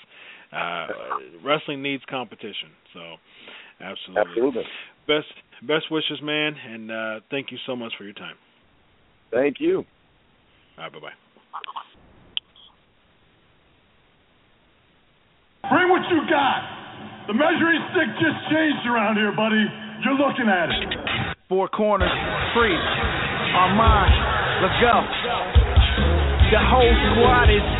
[0.52, 0.86] uh,
[1.44, 2.70] wrestling needs competition.
[2.94, 3.00] So
[3.80, 4.62] absolutely Absolutely.
[5.10, 5.26] Best
[5.66, 8.38] best wishes, man, and uh, thank you so much for your time.
[9.34, 9.82] Thank you.
[10.78, 11.18] All right, bye bye.
[15.66, 17.26] Bring what you got.
[17.26, 19.66] The measuring stick just changed around here, buddy.
[20.06, 21.36] You're looking at it.
[21.48, 22.10] Four corners,
[22.54, 22.78] free.
[23.54, 24.14] Armand,
[24.62, 24.94] let's go.
[26.54, 27.79] The whole squad is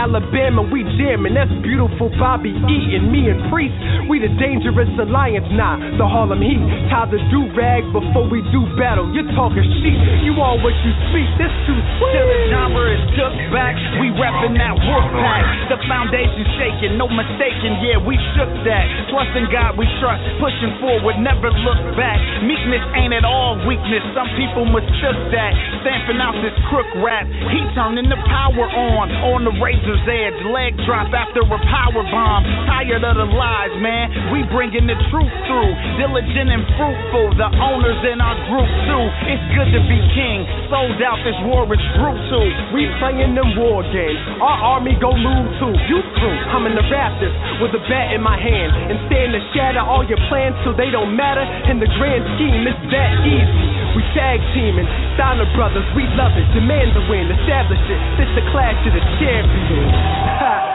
[0.00, 1.36] Alabama, we jamming.
[1.36, 3.76] That's beautiful, Bobby Eaton, me and Priest.
[4.08, 6.56] We the dangerous alliance, nah, the Harlem Heat.
[6.88, 9.12] Tie the do rag before we do battle.
[9.12, 11.28] You're talking shit, you all what you speak.
[11.36, 12.16] This too sweet.
[12.16, 15.44] Till the genre is took back, we reppin' that wolf pack.
[15.68, 18.84] The foundation shaking, no mistaking, yeah, we shook that.
[19.12, 22.16] Trust in God we trust, pushing forward, never look back.
[22.40, 25.52] Meekness ain't at all weakness, some people mistook that.
[25.84, 30.38] Stamping out this crook rap, he turning the power on, on the razor's edge.
[30.52, 32.44] Leg drop after a power bomb.
[32.68, 35.72] Tired of the lies, man, we bringing the truth through.
[35.96, 39.04] Diligent and fruitful, the owners in our group too.
[39.32, 42.46] It's good to be king, sold out, this war is brutal.
[42.76, 44.20] We playing them war games.
[44.40, 45.74] Our army go move too.
[45.88, 47.32] You crew, I'm in the Raptors
[47.62, 50.90] with a bat in my hand and stand to shatter all your plans so they
[50.90, 51.42] don't matter.
[51.70, 53.80] In the grand scheme, it's that easy.
[53.94, 54.86] We tag teaming,
[55.18, 56.46] Steiner brothers, we love it.
[56.54, 58.00] Demand the win, establish it.
[58.18, 59.69] This the clash of the champions.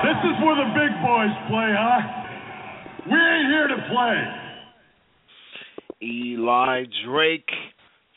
[0.05, 2.25] This is where the big boys play, huh?
[3.09, 4.45] We ain't here to play.
[6.01, 7.49] Eli Drake,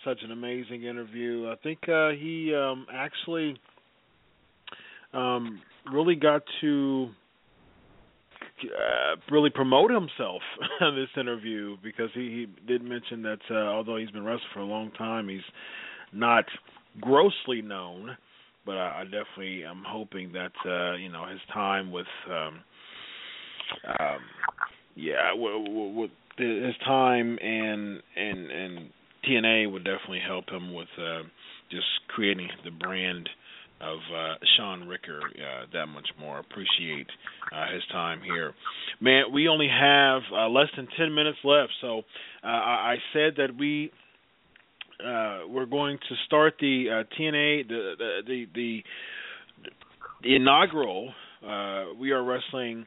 [0.04, 1.48] such an amazing interview.
[1.48, 3.56] I think uh, he um, actually
[5.14, 5.60] um,
[5.92, 7.08] really got to
[8.64, 10.42] uh, really promote himself
[10.80, 14.60] in this interview because he, he did mention that uh, although he's been wrestling for
[14.60, 15.40] a long time, he's
[16.12, 16.44] not
[17.00, 18.16] grossly known.
[18.68, 22.60] But I, I definitely am hoping that uh, you know his time with um,
[23.98, 24.18] um,
[24.94, 25.32] yeah,
[26.36, 28.90] his time and and and
[29.26, 31.22] TNA would definitely help him with uh,
[31.70, 33.30] just creating the brand
[33.80, 36.38] of uh, Shaun Ricker uh, that much more.
[36.38, 37.06] Appreciate
[37.50, 38.52] uh, his time here.
[39.00, 42.00] Man, we only have uh, less than 10 minutes left, so
[42.44, 43.92] uh, I said that we
[45.04, 48.82] uh, we're going to start the uh, TNA the the the, the,
[50.22, 51.12] the inaugural
[51.46, 52.86] uh, we are wrestling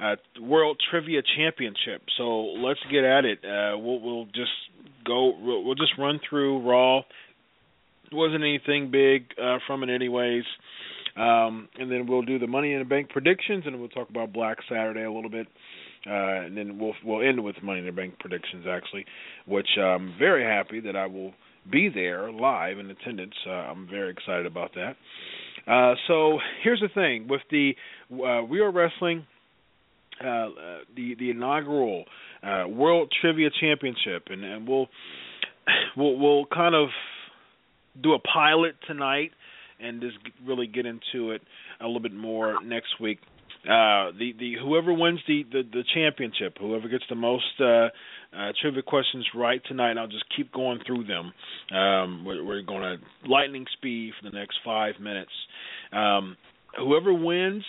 [0.00, 2.02] uh, World Trivia Championship.
[2.16, 2.24] So
[2.64, 3.38] let's get at it.
[3.44, 4.52] Uh, we'll, we'll just
[5.04, 5.32] go.
[5.38, 7.02] We'll, we'll just run through Raw
[8.12, 10.44] wasn't anything big uh, from it, anyways.
[11.16, 14.32] Um, and then we'll do the Money in the Bank predictions, and we'll talk about
[14.32, 15.46] Black Saturday a little bit.
[16.06, 19.04] Uh, and then we'll we'll end with Money in the Bank predictions, actually,
[19.46, 21.32] which I'm very happy that I will
[21.70, 23.34] be there live in attendance.
[23.46, 24.96] Uh, I'm very excited about that.
[25.70, 27.74] Uh, so here's the thing with the
[28.12, 29.26] uh, We Are Wrestling,
[30.24, 30.50] uh, uh,
[30.96, 32.04] the the inaugural
[32.42, 34.88] uh, World Trivia Championship, and, and we'll
[35.96, 36.88] we'll we'll kind of
[38.02, 39.30] do a pilot tonight
[39.78, 41.42] and just really get into it
[41.80, 43.18] a little bit more next week.
[43.64, 47.88] Uh, the the whoever wins the, the the championship, whoever gets the most uh,
[48.36, 51.32] uh, trivia questions right tonight, I'll just keep going through them.
[51.76, 55.30] Um, we're, we're going to lightning speed for the next five minutes.
[55.92, 56.36] Um,
[56.76, 57.64] whoever wins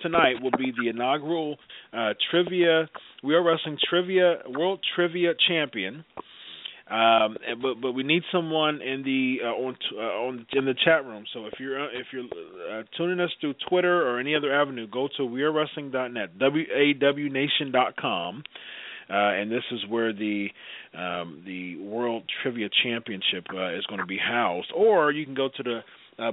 [0.00, 1.56] tonight will be the inaugural
[1.92, 2.88] uh, trivia.
[3.24, 6.04] We are wrestling trivia world trivia champion.
[6.92, 11.06] Um, but but we need someone in the uh, on uh, on in the chat
[11.06, 11.24] room.
[11.32, 14.86] So if you're uh, if you're uh, tuning us through Twitter or any other avenue,
[14.86, 18.42] go to wearewrestling.net, w a w nation.com.
[19.08, 20.48] Uh, and this is where the
[20.94, 24.70] um, the World Trivia Championship uh, is going to be housed.
[24.76, 25.80] Or you can go to the
[26.22, 26.32] uh,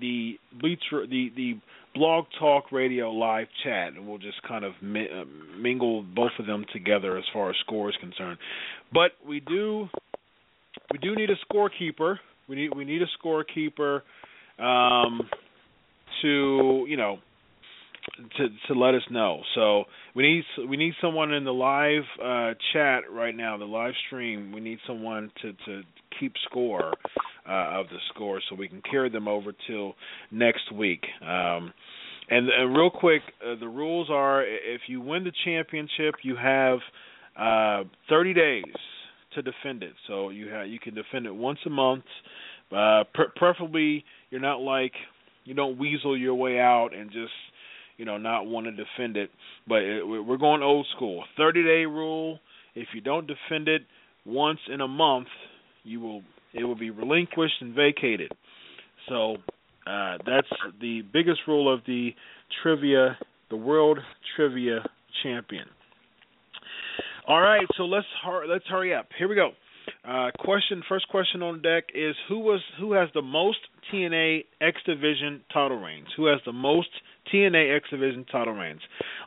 [0.00, 1.54] the Bleacher the the
[1.96, 5.08] Blog Talk Radio live chat, and we'll just kind of mi-
[5.58, 8.36] mingle both of them together as far as score is concerned.
[8.92, 9.88] But we do
[10.92, 12.16] we do need a scorekeeper.
[12.48, 14.02] We need we need a scorekeeper
[14.58, 15.28] um,
[16.22, 17.18] to you know
[18.36, 19.42] to to let us know.
[19.54, 19.84] So
[20.14, 24.52] we need we need someone in the live uh, chat right now, the live stream.
[24.52, 25.82] We need someone to to
[26.18, 26.92] keep score
[27.48, 29.94] uh, of the score so we can carry them over till
[30.30, 31.04] next week.
[31.22, 31.72] Um,
[32.28, 36.78] and, and real quick, uh, the rules are if you win the championship, you have
[37.38, 38.64] uh, 30 days
[39.34, 39.92] to defend it.
[40.06, 42.04] So you have you can defend it once a month.
[42.72, 44.92] Uh, pre- preferably, you're not like
[45.44, 47.32] you don't weasel your way out and just
[47.96, 49.30] you know not want to defend it.
[49.68, 51.24] But it, we're going old school.
[51.36, 52.40] 30 day rule.
[52.74, 53.82] If you don't defend it
[54.26, 55.28] once in a month,
[55.84, 56.22] you will
[56.54, 58.32] it will be relinquished and vacated.
[59.08, 59.36] So
[59.86, 60.48] uh, that's
[60.80, 62.10] the biggest rule of the
[62.62, 63.18] trivia,
[63.50, 63.98] the World
[64.34, 64.84] Trivia
[65.22, 65.66] Champion.
[67.28, 68.06] All right, so let's
[68.48, 69.08] let's hurry up.
[69.18, 69.50] Here we go.
[70.08, 73.58] Uh, question first question on deck is who was who has the most
[73.92, 76.06] TNA X Division title reigns?
[76.16, 76.88] Who has the most
[77.34, 78.80] TNA X Division title reigns?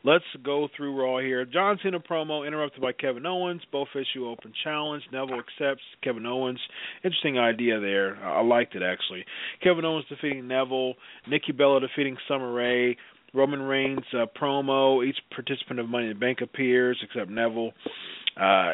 [0.05, 1.43] Let's go through Raw here.
[1.43, 3.63] John Cena promo interrupted by Kevin Owens.
[3.69, 5.03] Both issue open challenge.
[5.11, 6.59] Neville accepts Kevin Owens.
[7.03, 8.15] Interesting idea there.
[8.23, 9.25] I liked it actually.
[9.61, 10.93] Kevin Owens defeating Neville.
[11.27, 12.95] Nikki Bella defeating Summer Rae.
[13.33, 15.05] Roman Reigns uh, promo.
[15.05, 17.71] Each participant of Money in the Bank appears except Neville.
[18.39, 18.73] Uh,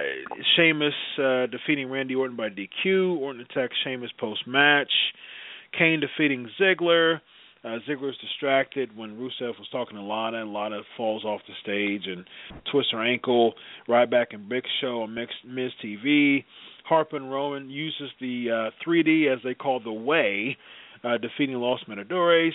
[0.56, 3.18] Sheamus uh, defeating Randy Orton by DQ.
[3.18, 4.92] Orton attacks Sheamus post match.
[5.78, 7.20] Kane defeating Ziggler.
[7.64, 12.04] Uh, Ziggler's distracted when Rusev was talking to Lana, and Lana falls off the stage
[12.06, 12.24] and
[12.72, 13.56] twists her ankle.
[13.90, 16.44] Ryback and Big Show on Miz TV.
[16.88, 20.56] Harper and Rowan uses the uh, 3D as they call the Way,
[21.04, 22.54] uh, defeating Los Matadores.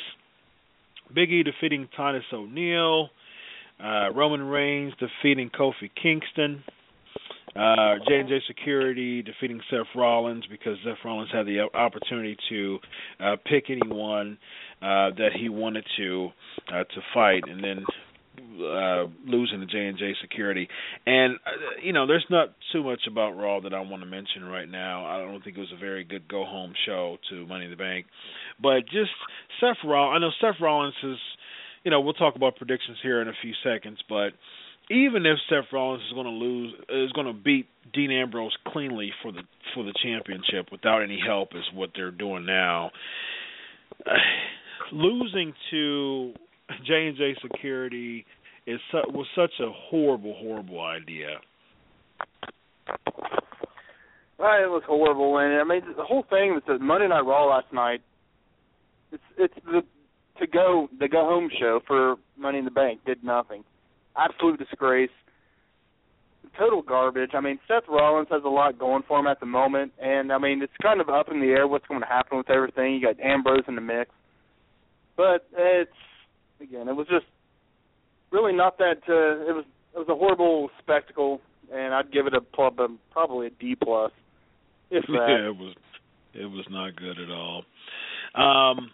[1.14, 3.10] Biggie defeating Titus O'Neil.
[3.82, 6.62] Uh, Roman Reigns defeating Kofi Kingston.
[7.56, 12.78] Uh, J&J Security defeating Seth Rollins because Seth Rollins had the opportunity to
[13.18, 14.38] uh, pick anyone
[14.80, 16.28] uh, that he wanted to
[16.72, 17.84] uh, to fight, and then
[18.60, 20.68] uh, losing to J&J Security.
[21.06, 21.50] And uh,
[21.82, 25.06] you know, there's not too much about Raw that I want to mention right now.
[25.06, 27.76] I don't think it was a very good go home show to Money in the
[27.76, 28.06] Bank,
[28.60, 29.10] but just
[29.60, 30.16] Seth Rollins.
[30.16, 31.18] I know Seth Rollins is.
[31.82, 34.32] You know, we'll talk about predictions here in a few seconds, but
[34.90, 39.12] even if Seth Rollins is going to lose, is going to beat Dean Ambrose cleanly
[39.22, 39.42] for the
[39.74, 42.90] for the championship without any help is what they're doing now.
[44.92, 46.34] Losing to
[46.86, 48.24] J and J Security
[48.66, 51.38] is su- was such a horrible, horrible idea.
[54.38, 57.46] Well, it was horrible, and I mean the whole thing with the Monday Night Raw
[57.46, 58.00] last night.
[59.12, 59.82] It's it's the
[60.40, 63.64] to go the go home show for Money in the Bank did nothing.
[64.16, 65.10] Absolute disgrace.
[66.58, 67.30] Total garbage.
[67.34, 70.38] I mean, Seth Rollins has a lot going for him at the moment, and I
[70.38, 72.94] mean it's kind of up in the air what's going to happen with everything.
[72.94, 74.10] You got Ambrose in the mix,
[75.16, 75.90] but it's
[76.60, 77.26] again, it was just
[78.30, 78.98] really not that.
[79.08, 79.64] Uh, it was
[79.94, 81.40] it was a horrible spectacle,
[81.72, 84.12] and I'd give it a probably a D plus.
[84.90, 85.26] If that.
[85.28, 85.74] Yeah, it was
[86.34, 87.64] it was not good at all.
[88.34, 88.90] Um,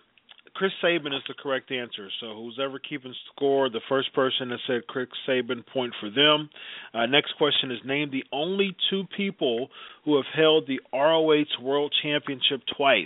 [0.57, 2.09] Chris Sabin is the correct answer.
[2.19, 6.49] So who's ever keeping score, the first person that said Chris Sabin, point for them.
[6.95, 9.69] Uh, next question is name the only two people
[10.07, 13.05] who have held the ROH World Championship twice.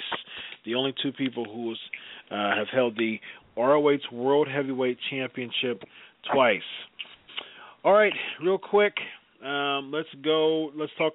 [0.65, 1.75] The only two people who
[2.31, 3.19] uh, have held the
[3.67, 5.83] ROH World Heavyweight Championship
[6.33, 6.63] twice.
[7.85, 8.13] All right,
[8.43, 8.95] real quick,
[9.45, 10.71] um, let's go.
[10.77, 11.15] Let's talk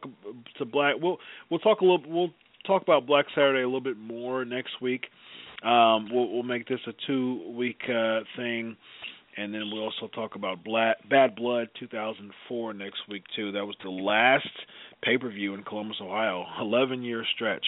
[0.58, 0.96] to Black.
[1.00, 1.18] We'll
[1.50, 2.04] we'll talk a little.
[2.08, 2.34] We'll
[2.66, 5.06] talk about Black Saturday a little bit more next week.
[5.64, 8.76] Um, we'll, we'll make this a two week uh, thing,
[9.38, 13.52] and then we'll also talk about Black, Bad Blood 2004 next week too.
[13.52, 14.48] That was the last
[15.04, 17.66] pay per view in Columbus, Ohio, 11 year stretch.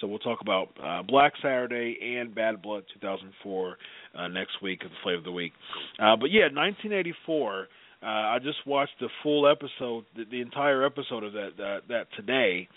[0.00, 3.76] So we'll talk about uh, Black Saturday and Bad Blood 2004
[4.16, 5.52] uh, next week as the flavor of the week.
[5.98, 7.68] Uh, but yeah, 1984.
[8.02, 12.06] Uh, I just watched the full episode, the, the entire episode of that that, that
[12.16, 12.68] today,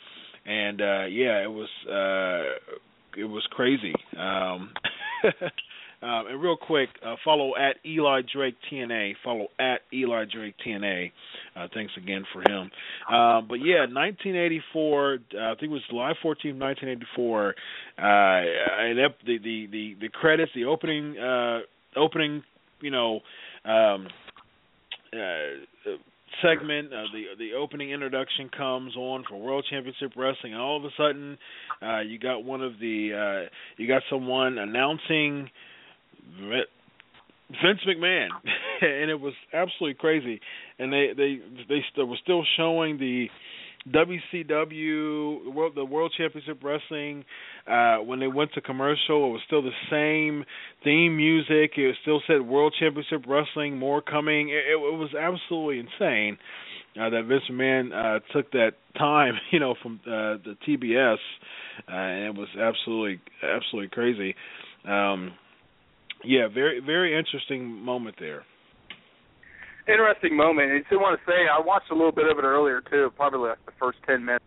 [0.46, 2.78] and uh, yeah, it was uh,
[3.18, 3.94] it was crazy.
[4.18, 4.72] Um,
[6.02, 9.16] um, and real quick, uh, follow at Eli Drake TNA.
[9.24, 11.12] Follow at Eli Drake TNA.
[11.56, 12.70] Uh, thanks again for him.
[13.12, 15.14] Um, but yeah, 1984.
[15.34, 17.56] Uh, I think it was July 14, 1984.
[17.98, 21.60] Uh, and the, the the the credits, the opening uh,
[21.96, 22.44] opening,
[22.82, 23.22] you know.
[23.66, 24.08] Um,
[25.14, 25.92] uh,
[26.42, 30.84] segment, uh, the the opening introduction comes on for World Championship Wrestling, and all of
[30.84, 31.38] a sudden,
[31.82, 35.50] uh, you got one of the uh, you got someone announcing
[37.50, 38.30] Vince McMahon,
[38.82, 40.40] and it was absolutely crazy.
[40.80, 43.28] And they they they were still showing the
[43.92, 47.24] WCW, World, the World Championship Wrestling,
[47.68, 50.44] uh, when they went to commercial, it was still the same
[50.84, 51.72] theme music.
[51.78, 54.50] It still said World Championship Wrestling, more coming.
[54.50, 56.38] It, it, it was absolutely insane
[57.00, 61.18] uh, that Vince McMahon uh, took that time, you know, from uh, the TBS,
[61.88, 64.36] uh, and it was absolutely, absolutely crazy.
[64.86, 65.34] Um,
[66.28, 68.44] yeah, very, very interesting moment there
[69.88, 70.70] interesting moment.
[70.72, 73.12] And I just want to say, I watched a little bit of it earlier too,
[73.16, 74.46] probably like the first ten minutes.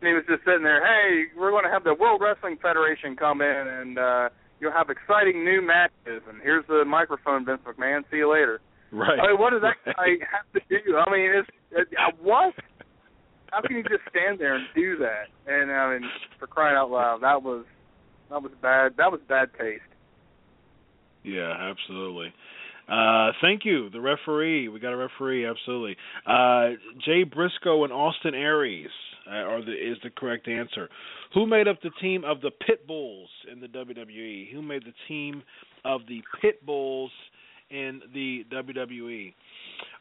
[0.00, 3.16] And he was just sitting there, hey, we're going to have the World Wrestling Federation
[3.16, 4.28] come in, and uh,
[4.60, 6.22] you'll have exciting new matches.
[6.28, 8.02] And here's the microphone, Vince McMahon.
[8.10, 8.60] See you later.
[8.92, 9.18] Right.
[9.18, 10.96] I mean, what does that guy have to do?
[10.96, 12.54] I mean, it's it, uh, what?
[13.50, 15.26] How can you just stand there and do that?
[15.50, 16.08] And I mean,
[16.38, 17.64] for crying out loud, that was
[18.30, 18.92] that was bad.
[18.96, 19.87] That was bad taste.
[21.28, 22.32] Yeah, absolutely.
[22.88, 24.68] Uh, thank you, the referee.
[24.68, 25.96] We got a referee, absolutely.
[26.26, 26.70] Uh,
[27.04, 28.88] Jay Briscoe and Austin Aries
[29.30, 30.88] uh, are the is the correct answer.
[31.34, 34.50] Who made up the team of the Pit Bulls in the WWE?
[34.52, 35.42] Who made the team
[35.84, 37.10] of the Pit Bulls
[37.70, 39.34] in the WWE?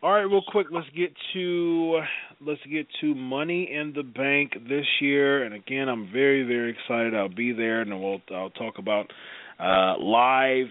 [0.01, 1.99] All right, real quick, let's get to
[2.39, 5.43] let's get to Money in the Bank this year.
[5.43, 7.13] And again, I'm very very excited.
[7.13, 9.11] I'll be there, and we'll I'll talk about
[9.59, 10.67] uh, live.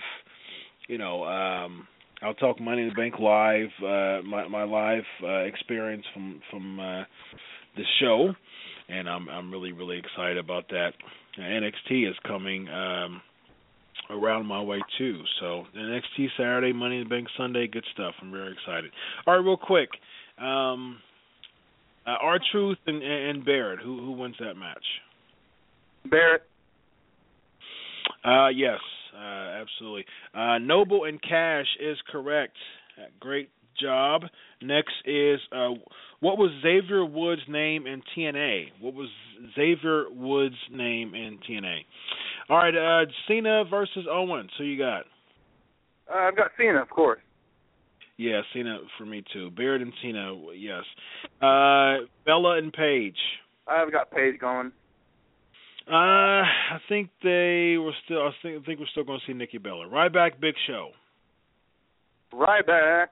[0.88, 1.24] You know.
[1.24, 1.88] Um,
[2.22, 6.80] I'll talk Money in the Bank live, uh, my my live uh, experience from from
[6.80, 7.02] uh,
[7.76, 8.32] the show,
[8.88, 10.92] and I'm I'm really really excited about that.
[11.38, 13.20] NXT is coming um,
[14.10, 15.20] around my way too.
[15.40, 18.14] So NXT Saturday, Money in the Bank Sunday, good stuff.
[18.22, 18.90] I'm very excited.
[19.26, 19.90] All right, real quick,
[20.38, 20.98] um,
[22.06, 24.84] uh, R-Truth and, and Barrett, who who wins that match?
[26.10, 26.42] Barrett.
[28.24, 28.78] Uh, yes,
[29.14, 30.04] uh, absolutely.
[30.34, 32.56] Uh, Noble and Kash is correct.
[33.20, 33.50] Great
[33.80, 34.22] job.
[34.62, 35.70] Next is uh,
[36.20, 38.68] what was Xavier Woods' name in TNA?
[38.80, 39.08] What was
[39.54, 41.78] Xavier Woods' name in TNA?
[42.48, 44.50] All right, uh, Cena versus Owens.
[44.58, 45.02] Who you got?
[46.08, 47.20] Uh, I've got Cena, of course.
[48.16, 49.50] Yeah, Cena for me too.
[49.50, 50.84] Barrett and Cena, yes.
[51.42, 53.18] Uh, Bella and Paige.
[53.66, 54.72] I've got Paige going.
[55.88, 58.22] Uh, I think they were still.
[58.22, 59.86] I think, I think we're still going to see Nikki Bella.
[59.86, 60.90] Ryback, Big Show.
[62.34, 63.06] Ryback.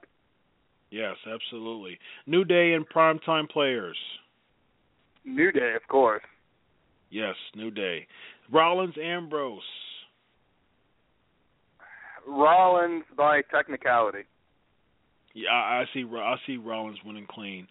[0.91, 1.97] Yes, absolutely.
[2.27, 3.97] New Day and Primetime Players.
[5.23, 6.21] New Day, of course.
[7.09, 8.07] Yes, New Day.
[8.51, 9.61] Rollins Ambrose.
[12.27, 14.23] Rollins by technicality.
[15.33, 16.05] Yeah, I, I see.
[16.13, 17.67] I see Rollins winning clean.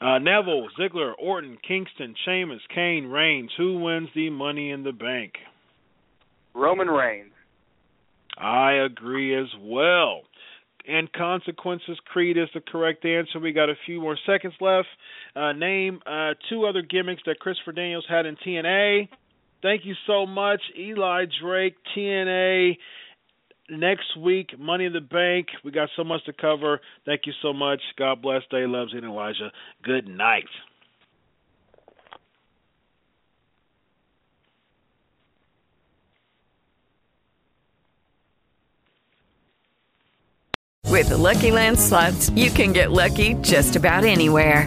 [0.00, 3.50] Uh, Neville, Ziggler, Orton, Kingston, Sheamus, Kane, Reigns.
[3.58, 5.34] Who wins the Money in the Bank?
[6.54, 7.32] Roman Reigns.
[8.38, 10.22] I agree as well.
[10.88, 13.38] And consequences, Creed is the correct answer.
[13.38, 14.88] We got a few more seconds left.
[15.36, 19.08] Uh, name uh, two other gimmicks that Christopher Daniels had in TNA.
[19.62, 22.78] Thank you so much, Eli Drake, TNA.
[23.70, 25.46] Next week, Money in the Bank.
[25.64, 26.80] We got so much to cover.
[27.06, 27.80] Thank you so much.
[27.96, 28.42] God bless.
[28.50, 29.52] Day loves and Elijah.
[29.84, 30.44] Good night.
[40.90, 44.66] With the Lucky Land slots, you can get lucky just about anywhere.